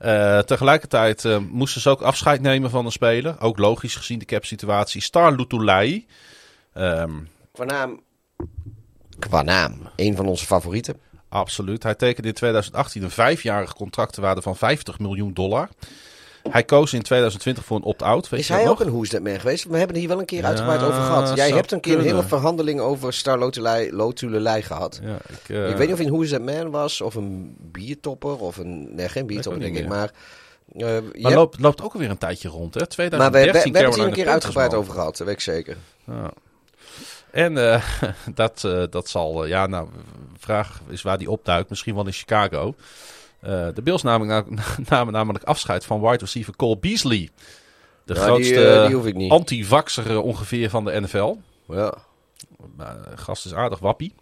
[0.00, 3.40] Uh, tegelijkertijd moesten ze ook afscheid nemen van een speler.
[3.40, 5.00] Ook logisch gezien de cap situatie.
[5.00, 6.06] Star Lutulai.
[6.74, 8.00] Um, qua naam.
[9.18, 9.78] Qua naam.
[9.96, 11.00] Een van onze favorieten.
[11.28, 11.82] Absoluut.
[11.82, 15.68] Hij tekende in 2018 een vijfjarig contractwaarde van 50 miljoen dollar.
[16.50, 18.32] Hij koos in 2020 voor een opt-out.
[18.32, 19.64] Is hij ook een Who's That Man geweest?
[19.64, 21.36] We hebben er hier wel een keer uitgebreid over gehad.
[21.36, 23.38] Jij hebt een keer een hele verhandeling over Star
[23.90, 25.00] Lotulelei gehad.
[25.02, 25.70] Ja, ik, uh...
[25.70, 28.94] ik, weet niet of hij een Who's That Man was, of een biertopper, of een...
[28.94, 30.10] Nee, geen biertopper denk ik, maar...
[30.76, 32.86] Uh, maar loopt, loopt ook alweer een tijdje rond, hè?
[32.86, 35.36] 2013 maar we, we, we hebben het hier een keer uitgebreid over gehad, dat weet
[35.36, 35.76] ik zeker.
[36.06, 36.30] Ja.
[37.30, 37.82] En uh,
[38.34, 39.88] dat, dat zal, ja, nou,
[40.38, 41.68] vraag is waar die opduikt.
[41.68, 42.74] Misschien wel in Chicago.
[43.42, 44.26] Uh, de Bills namen,
[44.90, 47.28] namen, namelijk afscheid van wide receiver Cole Beasley.
[48.04, 51.36] De ja, grootste uh, anti-vaxer ongeveer van de NFL.
[51.68, 51.94] Ja.
[52.80, 54.14] Uh, gast is aardig wappie.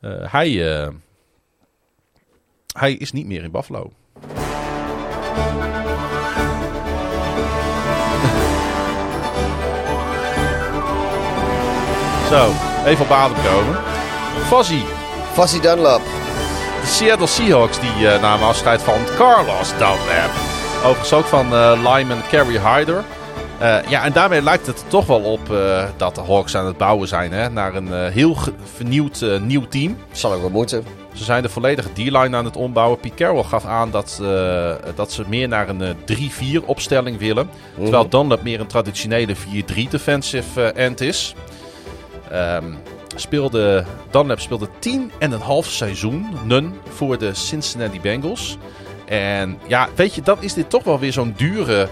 [0.00, 0.48] hij,
[2.72, 3.92] hij is niet meer in Buffalo.
[12.32, 12.52] Zo,
[12.86, 13.76] even op adem komen.
[14.46, 14.82] Fuzzy.
[15.32, 16.21] Fuzzy Dunlap.
[16.82, 20.30] De Seattle Seahawks die uh, namen afscheid van Carlos Dunlap.
[20.76, 23.04] Overigens ook van uh, Lyman Carey Hyder.
[23.62, 26.76] Uh, ja, en daarmee lijkt het toch wel op uh, dat de Hawks aan het
[26.76, 28.36] bouwen zijn hè, naar een uh, heel
[28.74, 29.96] vernieuwd nieuw team.
[30.12, 30.84] Zal ook wel moeten.
[31.12, 33.00] Ze zijn de volledige D-line aan het ombouwen.
[33.00, 34.22] Pete Carroll gaf aan dat,
[34.94, 35.96] dat ze meer naar een
[36.62, 37.50] 3-4 opstelling willen.
[37.76, 37.82] Mm.
[37.82, 41.34] Terwijl Dunlap meer een traditionele 4-3 defensive end is.
[42.32, 42.78] Um,
[43.14, 48.58] speelde, Dunlap speelde tien en een half seizoenen voor de Cincinnati Bengals.
[49.04, 51.88] En ja, weet je, dan is dit toch wel weer zo'n dure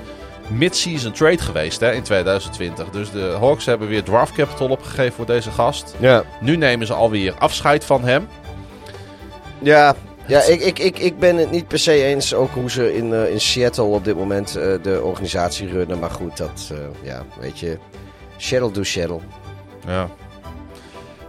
[0.51, 2.91] mid-season trade geweest hè, in 2020.
[2.91, 5.95] Dus de Hawks hebben weer draft capital opgegeven voor deze gast.
[5.99, 6.25] Ja.
[6.41, 8.29] Nu nemen ze alweer afscheid van hem.
[9.59, 9.95] Ja,
[10.27, 13.07] ja ik, ik, ik, ik ben het niet per se eens ook hoe ze in,
[13.07, 15.99] uh, in Seattle op dit moment uh, de organisatie runnen.
[15.99, 17.79] Maar goed, dat, uh, ja, weet je,
[18.39, 19.21] Shuttle do Shuttle.
[19.87, 20.09] Ja.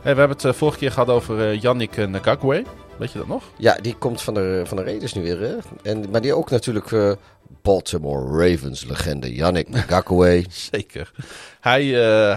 [0.01, 2.63] Hey, we hebben het uh, vorige keer gehad over uh, Yannick Ngakwe.
[2.97, 3.43] Weet je dat nog?
[3.57, 5.39] Ja, die komt van de, van de Raiders nu weer.
[5.39, 5.55] Hè?
[5.83, 7.11] En, maar die ook natuurlijk uh,
[7.61, 10.45] Baltimore Ravens legende Yannick Ngakwe.
[10.71, 11.11] Zeker.
[11.59, 11.85] Hij,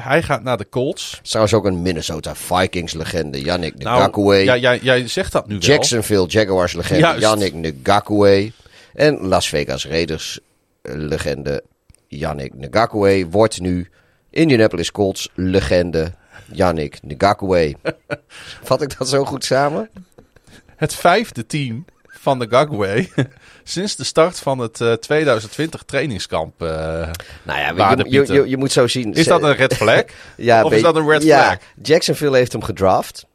[0.01, 1.21] hij gaat naar de Colts.
[1.23, 4.35] Trouwens ook een Minnesota Vikings legende Yannick Ngakwe.
[4.35, 5.63] Nou, ja, jij, jij zegt dat nu wel.
[5.63, 8.53] Jacksonville Jaguars legende Yannick Ngakwe.
[8.95, 10.41] En Las Vegas Raiders
[10.83, 11.63] legende
[12.07, 13.89] Yannick Ngakwe wordt nu
[14.31, 16.13] Indianapolis Colts legende
[16.53, 17.75] Yannick Ngakwe.
[18.63, 19.91] Vat ik dat zo goed samen?
[20.77, 21.85] Het vijfde team
[22.25, 23.09] van de Ngakwe
[23.65, 26.63] sinds de start van het uh, 2020 trainingskamp.
[26.63, 26.69] Uh,
[27.43, 29.13] nou ja, je, je, je, je, moet zo zien.
[29.13, 30.05] Is dat een red flag?
[30.37, 31.59] ja, of is dat een red ja, flag?
[31.83, 33.27] Jacksonville heeft hem gedraft.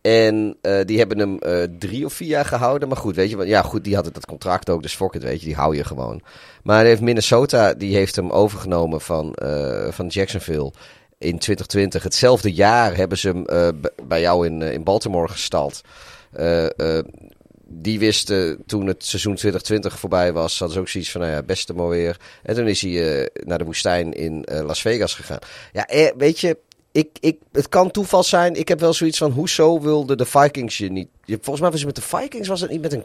[0.00, 1.38] En uh, die hebben hem
[1.78, 2.88] drie of vier jaar gehouden.
[2.88, 4.82] Maar goed, weet je, ja, goed, die hadden dat contract ook.
[4.82, 6.22] Dus fuck it, weet je, die hou je gewoon.
[6.62, 9.36] Maar heeft Minnesota, die heeft hem overgenomen van,
[9.90, 10.72] van Jacksonville
[11.18, 12.02] in 2020.
[12.02, 13.68] Hetzelfde jaar hebben ze hem uh,
[14.06, 15.80] bij jou in, uh, in Baltimore gestald.
[16.40, 16.66] Uh,
[17.68, 21.42] die wisten toen het seizoen 2020 voorbij was, hadden ze ook zoiets van, nou ja,
[21.42, 22.16] beste mooi weer.
[22.42, 25.38] En toen is hij naar de woestijn in Las Vegas gegaan.
[25.72, 26.58] Ja, weet je,
[26.92, 28.54] ik, ik, het kan toeval zijn.
[28.54, 31.08] Ik heb wel zoiets van, hoezo wilde de Vikings je niet...
[31.26, 33.04] Volgens mij was het met de Vikings, was het niet met een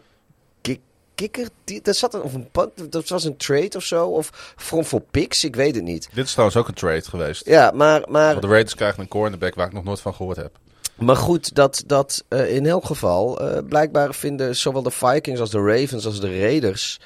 [1.22, 1.48] kikker.
[1.64, 2.50] Die, dat, zat een, of een,
[2.90, 4.08] dat was een trade of zo.
[4.08, 6.10] Of voor, voor picks, ik weet het niet.
[6.14, 7.46] Dit is trouwens ook een trade geweest.
[7.46, 8.04] Ja, maar...
[8.10, 10.52] maar Want de Raiders krijgen een cornerback waar ik nog nooit van gehoord heb.
[10.96, 13.42] Maar goed, dat, dat uh, in elk geval...
[13.42, 17.00] Uh, blijkbaar vinden zowel de Vikings als de Ravens als de Raiders...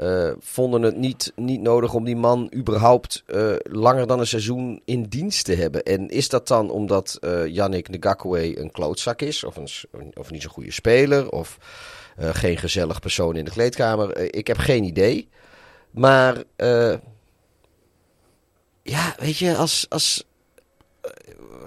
[0.00, 3.24] Uh, vonden het niet, niet nodig om die man überhaupt
[3.62, 5.82] langer dan een seizoen in dienst te hebben.
[5.82, 9.44] En is dat dan omdat Yannick Ngakwe een klootzak is?
[9.44, 11.30] Of, een, of niet zo'n goede speler?
[11.30, 11.58] Of
[12.18, 14.18] geen gezellig persoon in de kleedkamer.
[14.20, 15.28] Uh, ik heb geen idee.
[15.90, 16.94] Maar uh,
[18.82, 20.24] ja, weet je, als, als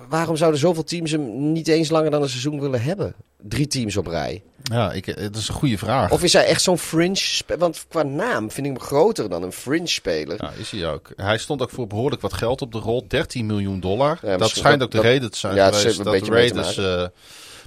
[0.10, 3.14] waarom zouden zoveel teams hem niet eens langer dan een seizoen willen hebben?
[3.42, 4.44] Drie teams op rij.
[4.64, 6.12] Ja, ik, het is een goede vraag.
[6.12, 9.52] Of is hij echt zo'n fringe Want qua naam vind ik hem groter dan een
[9.52, 10.44] fringe speler.
[10.44, 11.10] Ja, is hij ook.
[11.16, 13.06] Hij stond ook voor behoorlijk wat geld op de rol.
[13.08, 14.20] 13 miljoen dollar.
[14.22, 16.78] Ja, dat schijnt dat- ook de dat- reden te zijn Ja, geweest dat de Raiders...
[16.78, 17.06] eh,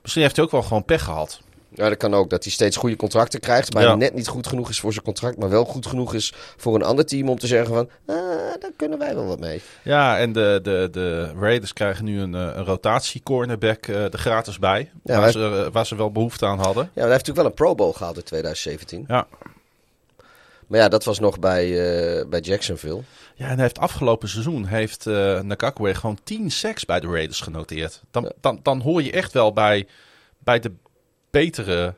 [0.02, 1.40] misschien heeft hij ook wel gewoon pech gehad.
[1.74, 2.30] Ja, dat kan ook.
[2.30, 3.74] Dat hij steeds goede contracten krijgt.
[3.74, 3.94] Maar Ja.
[3.94, 5.38] net niet goed genoeg is voor zijn contract.
[5.38, 7.88] Maar wel goed genoeg is voor een ander team om te zeggen van...
[8.06, 8.16] Ah,
[8.60, 9.60] daar kunnen wij wel wat mee.
[9.82, 14.18] Ja, en de, de, de Raiders krijgen nu een, eh, een rotatie cornerback eh er
[14.18, 14.90] gratis bij.
[15.04, 16.82] Ja, waar, ze, eh, waar ze wel behoefte aan hadden.
[16.94, 19.04] Ja, hij heeft natuurlijk wel een Pro Bowl gehaald in 2017.
[19.08, 19.26] Ja.
[20.66, 21.68] Maar ja, dat was nog bij,
[22.28, 23.02] bij Jacksonville.
[23.34, 25.04] Ja, en hij heeft afgelopen seizoen heeft
[25.42, 28.02] Nakakwe gewoon 10 sacks bij de Raiders genoteerd.
[28.10, 29.86] Dan, dan, dan hoor je echt wel bij,
[30.38, 30.72] bij de
[31.30, 31.94] betere...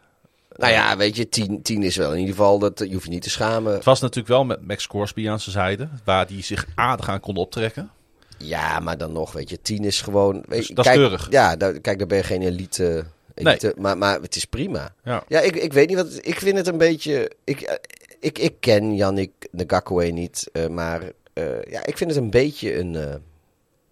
[0.56, 2.58] Nou ja, weet je, 10, 10 is wel in ieder geval...
[2.58, 3.72] Dat, je hoeft je niet te schamen.
[3.72, 7.20] Het was natuurlijk wel met Max Crosby aan zijn zijde, waar die zich aardig aan
[7.20, 7.90] kon optrekken.
[8.38, 10.34] Ja, maar dan nog, weet je, 10 is gewoon...
[10.48, 11.26] Weet Dus je, dat is kijk, keurig.
[11.30, 13.04] Ja, daar, kijk, daar ben je geen elite...
[13.34, 14.94] elite maar, maar het is prima.
[15.04, 15.24] Ja.
[15.28, 16.18] Ja, ik, ik weet niet wat...
[16.20, 17.30] Ik vind het een beetje...
[17.44, 17.80] Ik,
[18.20, 21.02] ik, ik ken Yannick Ngakwe niet, eh, maar
[21.32, 22.94] eh, ja, ik vind het een beetje een...
[22.96, 23.14] eh,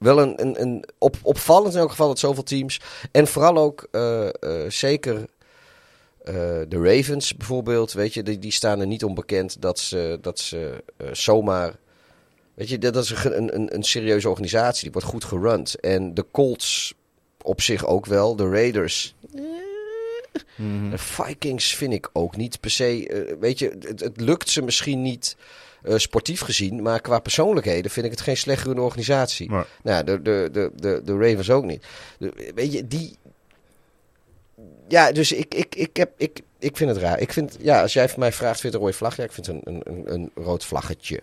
[0.00, 2.80] wel een, een, een op, opvallend in elk geval dat zoveel teams...
[3.12, 5.26] En vooral ook eh, eh, zeker
[6.24, 6.34] eh,
[6.68, 10.84] de Ravens bijvoorbeeld, weet je, die, die staan er niet onbekend dat ze, dat ze
[11.12, 11.76] zomaar...
[12.54, 15.80] Weet je, dat is een, een, een serieuze organisatie, die wordt goed gerund.
[15.80, 16.94] En de Colts
[17.42, 19.14] op zich ook wel, de Raiders...
[20.90, 23.36] De Vikings vind ik ook niet per se.
[23.40, 25.36] weet je, het, het lukt ze misschien niet
[25.82, 26.82] eh, sportief gezien.
[26.82, 29.50] Maar qua persoonlijkheden vind ik het geen slecht organisatie.
[29.50, 31.86] Maar, Nou, ja, de, de, de, de, de Ravens ook niet.
[32.18, 33.16] De- weet je, die.
[34.88, 37.18] Ja, dus ik, ik, ik, heb, ik, ik vind het raar.
[37.18, 39.16] Ik vind, ja, als jij van mij vraagt, vind je een rode vlag?
[39.16, 41.20] Ja, ik vind het een, een, een, rood vlaggetje.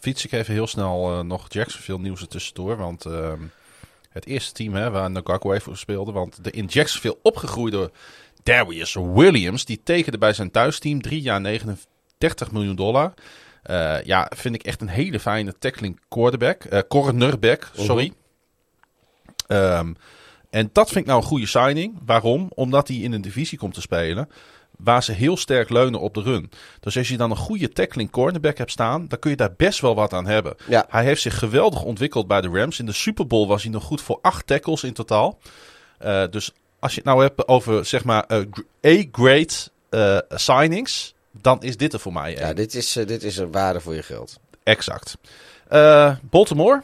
[0.00, 2.76] fiets ik even heel snel eh, nog Jacksonville nieuws er tussendoor.
[2.76, 3.40] Want ehm,
[4.10, 6.12] het eerste team hè, waar Ngakwe voor speelde.
[6.12, 7.90] Want de in Jacksonville opgegroeide
[8.42, 9.64] Darius Williams.
[9.64, 11.02] Die tekende bij zijn thuisteam.
[11.02, 11.40] Drie jaar
[12.18, 13.14] 39 miljoen dollar.
[13.62, 16.64] Eh, ja, vind ik echt een hele fijne tackling quarterback.
[16.64, 18.12] eh, cornerback, sorry.
[19.46, 19.92] Ehm,
[20.50, 21.98] en dat vind ik nou een goede signing.
[22.06, 22.50] Waarom?
[22.54, 24.28] Omdat hij in een divisie komt te spelen
[24.76, 26.50] waar ze heel sterk leunen op de run.
[26.80, 29.80] Dus als je dan een goede tackling cornerback hebt staan, dan kun je daar best
[29.80, 30.54] wel wat aan hebben.
[30.68, 30.86] Ja.
[30.88, 32.78] Hij heeft zich geweldig ontwikkeld bij de Rams.
[32.78, 35.38] In de Super Bowl was hij nog goed voor acht tackles in totaal.
[35.98, 38.24] Eh, dus als je het nou hebt over zeg maar
[38.86, 39.52] A-grade
[40.28, 41.14] signings,
[41.46, 42.36] dan is dit er voor mij.
[42.38, 44.38] Ja, dit is, eh, dit is een waarde voor je geld.
[44.62, 45.16] Exact.
[45.68, 46.82] Eh, Baltimore,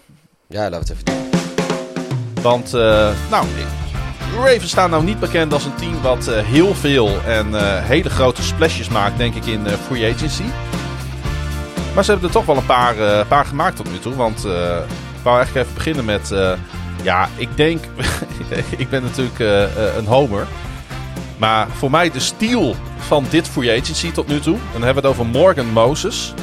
[0.49, 2.43] Ja, laten we het even doen.
[2.43, 7.23] Want, eh, nou, de Ravens staan nou niet bekend als een team wat heel veel
[7.23, 10.45] en hele grote splashes maakt, denk ik, in free agency.
[11.95, 14.15] Maar ze hebben er toch wel een paar, paar gemaakt tot nu toe.
[14.15, 16.29] Want ik wou eigenlijk even beginnen met,
[17.03, 17.85] ja, ik denk,
[18.83, 19.39] ik ben natuurlijk
[19.97, 20.47] een homer.
[21.43, 24.59] Maar voor mij de steal van dit free agency tot nu toe.
[24.73, 26.35] Dan hebben we het over Morgan Moses.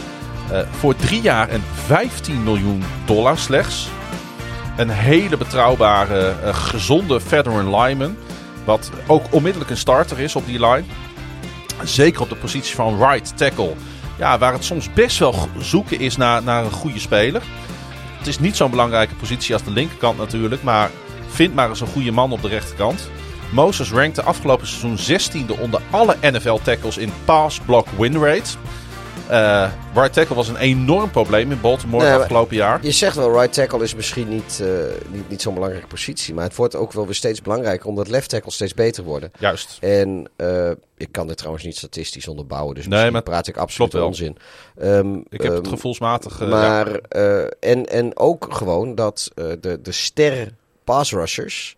[0.52, 3.90] Eh, voor drie jaar en 15 miljoen dollar slechts.
[4.78, 8.18] Een hele betrouwbare, eh, gezonde veteran lineman.
[8.66, 10.84] Wat ook onmiddellijk een starter is op die line.
[11.84, 13.74] Zeker op de positie van right tackle.
[14.18, 17.42] Ja, waar het soms best wel zoeken is naar, naar een goede speler.
[18.18, 20.64] Het is niet zo'n belangrijke positie als de linkerkant natuurlijk.
[20.64, 20.90] Maar
[21.28, 23.10] vind maar eens een goede man op de rechterkant.
[23.52, 28.50] Moses rankte afgelopen seizoen 16e onder alle NFL tackles in pass block win rate.
[29.30, 32.80] Eh right tackle was een enorm probleem in Baltimore Nee, afgelopen jaar.
[32.82, 34.68] Je zegt wel, right tackle is misschien niet, eh,
[35.12, 36.34] niet, niet zo'n belangrijke positie.
[36.34, 39.32] Maar het wordt ook wel weer steeds belangrijker omdat left tackles steeds beter worden.
[39.40, 39.78] Juist.
[39.80, 43.96] En eh, ik kan dit trouwens niet statistisch onderbouwen, dus Nee, maar praat ik absoluut
[43.96, 44.38] onzin.
[44.78, 46.40] Ehm, Ik heb het ehm, gevoelsmatig.
[46.40, 46.46] ja.
[46.46, 46.88] maar,
[47.60, 50.52] en, en ook gewoon dat de, de ster
[50.84, 51.78] pass rushers...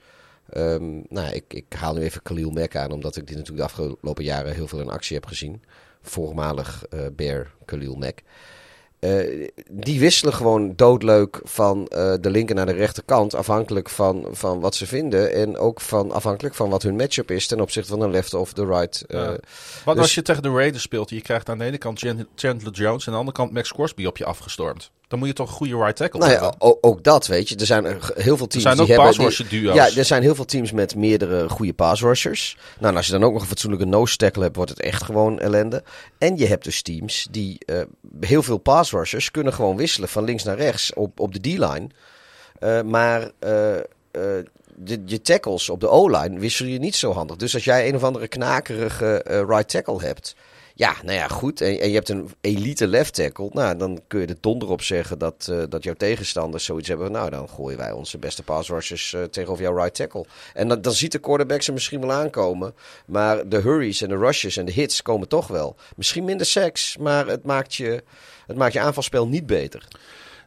[0.54, 3.74] ehm, nou, ik, ik haal nu even Khalil Mack aan, omdat ik dit natuurlijk de
[3.74, 5.64] afgelopen jaren heel veel in actie heb gezien.
[6.02, 8.20] Voormalig eh Bear Khalil Mack.
[9.00, 13.36] Eh, die wisselen gewoon doodleuk van eh, de linker naar de rechterkant.
[13.36, 15.34] Afhankelijk van, van wat ze vinden.
[15.34, 18.54] En ook van, afhankelijk van wat hun matchup is ten opzichte van de left of
[18.54, 19.02] de right.
[19.08, 19.28] eh, Ja.
[19.86, 22.28] Wat dus- als je tegen de Raiders speelt, je krijgt aan de ene kant Chan-
[22.36, 24.92] Chandler Jones en aan de andere kant Max Crosby op je afgestormd.
[25.12, 26.56] Dan moet je toch een goede right tackle Nou hebben.
[26.82, 27.56] ook dat, weet je.
[27.56, 29.38] Er zijn er g- heel veel Er teams zijn ook die hebben...
[29.48, 29.76] die- duo's.
[29.76, 32.58] Ja, er zijn heel veel teams met meerdere goede pass rushers.
[32.80, 35.04] Nou, en als je dan ook nog een fatsoenlijke nose tackle hebt, wordt het echt
[35.04, 35.84] gewoon ellende.
[36.18, 37.82] En je hebt dus teams die eh,
[38.20, 41.88] heel veel pass rushers kunnen gewoon wisselen van links naar rechts op, op de D-line.
[42.60, 43.84] Eh, maar eh, eh,
[44.76, 47.36] de, je tackles op de O-line wissel je niet zo handig.
[47.36, 50.36] Dus als jij een of andere knakerige eh, right tackle hebt...
[50.74, 51.62] Ja, nou ja, goed.
[51.62, 53.50] En, je hebt een elite left tackle.
[53.52, 57.12] Nou, dan kun je er donder op zeggen dat, eh, dat jouw tegenstanders zoiets hebben.
[57.12, 60.26] Nou, dan gooien wij onze beste pass rushers eh, tegenover jouw right tackle.
[60.54, 62.74] En dan, dan ziet de quarterback ze misschien wel aankomen.
[63.06, 65.76] Maar de hurries en de rushes en de hits komen toch wel.
[65.96, 68.04] Misschien minder seks, maar het maakt je,
[68.48, 69.88] het maakt je aanvalspel niet beter.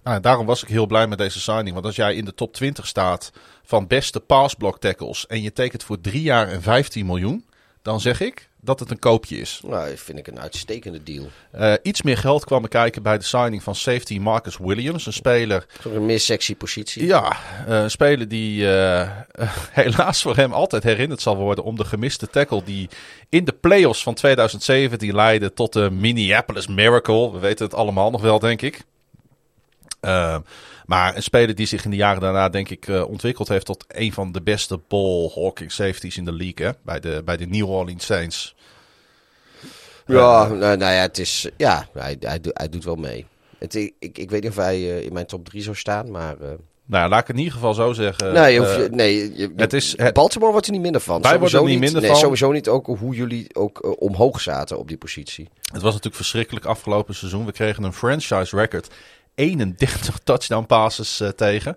[0.02, 1.72] Nou, daarom was ik heel blij met deze signing.
[1.72, 3.30] Want als jij in de top 20 staat
[3.62, 7.46] van beste passblock tackles en je tekent voor 3 jaar en 15 miljoen,
[7.82, 9.60] dan zeg ik dat het een koopje is.
[9.64, 11.26] Nou, dat vind ik een uitstekende deal.
[11.54, 15.06] Uh, iets meer geld kwam kijken bij de signing van safety Marcus Williams.
[15.06, 15.66] Een speler...
[15.82, 17.06] Een meer sexy positie.
[17.06, 17.36] Ja,
[17.68, 19.10] uh, een speler die uh,
[19.70, 22.88] helaas voor hem altijd herinnerd zal worden om de gemiste tackle die
[23.28, 27.32] in de playoffs van 2017 leidde tot de Minneapolis Miracle.
[27.32, 28.84] We weten het allemaal nog wel, denk ik.
[30.00, 30.36] Uh,
[30.86, 33.84] maar een speler die zich in de jaren daarna, denk ik, uh, ontwikkeld heeft tot
[33.88, 36.66] een van de beste ball hawking safeties in de league.
[36.66, 36.72] Hè?
[36.82, 38.54] Bij, de, bij de New Orleans Saints.
[40.06, 41.48] Ja, uh, nou, nou, ja, het is.
[41.56, 43.26] Ja, hij, hij, hij doet wel mee.
[43.58, 46.36] Het, ik, ik weet niet of hij uh, in mijn top 3 zou staan, maar.
[46.86, 48.32] Nou laat ik in ieder geval zo zeggen.
[48.32, 51.22] Nee, je, nee je, het is, het, Baltimore wordt er niet minder van.
[51.22, 52.18] Wij worden er niet minder nee, van.
[52.18, 55.48] Sowieso niet ook hoe jullie ook uh, omhoog zaten op die positie.
[55.60, 57.46] Het was natuurlijk verschrikkelijk afgelopen seizoen.
[57.46, 58.88] We kregen een franchise record.
[59.34, 61.76] 31 touchdown passes uh, tegen.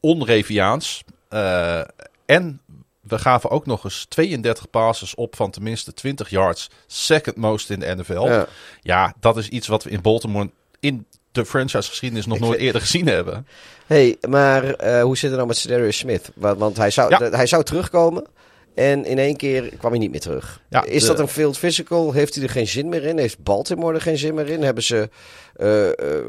[0.00, 1.04] Onreviaans.
[1.30, 1.80] Uh,
[2.26, 2.60] en
[3.00, 6.70] we gaven ook nog eens 32 passes op van tenminste 20 yards.
[6.86, 8.20] Second most in de NFL.
[8.28, 8.46] Ja.
[8.82, 10.50] ja, dat is iets wat we in Baltimore
[10.80, 13.46] in de franchise geschiedenis nog Ik nooit vind- eerder gezien hebben.
[13.86, 16.30] hey, maar eh, hoe zit het nou met Cedarius Smith?
[16.34, 17.30] Want, want hij, zou, Ja.
[17.30, 18.26] hij zou terugkomen.
[18.74, 20.60] En in één keer kwam hij niet meer terug.
[20.68, 22.12] Ja, is de- dat een field physical?
[22.12, 23.18] Heeft hij er geen zin meer in?
[23.18, 24.62] Heeft Baltimore er geen zin meer in?
[24.62, 25.08] Hebben ze eh, eh,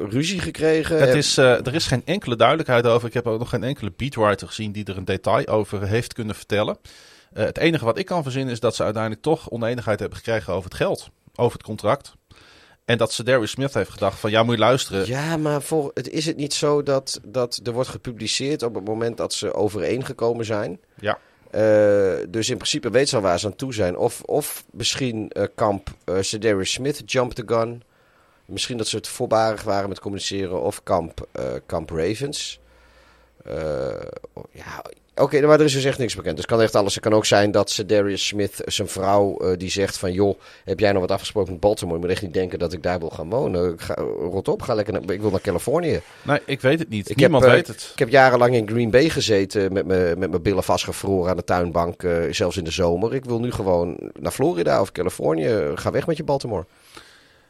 [0.10, 1.00] ruzie gekregen?
[1.00, 3.08] Het is, eh, er is geen enkele duidelijkheid over.
[3.08, 6.36] Ik heb ook nog geen enkele beatwriter gezien die er een detail over heeft kunnen
[6.36, 6.78] vertellen.
[7.34, 10.54] Eh, het enige wat ik kan verzinnen is dat ze uiteindelijk toch oneenigheid hebben gekregen
[10.54, 11.10] over het geld.
[11.36, 12.14] Over het contract.
[12.86, 15.08] En dat ze Darius Smith heeft gedacht van ja, moet je luisteren.
[15.08, 18.86] Ja, maar voor, het, is het niet zo dat, dat er wordt gepubliceerd op het
[18.86, 20.80] moment dat ze overeengekomen zijn?
[21.00, 21.20] Ja.
[21.52, 23.98] Eh, dus in principe weet ze al waar ze aan toe zijn.
[23.98, 27.84] Of, of misschien eh, kamp eh Cedarius Smith jump the gun.
[28.48, 30.62] Misschien dat ze het voorbarig waren met communiceren.
[30.62, 32.60] Of kamp, eh, kamp Ravens.
[33.44, 33.56] Eh,
[34.52, 34.82] ja,
[35.16, 36.36] oké, maar er is dus echt niks bekend.
[36.36, 36.94] Dus het kan echt alles.
[36.94, 40.12] Het kan ook zijn dat Cedarius Smith, zijn vrouw, eh, die zegt van...
[40.12, 41.96] joh, heb jij nog wat afgesproken met Baltimore?
[41.96, 43.74] Je moet echt niet denken dat ik daar wil gaan wonen.
[43.74, 46.02] Ik ga, rot op, ga lekker naar, ik wil naar Californië.
[46.22, 47.10] Nee, ik weet het niet.
[47.10, 47.90] Ik Niemand heb, eh, weet het.
[47.94, 51.44] Ik heb jarenlang in Green Bay gezeten met mijn met mijn billen vastgevroren aan de
[51.44, 53.16] tuinbank, eh, zelfs in de zomer.
[53.16, 55.72] Ik wil nu gewoon naar Florida of Californië.
[55.76, 56.66] Ga weg met je Baltimore.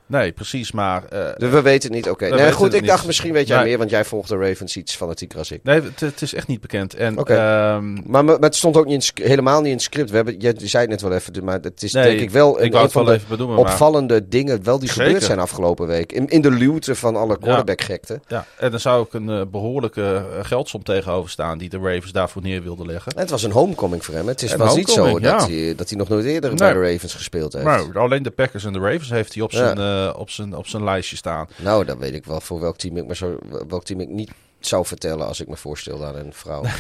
[0.08, 0.72] Nee, precies.
[0.72, 2.10] Maar eh, Dus we weten het niet.
[2.10, 2.28] Oké.
[2.30, 2.90] Nee, goed, ik niet.
[2.90, 3.66] dacht misschien weet jij Nee.
[3.68, 5.60] meer, want jij volgt de Ravens iets fanatieker als ik.
[5.64, 6.94] nee, het, het is echt niet bekend.
[6.94, 10.10] En ehm, Maar, het stond ook niet in, helemaal niet in het script.
[10.10, 12.60] We hebben, jij zei het net wel even, maar het is nee, denk ik wel
[12.60, 15.04] een, ik een van wel de maar- opvallende dingen wel die Zeker.
[15.06, 16.12] gebeurd zijn afgelopen week.
[16.12, 18.20] In, in de luwte van alle quarterback-gekte.
[18.28, 20.02] Ja, en er zou ook een eh, behoorlijke
[20.38, 23.12] eh, geldsom tegenover staan die de Ravens daarvoor neer wilden leggen.
[23.12, 24.28] En het was een homecoming voor hem.
[24.28, 27.14] Het is, was niet zo dat, hij, dat hij nog nooit eerder bij de Ravens
[27.14, 27.66] gespeeld heeft.
[27.66, 29.74] Maar alleen de Packers en de Ravens heeft hij op Ja.
[30.06, 31.48] Eh, op zijn, op zijn lijstje staan.
[31.58, 33.38] Nou, dan weet ik wel voor welk team ik, me zo,
[33.68, 36.64] welk team ik niet zou vertellen als ik me voorstelde aan een vrouw.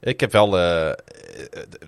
[0.00, 0.58] Ik heb wel.
[0.58, 0.94] eh, eh,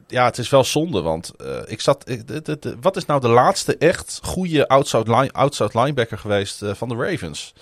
[0.07, 1.01] ja, het is wel zonde.
[1.03, 1.33] Want
[1.67, 2.09] ik zat.
[2.09, 6.19] ik- de- de- de- wat is nou de laatste echt goede outside, line, outside linebacker
[6.19, 7.53] geweest van de Ravens?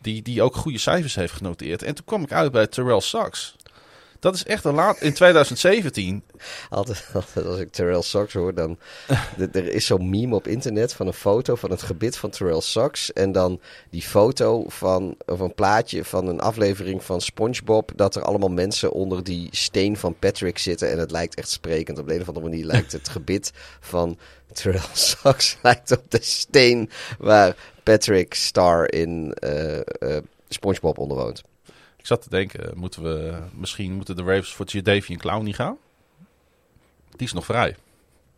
[0.00, 1.82] Die, die ook goede cijfers heeft genoteerd.
[1.82, 3.56] En toen kwam ik uit bij Terrell Sachs.
[4.24, 5.00] Dat is echt een laat.
[5.00, 6.22] In 2017.
[6.70, 8.78] altijd, altijd als ik Terrell Sox hoor, dan...
[9.52, 13.12] er is zo'n meme op internet van een foto van het gebit van Terrell Sox.
[13.12, 13.60] En dan
[13.90, 17.92] die foto van, of een plaatje van een aflevering van Spongebob.
[17.96, 20.90] Dat er allemaal mensen onder die steen van Patrick zitten.
[20.90, 21.98] En het lijkt echt sprekend.
[21.98, 24.18] Op de een of andere manier lijkt het gebit van
[24.52, 30.16] Terrell Sox lijkt op de steen waar Patrick Star in eh,
[30.48, 31.42] Spongebob onderwoont.
[32.04, 35.76] Ik zat te denken, moeten we misschien moeten de Ravens voor Jadavian Clowney gaan?
[37.16, 37.76] Die is nog vrij.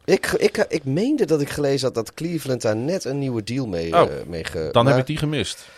[0.04, 3.66] Ik, ik, ik meende dat ik gelezen had dat Cleveland daar net een nieuwe deal
[3.66, 4.68] mee, Oh, eh, mee ge...
[4.72, 5.68] Dan maar, heb ik die gemist.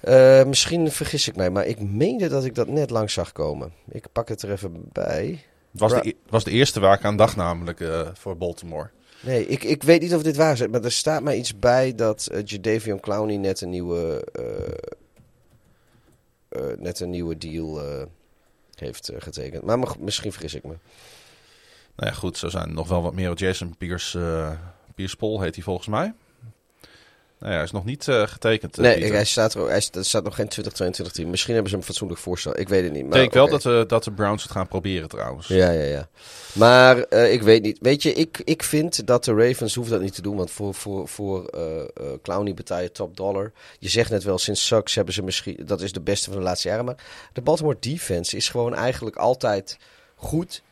[0.00, 3.72] eh, misschien vergis ik mij, maar ik meende dat ik dat net langs zag komen.
[3.88, 5.44] Ik pak het er even bij.
[5.70, 8.90] Het was, de, e- was de eerste waar ik aan dacht, namelijk eh, voor Baltimore.
[9.20, 11.94] Nee, ik, ik weet niet of dit waar is, maar er staat mij iets bij
[11.94, 14.24] dat eh Jadavion Clowney net een nieuwe,
[16.78, 18.06] net een nieuwe deal eh,
[18.74, 19.64] heeft eh, getekend.
[19.64, 20.76] Maar misschien vergis ik me.
[21.96, 23.34] Nou ja, goed, zo zijn er nog wel wat meer.
[23.34, 24.50] Jason Pierce, eh
[24.94, 26.14] Pierce Paul heet hij volgens mij.
[27.44, 28.78] Nou ja, hij is nog niet uh, getekend.
[28.78, 29.14] Uh, nee, Pieter.
[29.14, 31.30] hij staat, er, hij staat nog geen 2022 team.
[31.30, 32.58] Misschien hebben ze een fatsoenlijk voorstel.
[32.58, 33.04] Ik weet het niet.
[33.04, 35.46] Ik denk wel dat, uh, dat de Browns het gaan proberen trouwens.
[35.46, 36.08] Ja, ja, ja.
[36.52, 37.78] Maar ik weet niet.
[37.80, 40.36] Weet je, ik, ik vind dat de Ravens hoeven dat niet te doen.
[40.36, 41.50] Want voor, voor, voor
[42.22, 43.52] Clowney betaal je top dollar.
[43.78, 45.56] Je zegt net wel, sinds Sucks hebben ze misschien...
[45.66, 46.84] Dat is de beste van de laatste jaren.
[46.84, 49.78] Maar de Baltimore defense is gewoon eigenlijk altijd
[50.14, 50.62] goed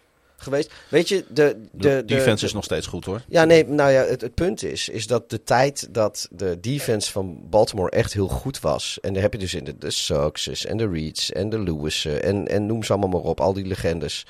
[0.43, 0.73] geweest.
[0.89, 3.23] Weet je, de, de, de defense de, is nog steeds goed hoor.
[3.29, 7.13] Ja, nee, nou ja, het, het punt is, is dat de tijd dat de defense
[7.13, 8.99] van Baltimore echt heel goed was.
[9.01, 12.23] En daar heb je dus in de, de Soxes en de Reeds en de Lewis'en
[12.23, 14.27] en, en noem ze allemaal maar op, al die legendes.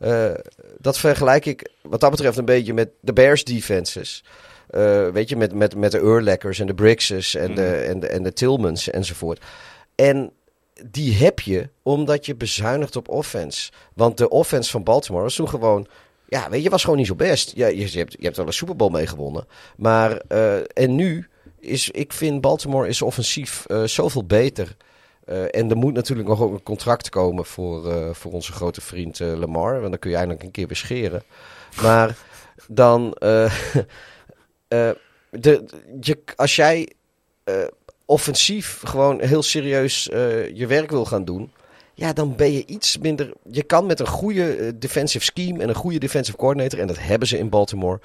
[0.00, 0.30] Uh,
[0.78, 4.24] dat vergelijk ik wat dat betreft een beetje met de Bears defenses.
[4.70, 7.54] Uh, weet je, met, met, met de Urleckers en de Brickses en, mm.
[7.54, 9.40] de, en, de, en de Tillmans enzovoort.
[9.94, 10.32] En
[10.86, 13.70] die heb je omdat je bezuinigt op offense.
[13.94, 15.86] Want de offense van Baltimore was toen gewoon...
[16.28, 17.52] Ja, weet je, was gewoon niet zo best.
[17.56, 19.46] Ja, je, hebt, je hebt wel een Super Bowl mee gewonnen.
[19.76, 21.28] Maar, uh, en nu
[21.58, 24.76] is, ik vind Baltimore is offensief uh, zoveel beter.
[25.26, 29.18] Uh, en er moet natuurlijk nog ook een contract komen voor, voor onze grote vriend
[29.18, 29.78] Lamar.
[29.78, 31.22] Want dan kun je eindelijk een keer bescheren.
[31.82, 32.16] Maar
[32.68, 33.10] dan...
[35.30, 35.64] de,
[36.00, 36.92] je, als jij
[38.10, 41.50] offensief gewoon heel serieus uh, je werk wil gaan doen.
[41.94, 43.32] Ja, dan ben je iets minder.
[43.50, 46.98] Je kan met een goede uh, defensive scheme en een goede defensive coordinator, en dat
[46.98, 48.00] hebben ze in Baltimore,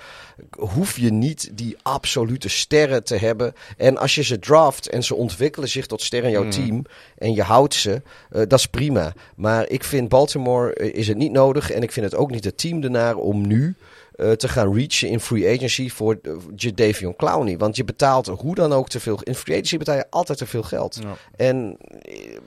[0.57, 3.53] hoef je niet die absolute sterren te hebben.
[3.77, 6.51] En als je ze draft en ze ontwikkelen zich tot sterren in jouw mm.
[6.51, 6.85] team
[7.17, 8.01] en je houdt ze, uh,
[8.47, 9.13] dat is prima.
[9.35, 12.57] Maar ik vind Baltimore is het niet nodig en ik vind het ook niet het
[12.57, 13.75] team ernaar om nu
[14.17, 17.57] uh, te gaan reachen in free agency voor uh, Jadavion Clowney.
[17.57, 19.19] Want je betaalt hoe dan ook te veel.
[19.23, 20.99] In free agency betaal je altijd te veel geld.
[21.01, 21.15] Ja.
[21.35, 21.77] En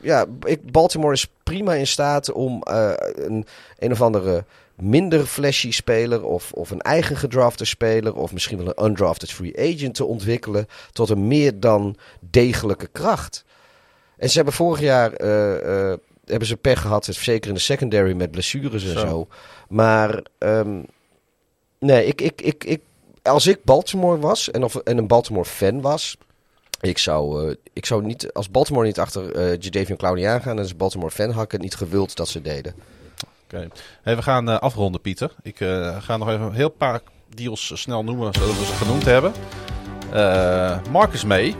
[0.01, 3.47] ja, ik, Baltimore is prima in staat om uh, een,
[3.79, 4.45] een of andere
[4.77, 9.59] minder flashy speler of, of een eigen gedrafte speler of misschien wel een undrafted free
[9.59, 13.45] agent te ontwikkelen tot een meer dan degelijke kracht.
[14.17, 15.11] En ze hebben vorig jaar
[16.25, 19.07] hebben ze pech gehad, zeker in de secondary met blessures en zo.
[19.07, 19.29] zo.
[19.69, 20.87] Maar um,
[21.79, 22.81] Nee, ik, ik, ik, ik,
[23.23, 26.17] als ik Baltimore was en, of, en een Baltimore fan was,
[26.81, 30.63] ik zou, uh, ik zou niet, als Baltimore niet achter uh, Jadavion Clowney aangaan en
[30.63, 32.75] als Baltimore fan had ik het niet gewild dat ze deden.
[32.75, 33.69] Oké, okay.
[34.03, 35.35] hey, we gaan uh, afronden Pieter.
[35.43, 35.57] Ik
[35.99, 37.01] ga nog even een heel paar
[37.35, 39.33] deals snel noemen zodat we ze genoemd hebben.
[40.91, 41.55] Marcus May,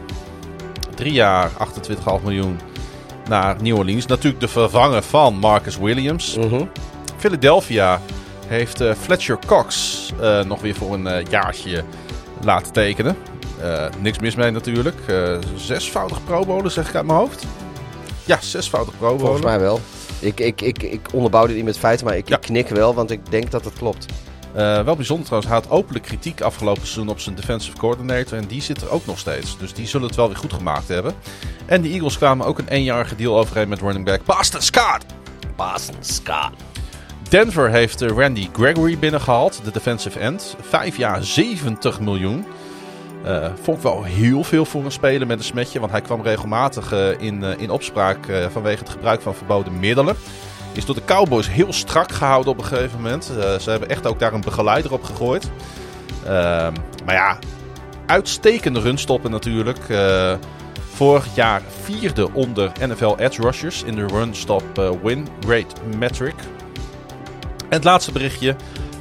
[0.95, 2.59] drie jaar 28,5 miljoen
[3.29, 4.05] naar New Orleans.
[4.05, 6.35] Natuurlijk de vervanger van Marcus Williams.
[6.35, 6.69] -hmm.
[7.17, 8.01] Philadelphia
[8.49, 11.83] heeft uh, Fletcher Cox uh, nog weer voor een uh, jaartje
[12.43, 13.15] laten tekenen.
[13.99, 14.97] niks mis mee natuurlijk.
[15.55, 17.45] zesvoudig Pro Bowler zeg ik uit mijn hoofd.
[18.25, 19.25] Ja, zesvoudig Pro Bowler.
[19.25, 19.79] Volgens mij wel.
[20.19, 22.35] Ik, ik, ik, ik onderbouw dit niet met feiten, maar ik, ja.
[22.35, 24.05] ik knik wel, want ik denk dat het klopt.
[24.55, 28.37] Uh, wel bijzonder trouwens, hij had openlijk kritiek afgelopen seizoen op zijn defensive coordinator.
[28.37, 29.57] En die zit er ook nog steeds.
[29.57, 31.13] Dus die zullen het wel weer goed gemaakt hebben.
[31.65, 35.05] En de Eagles kwamen ook een eenjarige deal overeen met running back Boston Scott.
[35.55, 36.68] Boston Scott.
[37.29, 40.55] Denver heeft eh, Randy Gregory binnengehaald, de defensive end.
[40.61, 42.45] Vijf jaar 70 miljoen.
[43.25, 45.79] Uh, vond ik wel heel veel voor een speler met een smetje.
[45.79, 48.17] Want hij kwam regelmatig uh, in, uh, in opspraak
[48.51, 50.15] vanwege het gebruik van verboden middelen.
[50.73, 53.23] Is door de Cowboys heel strak gehouden op een gegeven moment.
[53.59, 55.51] ze hebben echt ook daar een begeleider op gegooid.
[56.25, 56.73] Ehm,
[57.05, 57.37] maar ja,
[58.05, 59.79] uitstekende runstoppen natuurlijk.
[60.93, 66.35] vorig jaar vierde onder NFL edge rushers in de run-stop win rate metric.
[67.69, 68.55] En het laatste berichtje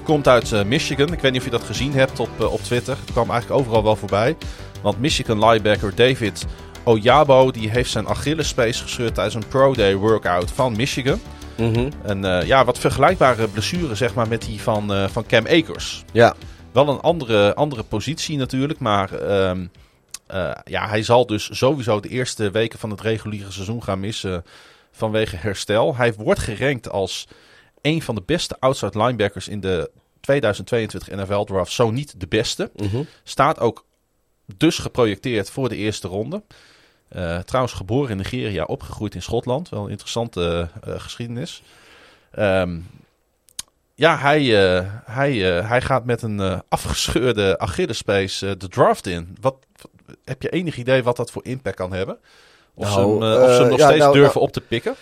[0.05, 1.13] komt uit uh, Michigan.
[1.13, 2.97] Ik weet niet of je dat gezien hebt op, uh, op Twitter.
[3.01, 4.37] Het kwam eigenlijk overal wel voorbij.
[4.83, 6.47] Want Michigan linebacker David
[6.85, 11.21] Oyabo die heeft zijn Achillespees gescheurd tijdens een Pro Day workout van Michigan.
[11.57, 11.89] Mm -hmm.
[12.03, 16.05] En uh, ja, wat vergelijkbare blessure zeg maar met die van, van Cam Akers.
[16.13, 16.35] Ja.
[16.73, 19.13] Wel een andere, andere positie natuurlijk, maar
[19.49, 19.71] um,
[20.65, 24.45] ja, hij zal dus sowieso de eerste weken van het reguliere seizoen gaan missen
[24.93, 25.97] vanwege herstel.
[25.97, 27.27] Hij wordt gerankt als
[27.83, 29.91] een van de beste outside linebackers in de
[30.21, 31.73] 2022 NFL draft.
[31.73, 32.71] Zo niet de beste.
[32.77, 33.07] Mm -hmm.
[33.23, 33.85] Staat ook
[34.57, 36.43] dus geprojecteerd voor de eerste ronde.
[37.17, 39.69] Uh, trouwens geboren in Nigeria, opgegroeid in Schotland.
[39.69, 41.63] Wel een interessante uh, geschiedenis.
[42.39, 42.87] Um,
[43.95, 49.37] ja, hij, uh, hij, hij gaat met een afgescheurde Achillespees de draft in.
[49.41, 49.57] Wat,
[50.25, 52.19] heb je enig idee wat dat voor impact kan hebben?
[52.75, 54.61] Of nou, ze hem, of ze hem nog ja, steeds nou, durven nou, op te
[54.61, 54.95] pikken?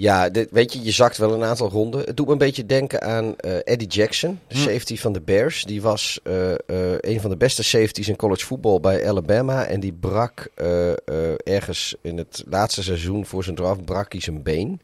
[0.00, 2.00] Ja, dit, weet je, je zakt wel een aantal ronden.
[2.04, 4.60] Het doet me een beetje denken aan uh, Eddie Jackson, de hm.
[4.60, 5.64] safety van de Bears.
[5.64, 6.56] Die was uh, uh,
[7.00, 9.64] een van de beste safeties in college football bij Alabama.
[9.64, 10.50] En die brak
[11.44, 14.80] ergens in het laatste seizoen voor zijn draft, brak hij zijn been.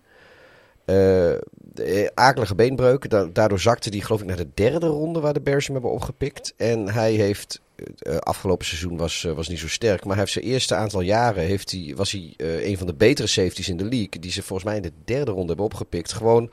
[2.14, 3.10] akelige beenbreuk.
[3.10, 5.93] Da daardoor zakte hij geloof ik naar de derde ronde waar de Bears hem hebben
[5.93, 6.55] opgepikt.
[6.56, 7.60] En hij heeft
[7.98, 10.01] eh, afgelopen seizoen was, eh, was niet zo sterk.
[10.05, 12.94] Maar hij heeft zijn eerste aantal jaren heeft hij, was hij eh, een van de
[12.94, 14.20] betere safeties in de league.
[14.20, 16.12] Die ze volgens mij in de derde ronde hebben opgepikt.
[16.12, 16.51] Gewoon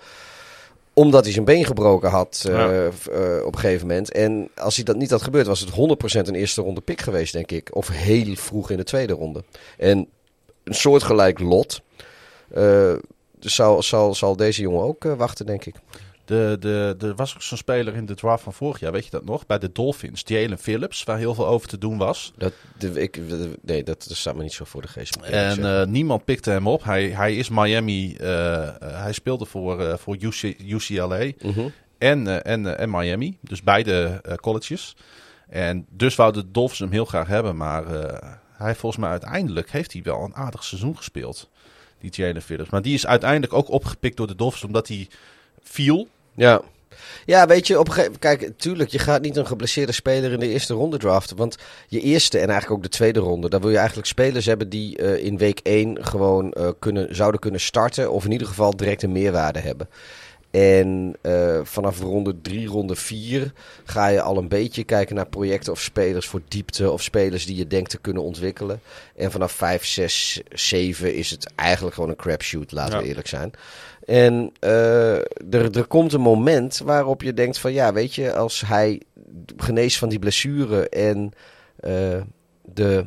[0.96, 2.90] omdat hij zijn been gebroken had eh, Ja.
[3.12, 4.12] eh, op een gegeven moment.
[4.12, 7.34] En als hij dat niet had gebeurd, was het 100% een eerste ronde pick geweest,
[7.34, 7.76] denk ik.
[7.76, 9.44] Of heel vroeg in de tweede ronde.
[9.78, 10.08] En
[10.64, 11.82] een soortgelijk lot.
[12.54, 12.94] eh,
[13.40, 15.76] dus zal, zal, zal deze jongen ook eh, wachten, denk ik.
[16.26, 19.12] De, de, er was ook zo'n speler in de draft van vorig jaar, weet je
[19.12, 19.46] dat nog?
[19.46, 22.34] Bij de Dolphins, Jalen Phillips, waar heel veel over te doen was.
[22.38, 23.20] Dat, de, ik,
[23.62, 25.16] nee, dat, dat staat me niet zo voor de geest.
[25.16, 26.84] En eh, niemand pikte hem op.
[26.84, 31.68] Hij, hij is Miami, eh, eh, hij speelde voor, voor UC, UCLA Mhm.
[31.98, 33.38] en, en, en Miami.
[33.42, 34.96] Dus beide colleges.
[35.50, 37.58] En dus wouden de Dolphins hem heel graag hebben.
[37.58, 37.84] Maar
[38.54, 41.50] hij volgens mij uiteindelijk heeft hij wel een aardig seizoen gespeeld.
[42.00, 42.70] Die Jalen Phillips.
[42.70, 45.08] Maar die is uiteindelijk ook opgepikt door de Dolphins omdat hij
[45.64, 46.08] viel.
[46.36, 46.62] Ja.
[47.26, 50.40] Ja, weet je, op een gegeven Kijk, tuurlijk, je gaat niet een geblesseerde speler in
[50.40, 51.38] de eerste ronde draften.
[51.38, 51.58] Want
[51.88, 54.98] je eerste en eigenlijk ook de tweede ronde, daar wil je eigenlijk spelers hebben die
[54.98, 58.12] eh, in week 1 gewoon eh, kunnen, zouden kunnen starten.
[58.12, 59.90] Of in ieder geval direct een meerwaarde hebben.
[60.54, 63.54] En eh, vanaf ronde 3, ronde 4
[63.84, 66.92] ga je al een beetje kijken naar projecten of spelers voor diepte.
[66.92, 68.82] Of spelers die je denkt te kunnen ontwikkelen.
[69.16, 73.52] En vanaf 5, 6, 7 is het eigenlijk gewoon een crapshoot, laten we eerlijk zijn.
[74.06, 75.16] En eh,
[75.54, 79.02] er, er komt een moment waarop je denkt van ja, weet je, als hij
[79.58, 81.32] geneest van die blessure en
[81.80, 82.22] eh,
[82.62, 83.06] de,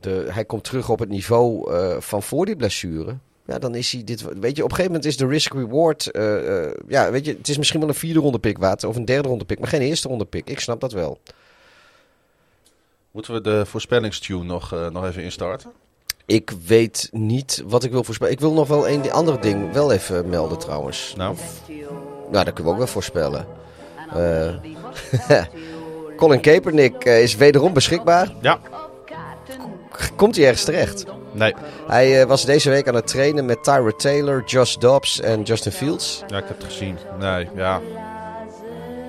[0.00, 1.70] de, hij komt terug op het niveau
[2.00, 3.16] van voor die blessure.
[3.46, 4.22] Ja, dan is hij dit.
[4.22, 6.10] Weet je, op een gegeven moment is de risk-reward.
[6.10, 8.96] eh, eh, ja, weet je, het is misschien wel een vierde ronde pick waard of
[8.96, 10.50] een derde ronde pick, maar geen eerste ronde pick.
[10.50, 11.18] Ik snap dat wel.
[13.10, 15.70] Moeten we de voorspellingstune nog, eh, nog even instarten?
[16.26, 18.32] Ik weet niet wat ik wil voorspellen.
[18.32, 21.14] Ik wil nog wel een andere ding wel even melden trouwens.
[21.16, 21.36] Nou,
[22.30, 23.46] Nou, dat kunnen we ook wel voorspellen.
[26.16, 28.32] Colin Kaepernick is wederom beschikbaar.
[28.40, 28.60] ja.
[30.16, 31.04] Komt hij ergens terecht?
[31.32, 31.54] Nee,
[31.86, 35.72] Hij eh, was deze week aan het trainen met Tyra Taylor, Josh Dobbs en Justin
[35.72, 36.22] Fields.
[36.26, 36.98] ja, ik heb het gezien.
[37.18, 37.80] Nee, ja.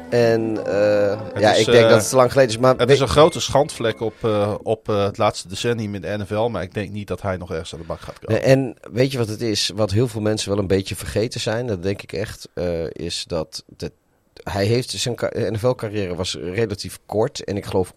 [0.10, 2.58] En eh, ja, is, ik denk eh, dat het lang geleden is.
[2.58, 4.14] Maar Het is een grote schandvlek op,
[4.64, 6.48] op het laatste decennium in de NFL.
[6.48, 8.44] Maar ik denk niet dat hij nog ergens aan de bak gaat komen.
[8.44, 9.72] En weet je wat het is?
[9.76, 12.50] Wat heel veel mensen wel een beetje vergeten zijn, dat denk ik echt,
[12.92, 13.92] is dat de,
[14.44, 17.44] hij heeft zijn NFL-carrière was relatief kort.
[17.44, 17.94] En ik geloof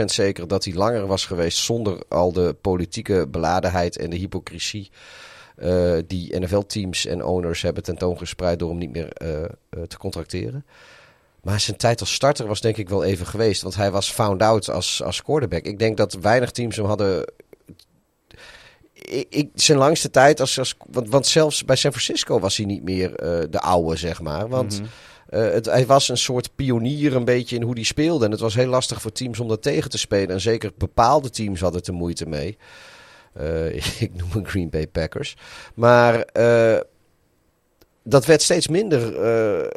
[0.00, 4.90] 100% zeker dat hij langer was geweest zonder al de politieke beladenheid en de hypocrisie.
[5.56, 9.48] eh, die NFL-teams en owners hebben tentoongespreid door hem niet meer eh, eh,
[9.88, 10.64] te contracteren.
[11.42, 13.62] Maar zijn tijd als starter was denk ik wel even geweest.
[13.62, 15.64] Want hij was found out als, als quarterback.
[15.64, 17.24] Ik denk dat weinig teams hem hadden
[19.54, 23.16] zijn langste tijd als, als want, want zelfs bij San Francisco was hij niet meer
[23.50, 24.48] de oude, zeg maar.
[24.48, 24.88] Want Mhm.
[25.30, 28.24] Het, hij was een soort pionier een beetje in hoe hij speelde.
[28.24, 30.28] En het was heel lastig voor teams om dat tegen te spelen.
[30.28, 32.58] En zeker bepaalde teams hadden er moeite mee.
[33.32, 33.74] Eh,
[34.06, 35.36] ik noem hem Green Bay Packers.
[35.74, 36.80] Maar eh,
[38.02, 39.16] dat werd steeds minder.
[39.16, 39.68] eh,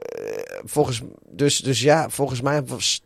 [0.64, 3.02] volgens, dus, dus ja, volgens mij was...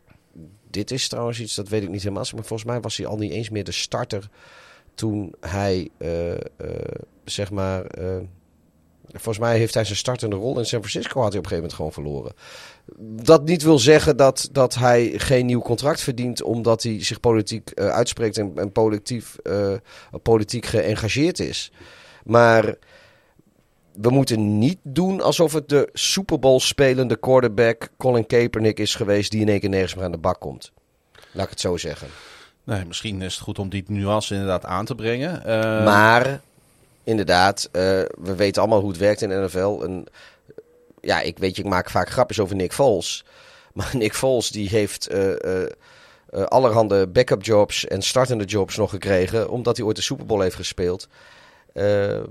[0.70, 2.26] Dit is trouwens iets, dat weet ik niet helemaal.
[2.34, 4.28] Maar volgens mij was hij al niet eens meer de starter
[4.94, 6.38] toen hij, eh, eh,
[7.24, 7.86] zeg maar...
[9.12, 11.56] volgens mij heeft hij zijn startende rol in San Francisco had hij op een gegeven
[11.56, 12.32] moment gewoon verloren.
[13.24, 17.70] Dat niet wil zeggen dat, dat hij geen nieuw contract verdient omdat hij zich politiek
[17.70, 19.72] eh, uitspreekt en, en politiek, eh,
[20.22, 21.72] politiek geëngageerd is.
[22.24, 22.74] Maar
[23.92, 29.30] we moeten niet doen alsof het de Super Bowl spelende quarterback Colin Kaepernick is geweest
[29.30, 30.72] die in één keer nergens meer aan de bak komt.
[31.32, 32.08] Laat ik het zo zeggen.
[32.64, 35.44] Nee, misschien is het goed om die nuance inderdaad aan te brengen.
[35.44, 36.40] Eh, Maar
[37.08, 37.82] inderdaad, eh,
[38.18, 40.02] we weten allemaal hoe het werkt in de NFL.
[41.00, 43.24] Ja, ik weet je, ik maak vaak grapjes over Nick Foles.
[43.72, 45.70] Maar Nick Foles die heeft eh, eh,
[46.44, 49.50] allerhande backup jobs en startende jobs nog gekregen.
[49.50, 51.08] Omdat hij ooit de Super Bowl heeft gespeeld.
[51.72, 52.24] Ehm,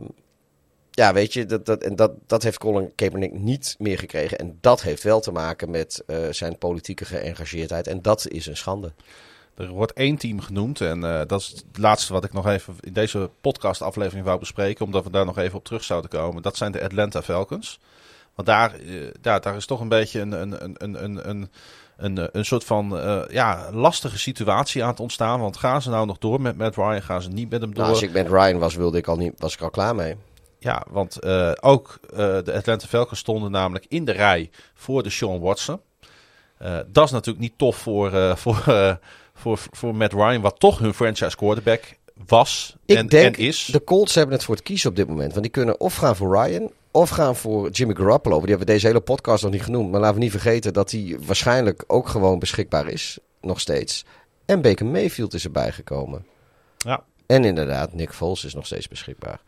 [0.92, 4.38] ja, weet je, dat, dat, en dat, dat heeft Colin Kaepernick niet meer gekregen.
[4.38, 7.88] En dat heeft wel te maken met zijn politieke geëngageerdheid.
[7.88, 8.94] En dat is een schande.
[9.58, 12.76] Er wordt één team genoemd en eh, dat is het laatste wat ik nog even
[12.80, 16.42] in deze podcast-aflevering wou bespreken, omdat we daar nog even op terug zouden komen.
[16.42, 17.80] Dat zijn de Atlanta Falcons.
[18.36, 21.50] Want daar, eh, daar, daar is toch een beetje een, een, een, een, een, een,
[21.98, 25.40] een, eh, een soort van ja, lastige situatie aan het ontstaan.
[25.40, 27.02] Want gaan ze nou nog door met Matt Ryan?
[27.02, 27.84] Gaan ze niet met hem door?
[27.84, 30.16] Nou, als ik met Ryan was, wilde ik al niet, was ik al klaar mee.
[30.60, 31.26] Ja, want
[31.62, 35.80] ook de Atlanta Falcons stonden namelijk in de rij voor de Sean Watson.
[36.88, 38.64] Dat is natuurlijk niet tof voor, voor,
[39.38, 41.82] voor, voor Matt Ryan, wat toch hun franchise quarterback
[42.28, 43.66] was Ik en, denk, en is.
[43.66, 45.30] de Colts hebben het voor het kiezen op dit moment.
[45.32, 48.40] Want die kunnen of gaan voor Ryan, of gaan voor Jimmy Garoppolo.
[48.40, 49.92] Die hebben we deze hele podcast nog niet genoemd.
[49.92, 53.18] Maar laten we niet vergeten dat hij waarschijnlijk ook gewoon beschikbaar is.
[53.42, 54.06] Nog steeds.
[54.46, 56.26] En Baker Mayfield is erbij gekomen.
[56.78, 57.04] Ja.
[57.26, 59.42] En inderdaad, Nick Foles is nog steeds beschikbaar.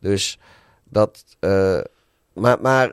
[0.00, 0.38] Dus
[0.84, 1.24] dat.
[1.40, 1.80] eh,
[2.32, 2.92] maar, maar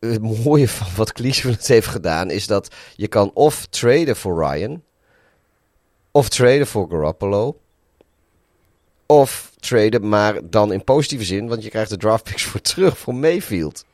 [0.00, 4.82] het mooie van wat Cleveland heeft gedaan is dat je kan of traden voor Ryan,
[6.10, 7.60] of traden voor Garoppolo,
[9.06, 12.98] of traden, maar dan in positieve zin, want je krijgt de draft picks voor terug
[12.98, 13.84] voor Mayfield.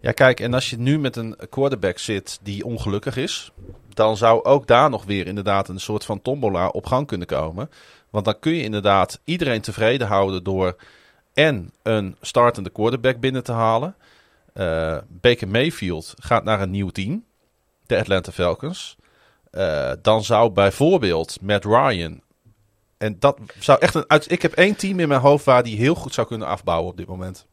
[0.00, 3.52] Ja, kijk, en als je nu met een quarterback zit die ongelukkig is,
[3.88, 7.70] dan zou ook daar nog weer inderdaad een soort van tombola op gang kunnen komen.
[8.10, 10.76] Want dan kun je inderdaad iedereen tevreden houden door
[11.34, 13.96] en een startende quarterback binnen te halen.
[14.52, 17.24] Eh Baker Mayfield gaat naar een nieuw team,
[17.86, 18.96] de Atlanta Falcons.
[19.50, 22.20] Eh, dan zou bijvoorbeeld Matt Ryan.
[22.98, 24.04] En dat zou echt een.
[24.06, 26.90] Uit, ik heb één team in mijn hoofd waar die heel goed zou kunnen afbouwen
[26.90, 27.46] op dit moment.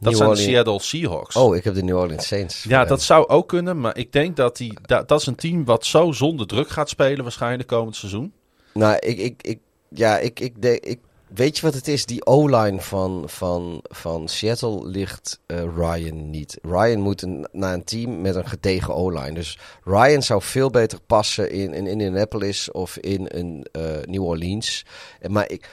[0.00, 1.36] Dat New zijn de Seattle Seahawks.
[1.36, 2.62] Oh, ik heb de New Orleans Saints.
[2.62, 3.80] Ja, dat zou ook kunnen.
[3.80, 6.88] Maar ik denk dat die, dat, dat is een team wat zo zonder druk gaat
[6.88, 8.32] spelen waarschijnlijk komend seizoen.
[8.74, 9.58] Nou, ik, ik, ik,
[9.88, 11.00] ja, ik, ik, denk, ik,
[11.34, 12.06] weet je wat het is?
[12.06, 16.58] Die O-line van, van, van Seattle ligt eh, Ryan niet.
[16.62, 19.32] Ryan moet een, naar een team met een gedegen O-line.
[19.32, 24.84] Dus Ryan zou veel beter passen in, in Indianapolis of in een eh, New Orleans.
[25.20, 25.68] En Maar ik,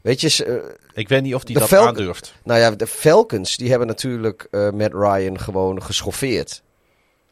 [0.00, 0.54] weet je, eh,
[0.94, 2.34] Ik weet niet of die dat Falcon- aandurft.
[2.44, 6.62] nou ja, de Falcons die hebben natuurlijk eh met Ryan gewoon geschoffeerd.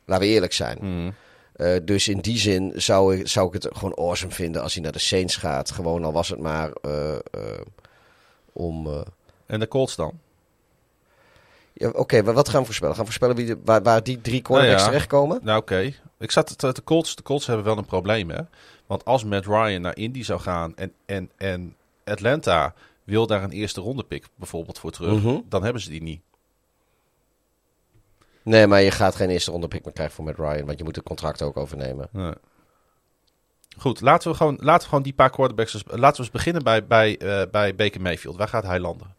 [0.05, 0.78] Laten we eerlijk zijn.
[0.80, 1.14] Hmm.
[1.59, 4.82] Eh, dus in die zin zou ik, zou ik het gewoon awesome vinden als hij
[4.82, 5.70] naar de Saints gaat.
[5.70, 7.20] Gewoon al was het maar eh, eh,
[8.52, 9.05] om...
[9.47, 10.12] En de Colts dan?
[11.72, 12.94] ja, Oké, maar wat gaan we voorspellen?
[12.94, 14.98] Gaan we voorspellen wie de, waar, waar die drie quarterbacks Nou ja.
[14.98, 15.40] terechtkomen?
[15.43, 15.93] Nou oké.
[16.18, 17.16] Ik zat de Colts.
[17.16, 18.40] De Colts hebben wel een probleem hè.
[18.86, 21.74] Want als Matt Ryan naar Indy zou gaan en, en, en
[22.05, 22.74] Atlanta
[23.05, 25.39] wil daar een eerste ronde pick bijvoorbeeld voor terug, Mhm.
[25.48, 26.20] dan hebben ze die niet.
[28.48, 30.66] Nee, maar je gaat geen eerste ronde pick meer krijgen voor Matt Ryan.
[30.66, 32.08] Want je moet het contract ook overnemen.
[32.12, 32.32] Nee.
[33.78, 35.82] Goed, laten we, gewoon, laten we gewoon die paar quarterbacks.
[35.86, 38.36] Laten we eens beginnen bij, bij, eh, bij Baker Mayfield.
[38.36, 39.14] Waar gaat hij landen?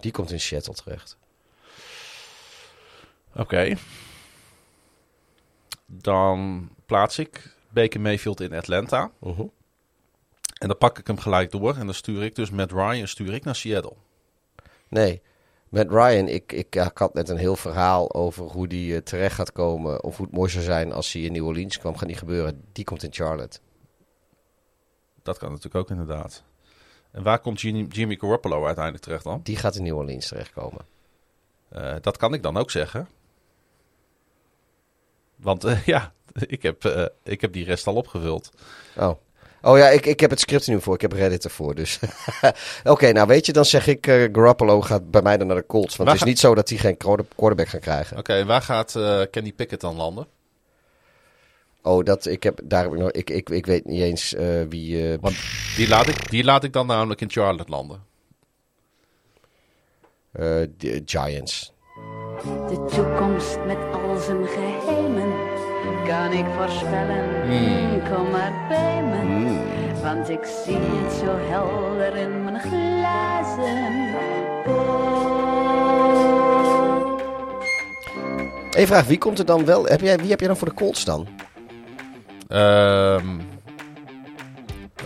[0.00, 1.16] Die komt in Seattle terecht.
[3.34, 3.76] Oké.
[5.86, 9.10] Dan plaats ik Baker Mayfield in Atlanta.
[9.18, 9.44] Mhm.
[10.58, 11.76] En dan pak ik hem gelijk door.
[11.76, 13.96] En dan stuur ik dus met Ryan stuur ik naar Seattle.
[14.88, 15.22] Nee,
[15.70, 19.52] met Ryan, ik, ik, had net een heel verhaal over hoe die eh, terecht gaat
[19.52, 20.04] komen.
[20.04, 21.96] Of hoe het mooi zou zijn als hij in New Orleans kwam.
[21.96, 22.64] Gaat niet gebeuren.
[22.72, 23.58] Die komt in Charlotte.
[25.22, 26.42] Dat kan natuurlijk ook inderdaad.
[27.10, 29.40] En waar komt Jimmy, Jimmy Garoppolo uiteindelijk terecht dan?
[29.42, 30.84] Die gaat in New Orleans terechtkomen.
[31.68, 33.08] Eh, dat kan ik dan ook zeggen.
[35.36, 38.50] Want eh, ja, ik heb, ik heb die rest al opgevuld.
[38.96, 39.16] Oh.
[39.62, 40.94] Oh ja, ik, ik heb het script er nu voor.
[40.94, 41.74] Ik heb Reddit ervoor.
[41.74, 41.98] Dus.
[42.84, 45.66] Oké, nou weet je, dan zeg ik eh, Garoppolo gaat bij mij dan naar de
[45.66, 45.96] Colts.
[45.96, 48.16] Want Waar het is ga- niet zo dat hij geen quarter- quarterback gaat krijgen.
[48.18, 50.26] Oké, en waar gaat eh, Kenny Pickett dan landen?
[51.82, 54.46] Oh, dat, ik, heb, daar heb ik, nog, ik, ik, ik weet niet eens eh,
[54.68, 55.12] wie...
[55.12, 55.36] eh, Want
[55.76, 58.02] die laat, ik, die laat ik dan namelijk in Charlotte landen.
[60.32, 60.42] eh,
[60.76, 61.72] de Giants.
[62.42, 65.49] De toekomst met al zijn geheimen
[66.06, 67.28] kan ik voorspellen.
[68.12, 69.58] Kom maar bij me,
[70.02, 74.10] want ik zie het zo helder in mijn glazen
[74.64, 75.18] bol.
[78.70, 79.84] Eén vraag, wie komt er dan wel...
[79.84, 81.26] Heb jij, wie heb je dan voor de Colts dan?
[82.48, 83.26] Ehm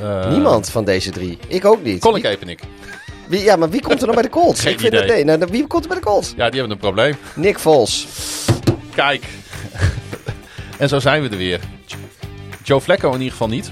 [0.03, 1.39] eh, Niemand van deze drie.
[1.49, 2.01] Ik ook niet.
[2.01, 2.61] Colin Kaepernick.
[3.29, 4.61] wie, ja, maar wie komt er dan bij de Colts?
[4.61, 5.16] Geen ik vind idee.
[5.16, 6.33] Het, nee, nou, wie komt er bij de Colts?
[6.37, 7.16] Ja, die hebben een probleem.
[7.35, 8.07] Nick Foles.
[8.95, 9.25] Kijk.
[10.79, 11.61] En zo zijn we er weer.
[12.63, 13.69] Joe Flacco in ieder geval niet.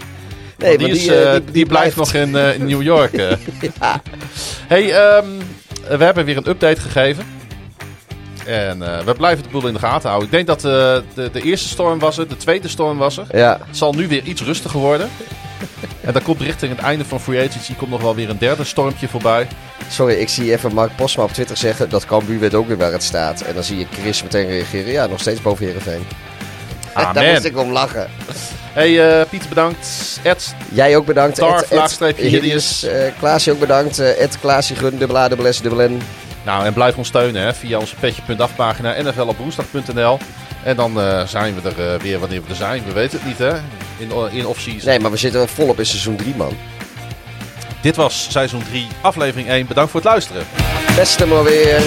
[0.59, 2.83] Nee, die, maar is, die, eh, eh, die- die, blijft nog in, eh, in New
[2.83, 3.13] York.
[3.81, 4.03] Ja.
[4.67, 5.27] Hey, ehm,
[5.99, 7.25] we hebben weer een update gegeven.
[8.47, 10.29] En we blijven de boel in de gaten houden.
[10.29, 11.03] Ik denk dat de,
[11.33, 13.27] de eerste storm was er, de tweede storm was er.
[13.33, 15.09] Ja, Het zal nu weer iets rustiger worden.
[16.01, 18.65] En dan komt richting het einde van Free Agency komt nog wel weer een derde
[18.65, 19.47] stormpje voorbij.
[19.91, 22.93] sorry, ik zie even Mark Posma op Twitter zeggen dat Cambuur weet ook weer waar
[22.93, 23.41] het staat.
[23.41, 24.93] En dan zie je Chris meteen reageren.
[24.93, 26.03] Ja, nog steeds boven Heerenveen.
[27.15, 28.07] Daar moest ik om lachen.
[28.73, 29.89] Hey Pieter bedankt.
[30.23, 31.37] Ed, Jij ook bedankt.
[31.37, 32.83] Darf, Ed- Ed- laagstreepje Hideous.
[32.85, 33.99] Eh, Klaasje ook bedankt.
[33.99, 36.03] Eh, Ed Klaasje Gun, dubbel A, dubbel S, dubbel N.
[36.45, 40.19] Nou, en blijf ons steunen hè, via onze petje.af pagina nflopwoensdag.nl.
[40.65, 42.83] En dan zijn we er weer wanneer we er zijn.
[42.87, 43.53] We weten het niet, hè?
[43.99, 44.89] In, in off-season.
[44.89, 46.57] Nee, maar we zitten volop in seizoen 3, man.
[47.81, 49.67] Dit was seizoen 3, aflevering 1.
[49.67, 50.45] Bedankt voor het luisteren.
[50.97, 51.81] Beste maar weer.